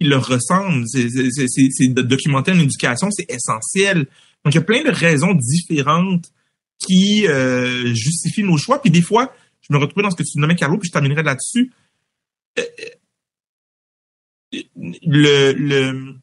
qui 0.00 0.08
leur 0.08 0.26
ressemblent. 0.26 0.84
C'est, 0.86 1.88
documenter 1.88 2.52
une 2.52 2.62
éducation, 2.62 3.10
c'est 3.10 3.30
essentiel. 3.30 4.06
Donc, 4.44 4.54
il 4.54 4.56
y 4.56 4.58
a 4.58 4.62
plein 4.62 4.82
de 4.82 4.90
raisons 4.90 5.34
différentes 5.34 6.24
qui 6.78 7.26
euh, 7.26 7.94
justifient 7.94 8.42
nos 8.42 8.56
choix. 8.56 8.80
Puis 8.80 8.90
des 8.90 9.02
fois, 9.02 9.34
je 9.60 9.74
me 9.74 9.78
retrouve 9.78 10.02
dans 10.02 10.10
ce 10.10 10.16
que 10.16 10.22
tu 10.22 10.38
nommais, 10.38 10.56
Carlo, 10.56 10.78
puis 10.78 10.88
je 10.88 10.92
terminerai 10.92 11.22
là-dessus. 11.22 11.70
Euh, 12.58 12.62
le, 14.82 16.14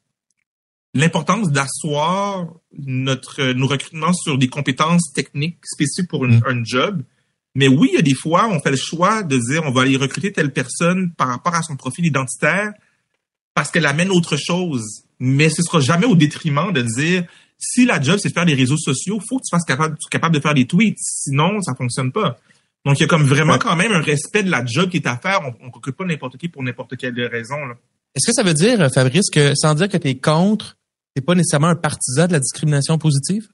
l'importance 0.94 1.52
d'asseoir 1.52 2.48
notre 2.78 3.54
nos 3.54 3.68
recrutements 3.68 4.14
sur 4.14 4.38
des 4.38 4.48
compétences 4.48 5.12
techniques 5.14 5.60
spécifiques 5.66 6.10
pour 6.10 6.26
mm. 6.26 6.42
un 6.46 6.64
job. 6.64 7.04
Mais 7.56 7.68
oui, 7.68 7.90
il 7.92 7.96
y 7.96 8.00
a 8.00 8.02
des 8.02 8.16
fois, 8.16 8.48
on 8.48 8.60
fait 8.60 8.72
le 8.72 8.78
choix 8.78 9.24
de 9.24 9.38
dire 9.38 9.64
on 9.66 9.72
va 9.72 9.82
aller 9.82 9.98
recruter 9.98 10.32
telle 10.32 10.52
personne 10.52 11.12
par 11.16 11.28
rapport 11.28 11.54
à 11.54 11.62
son 11.62 11.76
profil 11.76 12.06
identitaire 12.06 12.74
parce 13.54 13.70
qu'elle 13.70 13.86
amène 13.86 14.10
autre 14.10 14.38
chose. 14.38 15.04
Mais 15.20 15.50
ce 15.50 15.62
sera 15.62 15.80
jamais 15.80 16.06
au 16.06 16.16
détriment 16.16 16.72
de 16.74 16.82
dire 16.82 17.26
si 17.60 17.86
la 17.86 18.02
job, 18.02 18.18
c'est 18.22 18.30
de 18.30 18.34
faire 18.34 18.46
des 18.46 18.56
réseaux 18.56 18.78
sociaux, 18.78 19.20
faut 19.28 19.38
que 19.38 19.44
tu 19.44 19.52
fasses 19.52 19.66
capable, 19.66 19.98
capable 20.10 20.36
de 20.36 20.42
faire 20.42 20.54
des 20.54 20.66
tweets. 20.66 20.98
Sinon, 21.00 21.62
ça 21.62 21.74
fonctionne 21.76 22.12
pas. 22.12 22.40
Donc, 22.86 23.00
il 23.00 23.02
y 23.02 23.04
a 23.06 23.08
comme 23.08 23.24
vraiment 23.24 23.58
quand 23.58 23.76
même 23.76 23.92
un 23.92 24.02
respect 24.02 24.44
de 24.44 24.52
la 24.52 24.66
job 24.66 24.90
qui 24.90 24.98
est 24.98 25.08
à 25.08 25.18
faire. 25.18 25.42
On 25.62 25.68
ne 25.68 25.72
recrute 25.72 25.96
pas 25.96 26.06
n'importe 26.06 26.38
qui 26.38 26.50
pour 26.50 26.64
n'importe 26.64 26.98
quelle 26.98 27.20
raison. 27.28 27.56
Est-ce 28.16 28.28
que 28.28 28.34
ça 28.34 28.44
veut 28.44 28.54
dire, 28.54 28.90
Fabrice, 28.94 29.30
que 29.30 29.54
sans 29.56 29.74
dire 29.76 29.88
que 29.88 29.98
tu 29.98 30.10
es 30.10 30.20
contre, 30.20 30.78
tu 31.16 31.22
pas 31.22 31.36
nécessairement 31.36 31.68
un 31.68 31.76
partisan 31.76 32.28
de 32.28 32.34
la 32.34 32.40
discrimination 32.40 32.98
positive? 32.98 33.48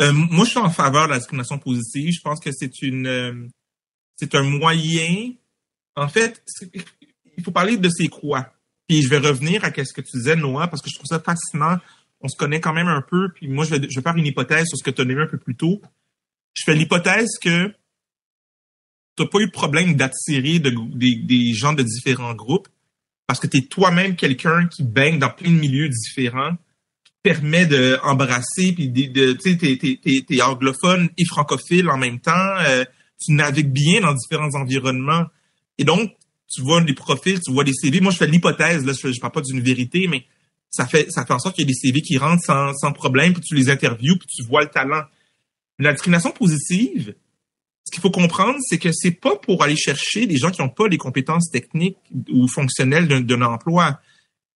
Euh, 0.00 0.12
moi, 0.12 0.44
je 0.44 0.50
suis 0.50 0.58
en 0.58 0.70
faveur 0.70 1.06
de 1.06 1.12
la 1.12 1.18
discrimination 1.18 1.58
positive. 1.58 2.12
Je 2.14 2.20
pense 2.20 2.40
que 2.40 2.50
c'est 2.52 2.82
une, 2.82 3.06
euh, 3.06 3.48
c'est 4.16 4.34
un 4.34 4.42
moyen. 4.42 5.32
En 5.94 6.08
fait, 6.08 6.42
il 7.36 7.44
faut 7.44 7.52
parler 7.52 7.76
de 7.76 7.88
c'est 7.90 8.08
quoi. 8.08 8.52
Puis 8.88 9.02
je 9.02 9.08
vais 9.08 9.18
revenir 9.18 9.64
à 9.64 9.68
ce 9.72 9.92
que 9.92 10.00
tu 10.00 10.16
disais, 10.16 10.36
Noah, 10.36 10.68
parce 10.68 10.82
que 10.82 10.88
je 10.90 10.96
trouve 10.96 11.06
ça 11.06 11.20
fascinant 11.20 11.78
on 12.24 12.28
se 12.28 12.36
connaît 12.36 12.60
quand 12.60 12.72
même 12.72 12.88
un 12.88 13.02
peu, 13.02 13.28
puis 13.34 13.48
moi, 13.48 13.66
je 13.66 13.74
vais, 13.74 13.86
je 13.88 13.96
vais 13.96 14.02
faire 14.02 14.16
une 14.16 14.26
hypothèse 14.26 14.66
sur 14.66 14.78
ce 14.78 14.82
que 14.82 14.90
tu 14.90 15.02
as 15.02 15.04
nommé 15.04 15.22
un 15.22 15.26
peu 15.26 15.36
plus 15.36 15.54
tôt. 15.54 15.82
Je 16.54 16.62
fais 16.64 16.74
l'hypothèse 16.74 17.38
que 17.40 17.70
tu 19.16 19.22
n'as 19.22 19.28
pas 19.28 19.38
eu 19.40 19.46
de 19.46 19.52
problème 19.52 19.94
d'attirer 19.94 20.58
des, 20.58 21.52
gens 21.54 21.72
de 21.72 21.82
différents 21.82 22.34
groupes 22.34 22.68
parce 23.26 23.40
que 23.40 23.46
tu 23.46 23.58
es 23.58 23.62
toi-même 23.62 24.16
quelqu'un 24.16 24.66
qui 24.66 24.82
baigne 24.82 25.18
dans 25.18 25.30
plein 25.30 25.50
de 25.50 25.58
milieux 25.58 25.88
différents, 25.88 26.52
qui 27.04 27.12
permet 27.22 27.66
d'embrasser, 27.66 28.72
puis 28.72 28.88
de, 28.88 29.32
tu 29.32 29.58
sais, 29.58 30.24
t'es, 30.26 30.42
anglophone 30.42 31.08
et 31.16 31.24
francophile 31.24 31.88
en 31.88 31.96
même 31.96 32.20
temps, 32.20 32.56
euh, 32.66 32.84
tu 33.18 33.32
navigues 33.32 33.72
bien 33.72 34.00
dans 34.02 34.12
différents 34.12 34.54
environnements. 34.54 35.24
Et 35.78 35.84
donc, 35.84 36.12
tu 36.52 36.60
vois 36.60 36.82
des 36.82 36.92
profils, 36.92 37.40
tu 37.40 37.50
vois 37.50 37.64
des 37.64 37.72
CV. 37.72 38.00
Moi, 38.00 38.12
je 38.12 38.18
fais 38.18 38.26
l'hypothèse, 38.26 38.84
là, 38.84 38.92
je, 38.92 39.10
je 39.10 39.20
parle 39.20 39.32
pas 39.32 39.40
d'une 39.40 39.60
vérité, 39.60 40.06
mais 40.06 40.26
ça 40.68 40.86
fait 40.86 41.10
ça 41.10 41.24
fait 41.24 41.32
en 41.32 41.38
sorte 41.38 41.54
qu'il 41.54 41.64
y 41.64 41.66
a 41.66 41.68
des 41.68 41.74
CV 41.74 42.02
qui 42.02 42.18
rentrent 42.18 42.44
sans, 42.44 42.74
sans 42.74 42.92
problème, 42.92 43.32
puis 43.32 43.42
tu 43.42 43.54
les 43.54 43.70
interviews, 43.70 44.16
puis 44.18 44.26
tu 44.26 44.42
vois 44.42 44.62
le 44.62 44.68
talent. 44.68 45.04
La 45.78 45.92
discrimination 45.92 46.30
positive, 46.30 47.14
ce 47.84 47.90
qu'il 47.90 48.00
faut 48.00 48.10
comprendre, 48.10 48.58
c'est 48.62 48.78
que 48.78 48.90
c'est 48.92 49.10
pas 49.10 49.36
pour 49.36 49.62
aller 49.62 49.76
chercher 49.76 50.26
des 50.26 50.36
gens 50.36 50.50
qui 50.50 50.62
n'ont 50.62 50.70
pas 50.70 50.88
les 50.88 50.98
compétences 50.98 51.50
techniques 51.50 51.98
ou 52.30 52.48
fonctionnelles 52.48 53.06
d'un 53.26 53.42
emploi. 53.42 54.00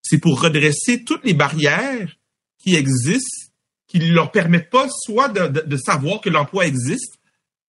C'est 0.03 0.18
pour 0.18 0.41
redresser 0.41 1.05
toutes 1.05 1.24
les 1.24 1.35
barrières 1.35 2.16
qui 2.59 2.74
existent, 2.74 3.53
qui 3.87 3.99
leur 3.99 4.33
permettent 4.33 4.70
pas 4.70 4.89
soit 4.89 5.29
de, 5.29 5.61
de, 5.61 5.76
savoir 5.76 6.20
que 6.20 6.31
l'emploi 6.31 6.66
existe 6.66 7.18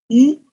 ou 0.09 0.45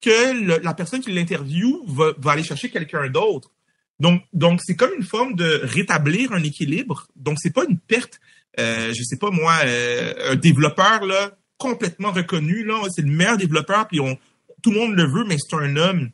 que 0.00 0.62
la 0.62 0.74
personne 0.74 1.00
qui 1.00 1.12
l'interviewe 1.12 1.82
va, 1.86 2.12
va 2.18 2.32
aller 2.32 2.42
chercher 2.42 2.70
quelqu'un 2.70 3.08
d'autre. 3.08 3.50
Donc, 3.98 4.22
donc 4.32 4.60
c'est 4.62 4.76
comme 4.76 4.92
une 4.96 5.04
forme 5.04 5.34
de 5.34 5.60
rétablir 5.64 6.32
un 6.32 6.42
équilibre. 6.42 7.08
Donc, 7.16 7.38
c'est 7.40 7.52
pas 7.52 7.64
une 7.68 7.78
perte. 7.78 8.20
Euh, 8.58 8.92
je 8.94 9.02
sais 9.02 9.16
pas 9.16 9.30
moi, 9.30 9.54
euh, 9.64 10.32
un 10.32 10.36
développeur 10.36 11.04
là 11.04 11.36
complètement 11.58 12.12
reconnu 12.12 12.64
là, 12.64 12.82
c'est 12.94 13.02
le 13.02 13.10
meilleur 13.10 13.36
développeur, 13.36 13.88
puis 13.88 14.00
on 14.00 14.18
tout 14.62 14.70
le 14.70 14.78
monde 14.78 14.94
le 14.94 15.04
veut, 15.04 15.24
mais 15.24 15.36
c'est 15.38 15.56
un 15.56 15.76
homme. 15.76 16.10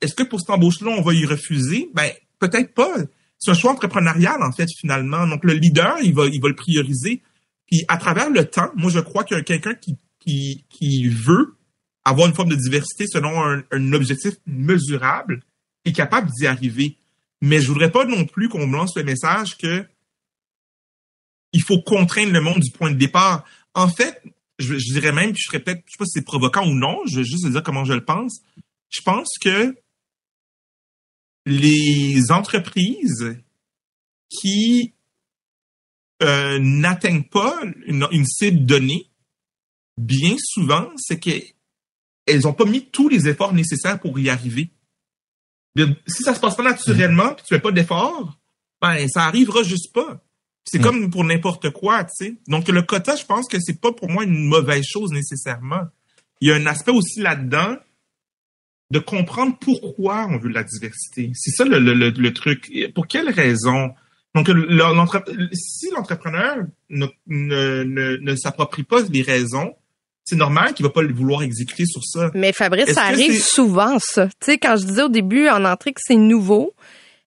Est-ce 0.00 0.14
que 0.14 0.22
pour 0.22 0.40
cette 0.40 0.50
embauche-là, 0.50 0.90
on 0.90 1.02
va 1.02 1.14
y 1.14 1.24
refuser? 1.24 1.90
Ben 1.94 2.10
peut-être 2.38 2.74
pas. 2.74 2.94
C'est 3.38 3.50
un 3.50 3.54
choix 3.54 3.72
entrepreneurial 3.72 4.42
en 4.42 4.52
fait 4.52 4.68
finalement. 4.78 5.26
Donc 5.26 5.44
le 5.44 5.54
leader, 5.54 5.96
il 6.02 6.14
va, 6.14 6.26
il 6.26 6.40
va 6.40 6.48
le 6.48 6.54
prioriser. 6.54 7.22
Puis 7.66 7.84
à 7.88 7.96
travers 7.96 8.30
le 8.30 8.44
temps, 8.44 8.70
moi 8.74 8.90
je 8.90 9.00
crois 9.00 9.24
qu'il 9.24 9.36
y 9.36 9.40
a 9.40 9.42
quelqu'un 9.42 9.74
qui, 9.74 9.96
qui, 10.20 10.64
qui 10.68 11.08
veut 11.08 11.56
avoir 12.04 12.28
une 12.28 12.34
forme 12.34 12.50
de 12.50 12.56
diversité 12.56 13.06
selon 13.06 13.42
un, 13.42 13.64
un 13.70 13.92
objectif 13.92 14.34
mesurable 14.46 15.42
est 15.84 15.92
capable 15.92 16.30
d'y 16.30 16.46
arriver. 16.46 16.96
Mais 17.40 17.60
je 17.60 17.68
voudrais 17.68 17.90
pas 17.90 18.04
non 18.04 18.24
plus 18.24 18.48
qu'on 18.48 18.66
me 18.66 18.76
lance 18.76 18.96
le 18.96 19.04
message 19.04 19.56
que 19.58 19.84
il 21.52 21.62
faut 21.62 21.80
contraindre 21.80 22.32
le 22.32 22.40
monde 22.40 22.60
du 22.60 22.70
point 22.70 22.90
de 22.90 22.96
départ. 22.96 23.44
En 23.74 23.88
fait, 23.88 24.22
je, 24.58 24.74
dirais 24.74 25.12
même, 25.12 25.34
je 25.36 25.42
serais 25.44 25.60
peut-être, 25.60 25.82
je 25.86 25.92
sais 25.92 25.98
pas 25.98 26.04
si 26.04 26.12
c'est 26.12 26.24
provoquant 26.24 26.66
ou 26.66 26.74
non, 26.74 27.00
je 27.06 27.20
vais 27.20 27.24
juste 27.24 27.46
dire 27.46 27.62
comment 27.62 27.84
je 27.84 27.92
le 27.92 28.04
pense. 28.04 28.40
Je 28.88 29.02
pense 29.02 29.28
que 29.40 29.76
les 31.44 32.30
entreprises 32.30 33.36
qui 34.28 34.94
euh, 36.22 36.58
n'atteignent 36.58 37.24
pas 37.24 37.60
une, 37.86 38.06
une, 38.10 38.24
cible 38.24 38.64
donnée, 38.64 39.10
bien 39.98 40.36
souvent, 40.38 40.90
c'est 40.96 41.20
qu'elles 41.20 42.40
n'ont 42.42 42.54
pas 42.54 42.64
mis 42.64 42.86
tous 42.86 43.08
les 43.08 43.28
efforts 43.28 43.52
nécessaires 43.54 44.00
pour 44.00 44.18
y 44.18 44.28
arriver 44.28 44.70
si 46.06 46.22
ça 46.22 46.34
se 46.34 46.40
passe 46.40 46.56
pas 46.56 46.62
naturellement, 46.62 47.34
puis 47.34 47.44
tu 47.46 47.54
fais 47.54 47.60
pas 47.60 47.72
d'effort, 47.72 48.38
ben 48.80 49.06
ça 49.08 49.24
arrivera 49.24 49.62
juste 49.62 49.92
pas. 49.92 50.22
C'est 50.66 50.78
mm. 50.78 50.82
comme 50.82 51.10
pour 51.10 51.24
n'importe 51.24 51.70
quoi, 51.70 52.04
tu 52.04 52.10
sais. 52.12 52.34
Donc 52.48 52.68
le 52.68 52.82
quota, 52.82 53.16
je 53.16 53.24
pense 53.24 53.48
que 53.48 53.58
c'est 53.60 53.80
pas 53.80 53.92
pour 53.92 54.10
moi 54.10 54.24
une 54.24 54.46
mauvaise 54.46 54.84
chose 54.84 55.12
nécessairement. 55.12 55.82
Il 56.40 56.48
y 56.48 56.52
a 56.52 56.56
un 56.56 56.66
aspect 56.66 56.92
aussi 56.92 57.20
là-dedans 57.20 57.76
de 58.90 58.98
comprendre 58.98 59.56
pourquoi 59.58 60.26
on 60.28 60.38
veut 60.38 60.48
de 60.48 60.54
la 60.54 60.64
diversité. 60.64 61.30
C'est 61.34 61.50
ça 61.50 61.64
le, 61.64 61.78
le, 61.78 62.10
le, 62.10 62.32
truc. 62.32 62.70
Pour 62.94 63.06
quelle 63.06 63.30
raison? 63.30 63.90
Donc, 64.34 64.50
si 65.52 65.90
l'entrepreneur 65.90 66.58
ne, 66.90 67.06
ne, 67.26 67.82
ne, 67.82 68.16
ne 68.16 68.36
s'approprie 68.36 68.84
pas 68.84 69.00
les 69.10 69.22
raisons, 69.22 69.74
c'est 70.24 70.36
normal 70.36 70.74
qu'il 70.74 70.84
va 70.84 70.90
pas 70.90 71.02
vouloir 71.04 71.42
exécuter 71.42 71.86
sur 71.86 72.02
ça. 72.04 72.30
Mais 72.34 72.52
Fabrice, 72.52 72.92
ça 72.92 73.04
arrive 73.04 73.40
souvent, 73.40 73.98
ça. 73.98 74.26
Tu 74.26 74.34
sais, 74.42 74.58
quand 74.58 74.76
je 74.76 74.84
disais 74.84 75.02
au 75.02 75.08
début 75.08 75.48
en 75.48 75.64
entrée 75.64 75.92
que 75.92 76.00
c'est 76.04 76.16
nouveau, 76.16 76.74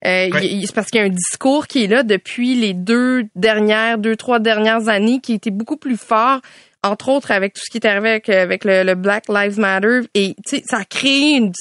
euh, 0.06 0.30
c'est 0.32 0.74
parce 0.74 0.90
qu'il 0.90 1.02
y 1.02 1.04
a 1.04 1.08
un 1.08 1.10
discours 1.10 1.68
qui 1.68 1.84
est 1.84 1.88
là 1.88 2.04
depuis 2.04 2.56
les 2.56 2.74
deux 2.74 3.26
dernières, 3.36 3.98
deux, 3.98 4.16
trois 4.16 4.40
dernières 4.40 4.88
années 4.88 5.20
qui 5.20 5.34
était 5.34 5.52
beaucoup 5.52 5.78
plus 5.78 5.98
fort, 5.98 6.40
entre 6.84 7.10
autres 7.10 7.32
avec 7.32 7.54
tout 7.54 7.62
ce 7.64 7.70
qui 7.70 7.78
est 7.78 7.86
arrivé 7.86 8.10
avec, 8.10 8.30
avec 8.30 8.64
le, 8.64 8.94
Black 8.96 9.26
Lives 9.28 9.60
Matter. 9.60 10.02
Et 10.14 10.36
tu 10.46 10.58
sais, 10.58 10.64
ça 10.66 10.78
a 10.78 10.86
créé 10.86 11.36
une, 11.36 11.52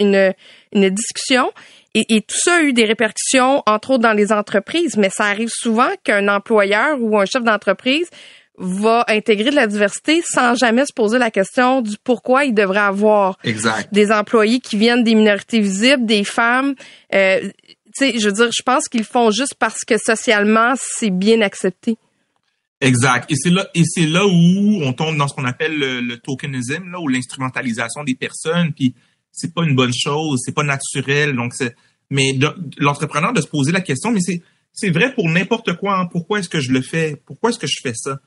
une, 0.00 0.34
une 0.72 0.90
discussion. 0.90 1.52
Et, 1.94 2.16
et, 2.16 2.22
tout 2.22 2.36
ça 2.36 2.56
a 2.56 2.62
eu 2.62 2.72
des 2.72 2.84
répercussions, 2.84 3.62
entre 3.66 3.92
autres 3.92 4.02
dans 4.02 4.12
les 4.12 4.32
entreprises, 4.32 4.96
mais 4.96 5.10
ça 5.10 5.26
arrive 5.26 5.50
souvent 5.50 5.90
qu'un 6.02 6.26
employeur 6.26 7.00
ou 7.00 7.16
un 7.16 7.24
chef 7.24 7.44
d'entreprise 7.44 8.08
va 8.56 9.04
intégrer 9.08 9.50
de 9.50 9.56
la 9.56 9.66
diversité 9.66 10.22
sans 10.24 10.54
jamais 10.54 10.86
se 10.86 10.92
poser 10.92 11.18
la 11.18 11.30
question 11.30 11.82
du 11.82 11.96
pourquoi 12.02 12.44
il 12.44 12.54
devrait 12.54 12.78
avoir 12.78 13.38
des 13.92 14.12
employés 14.12 14.60
qui 14.60 14.76
viennent 14.76 15.02
des 15.02 15.14
minorités 15.14 15.60
visibles, 15.60 16.06
des 16.06 16.24
femmes. 16.24 16.74
Euh, 17.14 17.50
sais, 17.94 18.18
je 18.18 18.26
veux 18.26 18.32
dire, 18.32 18.50
je 18.52 18.62
pense 18.62 18.88
qu'ils 18.88 19.04
font 19.04 19.30
juste 19.30 19.54
parce 19.58 19.84
que 19.84 19.98
socialement 19.98 20.74
c'est 20.76 21.10
bien 21.10 21.40
accepté. 21.40 21.96
Exact. 22.80 23.30
Et 23.30 23.36
c'est 23.36 23.50
là, 23.50 23.68
et 23.74 23.82
c'est 23.84 24.06
là 24.06 24.26
où 24.26 24.82
on 24.82 24.92
tombe 24.92 25.16
dans 25.16 25.28
ce 25.28 25.34
qu'on 25.34 25.44
appelle 25.44 25.78
le, 25.78 26.16
tokenisme, 26.18 26.90
là, 26.90 27.00
ou 27.00 27.08
l'instrumentalisation 27.08 28.04
des 28.04 28.14
personnes. 28.14 28.72
Puis 28.72 28.94
c'est 29.32 29.54
pas 29.54 29.64
une 29.64 29.74
bonne 29.74 29.94
chose, 29.94 30.40
c'est 30.44 30.54
pas 30.54 30.64
naturel. 30.64 31.34
Donc 31.34 31.54
c'est, 31.54 31.74
mais 32.10 32.38
l'entrepreneur 32.78 33.32
de 33.32 33.40
se 33.40 33.46
poser 33.46 33.72
la 33.72 33.80
question, 33.80 34.10
mais 34.10 34.20
c'est 34.20 34.42
c'est 34.74 34.90
vrai 34.90 35.14
pour 35.14 35.28
n'importe 35.28 35.74
quoi. 35.76 35.98
Hein. 35.98 36.06
Pourquoi 36.06 36.40
est-ce 36.40 36.48
que 36.48 36.60
je 36.60 36.72
le 36.72 36.82
fais? 36.82 37.16
Pourquoi 37.24 37.50
est-ce 37.50 37.58
que 37.58 37.68
je 37.68 37.78
fais 37.80 37.94
ça? 37.94 38.18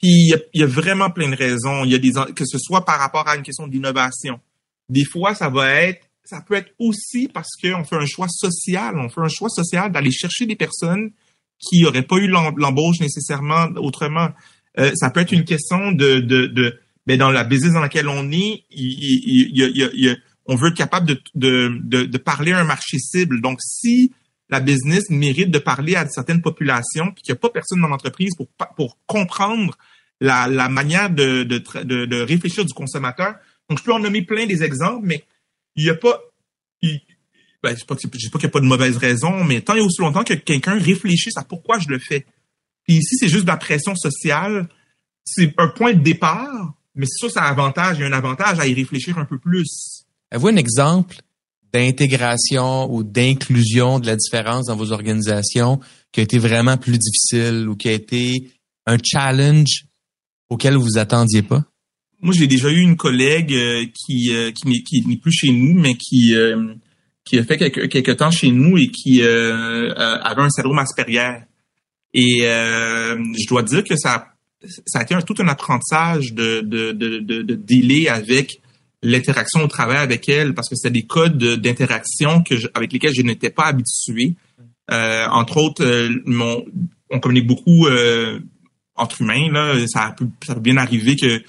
Puis 0.00 0.30
il 0.30 0.40
y, 0.54 0.62
a, 0.62 0.66
vraiment 0.66 1.10
plein 1.10 1.28
de 1.28 1.34
raisons. 1.34 1.84
Il 1.84 1.90
y 1.90 1.94
a 1.96 1.98
des 1.98 2.12
que 2.32 2.44
ce 2.46 2.56
soit 2.56 2.84
par 2.84 3.00
rapport 3.00 3.26
à 3.26 3.34
une 3.34 3.42
question 3.42 3.66
d'innovation. 3.66 4.40
Des 4.88 5.04
fois, 5.04 5.34
ça 5.34 5.48
va 5.50 5.72
être, 5.72 6.07
ça 6.28 6.42
peut 6.42 6.54
être 6.54 6.72
aussi 6.78 7.28
parce 7.32 7.56
qu'on 7.60 7.84
fait 7.84 7.96
un 7.96 8.04
choix 8.04 8.28
social. 8.28 8.98
On 8.98 9.08
fait 9.08 9.22
un 9.22 9.28
choix 9.28 9.48
social 9.48 9.90
d'aller 9.90 10.10
chercher 10.10 10.44
des 10.44 10.56
personnes 10.56 11.10
qui 11.58 11.82
n'auraient 11.82 12.02
pas 12.02 12.16
eu 12.16 12.28
l'embauche 12.28 13.00
nécessairement 13.00 13.68
autrement. 13.76 14.28
Euh, 14.78 14.92
ça 14.94 15.10
peut 15.10 15.20
être 15.20 15.32
une 15.32 15.44
question 15.44 15.92
de, 15.92 16.20
de, 16.20 16.46
de 16.46 16.78
ben 17.06 17.18
dans 17.18 17.30
la 17.30 17.44
business 17.44 17.72
dans 17.72 17.80
laquelle 17.80 18.08
on 18.08 18.30
est, 18.30 18.64
il, 18.70 19.48
y 19.54 20.08
a, 20.10 20.16
on 20.44 20.54
veut 20.54 20.68
être 20.68 20.76
capable 20.76 21.06
de, 21.06 21.20
de, 21.34 22.04
de, 22.04 22.18
parler 22.18 22.52
à 22.52 22.58
un 22.58 22.64
marché 22.64 22.98
cible. 22.98 23.40
Donc, 23.40 23.58
si 23.62 24.12
la 24.50 24.60
business 24.60 25.08
mérite 25.08 25.50
de 25.50 25.58
parler 25.58 25.94
à 25.94 26.06
certaines 26.08 26.42
populations, 26.42 27.12
puis 27.12 27.22
qu'il 27.22 27.32
n'y 27.32 27.38
a 27.38 27.40
pas 27.40 27.48
personne 27.48 27.80
dans 27.80 27.88
l'entreprise 27.88 28.34
pour, 28.36 28.48
pour 28.76 28.98
comprendre 29.06 29.76
la, 30.20 30.46
la 30.46 30.68
manière 30.68 31.08
de, 31.08 31.42
de, 31.44 31.62
de, 31.82 32.04
de, 32.04 32.20
réfléchir 32.20 32.66
du 32.66 32.74
consommateur. 32.74 33.36
Donc, 33.70 33.78
je 33.78 33.84
peux 33.84 33.92
en 33.92 33.98
nommer 33.98 34.22
plein 34.22 34.46
des 34.46 34.62
exemples, 34.62 35.06
mais 35.06 35.24
il 35.78 35.84
n'y 35.84 35.90
a 35.90 35.94
pas... 35.94 36.20
Il, 36.82 37.00
ben, 37.62 37.76
je 37.76 37.84
pas, 37.84 37.96
qu'il 37.96 38.10
n'y 38.10 38.44
a 38.44 38.48
pas 38.48 38.60
de 38.60 38.66
mauvaise 38.66 38.96
raison, 38.96 39.42
mais 39.44 39.60
tant 39.60 39.74
et 39.74 39.80
aussi 39.80 40.00
longtemps 40.00 40.22
que 40.22 40.34
quelqu'un 40.34 40.78
réfléchisse 40.78 41.36
à 41.36 41.44
pourquoi 41.44 41.78
je 41.78 41.88
le 41.88 41.98
fais. 41.98 42.26
Ici, 42.86 43.16
c'est 43.16 43.28
juste 43.28 43.44
de 43.44 43.48
la 43.50 43.56
pression 43.56 43.94
sociale. 43.94 44.68
C'est 45.24 45.54
un 45.58 45.68
point 45.68 45.92
de 45.92 46.00
départ, 46.00 46.74
mais 46.94 47.06
c'est 47.06 47.18
sûr, 47.18 47.30
ça 47.30 47.42
a 47.42 47.48
un 47.48 47.50
avantage. 47.50 47.98
Il 47.98 48.02
y 48.02 48.04
a 48.04 48.06
un 48.06 48.12
avantage 48.12 48.58
à 48.60 48.66
y 48.66 48.74
réfléchir 48.74 49.18
un 49.18 49.24
peu 49.24 49.38
plus. 49.38 50.04
Avez-vous 50.30 50.48
un 50.48 50.56
exemple 50.56 51.16
d'intégration 51.72 52.92
ou 52.92 53.02
d'inclusion 53.02 53.98
de 53.98 54.06
la 54.06 54.16
différence 54.16 54.66
dans 54.66 54.76
vos 54.76 54.92
organisations 54.92 55.80
qui 56.12 56.20
a 56.20 56.22
été 56.22 56.38
vraiment 56.38 56.76
plus 56.76 56.98
difficile 56.98 57.68
ou 57.68 57.76
qui 57.76 57.88
a 57.88 57.92
été 57.92 58.52
un 58.86 58.96
challenge 59.02 59.84
auquel 60.48 60.74
vous 60.74 60.82
vous 60.82 60.98
attendiez 60.98 61.42
pas? 61.42 61.64
Moi, 62.20 62.34
j'ai 62.36 62.46
déjà 62.46 62.70
eu 62.70 62.80
une 62.80 62.96
collègue 62.96 63.52
euh, 63.52 63.86
qui, 63.94 64.34
euh, 64.34 64.50
qui 64.50 65.02
n'est 65.06 65.16
plus 65.16 65.32
chez 65.32 65.50
nous, 65.50 65.78
mais 65.78 65.94
qui, 65.94 66.34
euh, 66.34 66.74
qui 67.24 67.38
a 67.38 67.44
fait 67.44 67.56
quelques, 67.56 67.88
quelques 67.88 68.16
temps 68.16 68.30
chez 68.30 68.50
nous 68.50 68.76
et 68.76 68.88
qui 68.88 69.22
avait 69.22 70.42
un 70.42 70.50
syndrome 70.50 70.78
Asperger. 70.78 71.40
Et 72.14 72.40
je 72.40 73.46
dois 73.46 73.62
dire 73.62 73.84
que 73.84 73.96
ça, 73.96 74.28
ça 74.86 75.00
a 75.00 75.02
été 75.02 75.14
un, 75.14 75.20
tout 75.20 75.34
un 75.38 75.48
apprentissage 75.48 76.32
de, 76.32 76.60
de, 76.60 76.92
de, 76.92 77.18
de, 77.18 77.42
de 77.42 77.54
délai 77.54 78.08
avec 78.08 78.60
l'interaction 79.02 79.62
au 79.62 79.68
travail 79.68 79.98
avec 79.98 80.28
elle 80.28 80.54
parce 80.54 80.68
que 80.68 80.74
c'était 80.74 80.90
des 80.90 81.06
codes 81.06 81.38
d'interaction 81.38 82.42
que 82.42 82.54
avec 82.74 82.92
lesquels 82.92 83.14
je 83.14 83.22
n'étais 83.22 83.50
pas 83.50 83.66
habitué. 83.66 84.34
Euh, 84.90 85.26
entre 85.28 85.58
autres, 85.58 85.84
euh, 85.84 86.22
mon, 86.24 86.64
on 87.10 87.20
communique 87.20 87.46
beaucoup 87.46 87.86
euh, 87.86 88.40
entre 88.94 89.22
humains. 89.22 89.50
Là, 89.52 89.74
ça 89.86 90.14
peut, 90.16 90.26
ça 90.44 90.54
peut 90.54 90.60
bien 90.60 90.76
arriver 90.76 91.14
que 91.16 91.42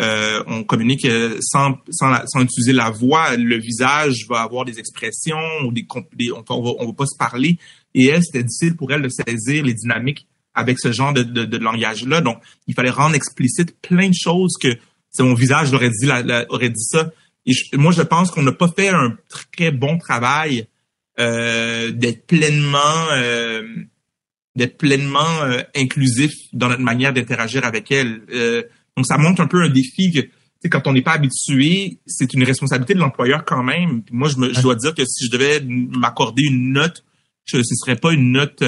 euh, 0.00 0.42
on 0.46 0.64
communique 0.64 1.06
sans, 1.40 1.78
sans, 1.90 2.26
sans, 2.26 2.40
utiliser 2.42 2.72
la 2.72 2.90
voix. 2.90 3.36
Le 3.36 3.58
visage 3.58 4.26
va 4.28 4.40
avoir 4.40 4.64
des 4.64 4.78
expressions 4.78 5.62
ou 5.64 5.72
des, 5.72 5.86
on, 5.92 6.44
on, 6.48 6.62
va, 6.62 6.70
on 6.80 6.86
va 6.86 6.92
pas 6.92 7.06
se 7.06 7.16
parler. 7.16 7.58
Et 7.94 8.06
elle, 8.06 8.22
c'était 8.22 8.42
difficile 8.42 8.76
pour 8.76 8.92
elle 8.92 9.02
de 9.02 9.08
saisir 9.08 9.64
les 9.64 9.74
dynamiques 9.74 10.26
avec 10.54 10.78
ce 10.78 10.92
genre 10.92 11.12
de, 11.12 11.22
de, 11.22 11.44
de 11.44 11.56
langage-là. 11.58 12.20
Donc, 12.20 12.38
il 12.66 12.74
fallait 12.74 12.90
rendre 12.90 13.14
explicite 13.14 13.80
plein 13.80 14.08
de 14.08 14.14
choses 14.14 14.54
que 14.60 14.68
c'est 15.14 15.22
mon 15.22 15.34
visage 15.34 15.72
aurait 15.72 15.90
dit 15.90 16.06
la, 16.06 16.44
aurait 16.50 16.70
dit 16.70 16.84
ça. 16.84 17.12
Et 17.46 17.52
moi, 17.74 17.92
je 17.92 18.02
pense 18.02 18.30
qu'on 18.30 18.42
n'a 18.42 18.52
pas 18.52 18.68
fait 18.68 18.88
un 18.88 19.16
très 19.28 19.70
bon 19.70 19.96
travail 19.96 20.66
euh, 21.20 21.92
d'être 21.92 22.26
pleinement 22.26 23.06
euh, 23.12 23.62
d'être 24.56 24.76
pleinement 24.76 25.42
euh, 25.42 25.60
inclusif 25.76 26.32
dans 26.52 26.68
notre 26.68 26.82
manière 26.82 27.12
d'interagir 27.12 27.64
avec 27.64 27.90
elle. 27.92 28.22
Donc, 28.96 29.06
ça 29.06 29.18
montre 29.18 29.40
un 29.40 29.46
peu 29.46 29.62
un 29.62 29.70
défi 29.70 30.12
que 30.12 30.68
quand 30.68 30.86
on 30.86 30.92
n'est 30.92 31.02
pas 31.02 31.12
habitué, 31.12 31.98
c'est 32.06 32.32
une 32.32 32.44
responsabilité 32.44 32.94
de 32.94 32.98
l'employeur 32.98 33.44
quand 33.44 33.62
même. 33.62 34.02
moi, 34.10 34.28
je, 34.28 34.38
me, 34.38 34.62
dois 34.62 34.74
dire 34.76 34.94
que 34.94 35.04
si 35.04 35.26
je 35.26 35.30
devais 35.30 35.60
m'accorder 35.60 36.44
une 36.44 36.72
note, 36.72 37.04
ce 37.44 37.58
ne 37.58 37.62
serait 37.62 37.96
pas 37.96 38.12
une 38.12 38.32
note 38.32 38.56
Tu 38.56 38.64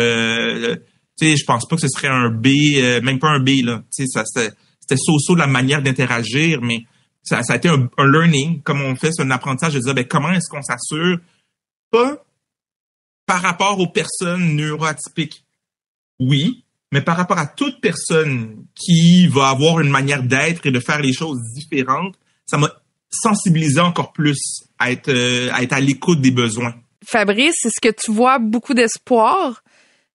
sais, 1.16 1.37
je 1.37 1.45
pense 1.45 1.66
pas 1.66 1.77
que 1.77 1.83
ce 1.83 1.89
serait 1.89 2.09
un 2.09 2.29
B, 2.29 2.49
euh, 2.77 3.01
même 3.01 3.18
pas 3.18 3.31
un 3.31 3.41
B 3.41 3.64
là. 3.64 3.83
Tu 3.97 4.05
sais, 4.05 4.07
ça 4.07 4.24
c'était 4.27 5.03
so-so 5.03 5.35
la 5.35 5.47
manière 5.47 5.83
d'interagir, 5.83 6.61
mais 6.61 6.85
ça, 7.22 7.43
ça 7.43 7.55
a 7.55 7.57
été 7.57 7.68
un, 7.68 7.89
learning, 7.99 8.62
comme 8.62 8.83
on 8.83 8.95
fait, 8.95 9.11
c'est 9.12 9.22
un 9.22 9.31
apprentissage 9.31 9.74
de 9.74 9.81
dire 9.81 9.95
ben, 9.95 10.05
comment 10.05 10.31
est-ce 10.31 10.49
qu'on 10.49 10.62
s'assure 10.62 11.18
pas 11.91 12.22
par 13.27 13.43
rapport 13.43 13.81
aux 13.81 13.89
personnes 13.89 14.55
neuroatypiques. 14.55 15.45
Oui, 16.20 16.64
mais 16.93 17.01
par 17.01 17.16
rapport 17.16 17.39
à 17.39 17.47
toute 17.47 17.80
personne 17.80 18.64
qui 18.74 19.26
va 19.26 19.49
avoir 19.49 19.80
une 19.80 19.91
manière 19.91 20.22
d'être 20.22 20.66
et 20.66 20.70
de 20.70 20.80
faire 20.80 21.01
les 21.01 21.12
choses 21.12 21.39
différentes, 21.55 22.14
ça 22.47 22.59
m'a 22.59 22.72
sensibilisé 23.11 23.80
encore 23.80 24.12
plus 24.12 24.39
à 24.78 24.91
être, 24.91 25.09
euh, 25.09 25.51
à 25.53 25.62
être 25.62 25.72
à 25.72 25.80
l'écoute 25.80 26.20
des 26.20 26.30
besoins. 26.30 26.74
Fabrice, 27.05 27.64
est-ce 27.64 27.80
que 27.80 27.93
tu 27.93 28.12
vois 28.12 28.39
beaucoup 28.39 28.74
d'espoir 28.74 29.62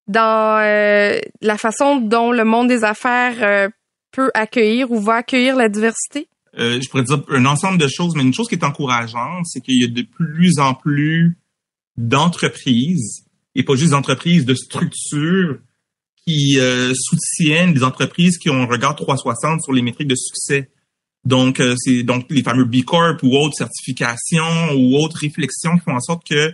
dans 0.08 0.58
euh, 0.60 1.18
la 1.40 1.58
façon 1.58 2.00
dont 2.00 2.32
le 2.32 2.44
monde 2.44 2.68
des 2.68 2.84
affaires 2.84 3.42
euh, 3.42 3.68
peut 4.10 4.30
accueillir 4.34 4.90
ou 4.90 5.00
va 5.00 5.16
accueillir 5.16 5.56
la 5.56 5.68
diversité? 5.68 6.28
je 6.54 6.86
pourrais 6.90 7.04
dire 7.04 7.22
un 7.30 7.46
ensemble 7.46 7.78
de 7.78 7.88
choses, 7.88 8.14
mais 8.14 8.22
une 8.22 8.34
chose 8.34 8.46
qui 8.46 8.56
est 8.56 8.64
encourageante, 8.64 9.46
c'est 9.46 9.62
qu'il 9.62 9.80
y 9.80 9.84
a 9.84 9.88
de 9.88 10.02
plus 10.02 10.58
en 10.58 10.74
plus 10.74 11.38
d'entreprises, 11.96 13.24
et 13.54 13.62
pas 13.62 13.74
juste 13.74 13.92
d'entreprises, 13.92 14.44
de 14.44 14.54
structures 14.54 15.60
qui 16.26 16.58
euh, 16.58 16.92
soutiennent 16.94 17.72
des 17.74 17.82
entreprises 17.82 18.38
qui 18.38 18.50
ont 18.50 18.62
un 18.62 18.66
regard 18.66 18.94
360 18.94 19.62
sur 19.62 19.72
les 19.72 19.82
métriques 19.82 20.08
de 20.08 20.14
succès. 20.14 20.70
Donc, 21.24 21.60
euh, 21.60 21.74
c'est 21.78 22.02
donc 22.02 22.26
les 22.30 22.42
fameux 22.42 22.64
B 22.64 22.82
Corp 22.84 23.22
ou 23.22 23.36
autres 23.36 23.56
certifications 23.56 24.72
ou 24.74 24.96
autres 24.96 25.18
réflexions 25.18 25.76
qui 25.76 25.84
font 25.84 25.94
en 25.94 26.00
sorte 26.00 26.26
que 26.28 26.52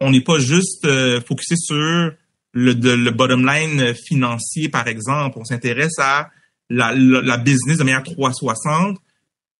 on 0.00 0.10
n'est 0.10 0.20
pas 0.20 0.38
juste 0.38 0.84
euh, 0.84 1.20
focusé 1.20 1.56
sur 1.56 1.76
le, 1.76 2.72
le 2.72 3.10
bottom 3.10 3.46
line 3.46 3.94
financier, 3.94 4.68
par 4.68 4.86
exemple. 4.88 5.38
On 5.38 5.44
s'intéresse 5.44 5.98
à 5.98 6.30
la, 6.70 6.92
la, 6.94 7.36
business 7.36 7.78
de 7.78 7.84
manière 7.84 8.02
360. 8.02 8.98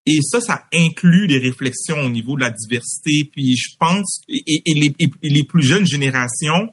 Et 0.07 0.21
ça, 0.23 0.41
ça 0.41 0.65
inclut 0.73 1.27
des 1.27 1.39
réflexions 1.39 2.01
au 2.01 2.09
niveau 2.09 2.37
de 2.37 2.43
la 2.43 2.51
diversité. 2.51 3.29
Puis 3.33 3.57
je 3.57 3.77
pense, 3.79 4.21
et, 4.29 4.63
et, 4.67 4.75
les, 4.75 4.95
et 4.99 5.29
les, 5.29 5.45
plus 5.45 5.63
jeunes 5.63 5.87
générations 5.87 6.73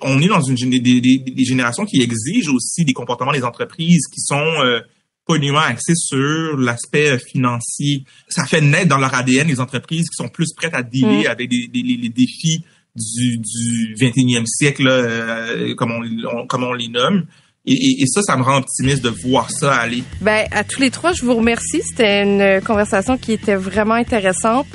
on 0.00 0.20
est 0.20 0.28
dans 0.28 0.40
une 0.40 0.56
des, 0.70 1.44
générations 1.44 1.84
qui 1.84 2.00
exigent 2.00 2.52
aussi 2.52 2.84
des 2.84 2.92
comportements 2.92 3.32
des 3.32 3.44
entreprises 3.44 4.06
qui 4.12 4.20
sont 4.20 4.36
euh, 4.36 4.80
pas 5.26 5.36
uniquement 5.36 5.60
axés 5.60 5.94
sur 5.96 6.56
l'aspect 6.56 7.10
euh, 7.10 7.18
financier. 7.18 8.04
Ça 8.28 8.44
fait 8.44 8.60
naître 8.60 8.88
dans 8.88 8.98
leur 8.98 9.14
ADN 9.14 9.48
les 9.48 9.60
entreprises 9.60 10.08
qui 10.08 10.16
sont 10.16 10.28
plus 10.28 10.52
prêtes 10.54 10.74
à 10.74 10.82
dealer 10.82 11.24
mm. 11.24 11.30
avec 11.30 11.50
les 11.50 12.08
défis 12.08 12.64
du, 12.94 13.38
du 13.38 13.94
21e 13.96 14.44
siècle, 14.46 14.86
euh, 14.86 15.74
comme, 15.74 15.92
on, 15.92 16.46
comme 16.46 16.64
on 16.64 16.72
les 16.72 16.88
nomme. 16.88 17.26
Et, 17.64 18.02
et, 18.02 18.06
ça, 18.06 18.22
ça 18.22 18.36
me 18.36 18.42
rend 18.42 18.58
optimiste 18.58 19.02
de 19.02 19.08
voir 19.08 19.48
ça 19.50 19.74
aller. 19.74 20.02
Ben, 20.20 20.46
à 20.50 20.64
tous 20.64 20.80
les 20.80 20.90
trois, 20.90 21.12
je 21.12 21.24
vous 21.24 21.34
remercie. 21.34 21.80
C'était 21.82 22.22
une 22.24 22.60
conversation 22.60 23.16
qui 23.16 23.32
était 23.32 23.54
vraiment 23.54 23.94
intéressante. 23.94 24.66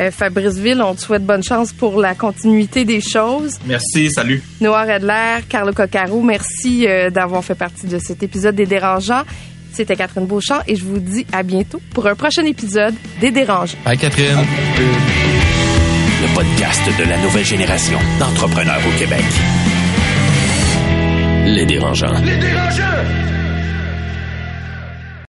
Euh, 0.00 0.10
Fabrice 0.10 0.56
Ville, 0.56 0.82
on 0.82 0.94
te 0.94 1.00
souhaite 1.00 1.24
bonne 1.24 1.42
chance 1.42 1.72
pour 1.72 2.00
la 2.00 2.14
continuité 2.14 2.84
des 2.84 3.00
choses. 3.00 3.58
Merci, 3.66 4.10
salut. 4.10 4.42
Noah 4.60 4.82
Redler, 4.82 5.44
Carlo 5.48 5.72
Coccaro, 5.72 6.20
merci 6.22 6.86
euh, 6.86 7.10
d'avoir 7.10 7.44
fait 7.44 7.54
partie 7.54 7.86
de 7.86 7.98
cet 7.98 8.22
épisode 8.22 8.54
des 8.56 8.66
Dérangeants. 8.66 9.22
C'était 9.72 9.96
Catherine 9.96 10.26
Beauchamp 10.26 10.60
et 10.68 10.76
je 10.76 10.84
vous 10.84 10.98
dis 10.98 11.26
à 11.32 11.42
bientôt 11.42 11.80
pour 11.92 12.06
un 12.06 12.14
prochain 12.14 12.44
épisode 12.44 12.94
des 13.20 13.30
Dérangeants. 13.30 13.78
Bye 13.84 13.98
Catherine. 13.98 14.38
Le 16.22 16.34
podcast 16.34 16.82
de 16.98 17.04
la 17.08 17.18
nouvelle 17.18 17.44
génération 17.44 17.98
d'entrepreneurs 18.18 18.80
au 18.86 18.98
Québec. 18.98 19.24
Les 21.46 21.66
Dérangeants. 21.66 22.18
Les 22.24 22.36
Dérangeants! 22.36 23.43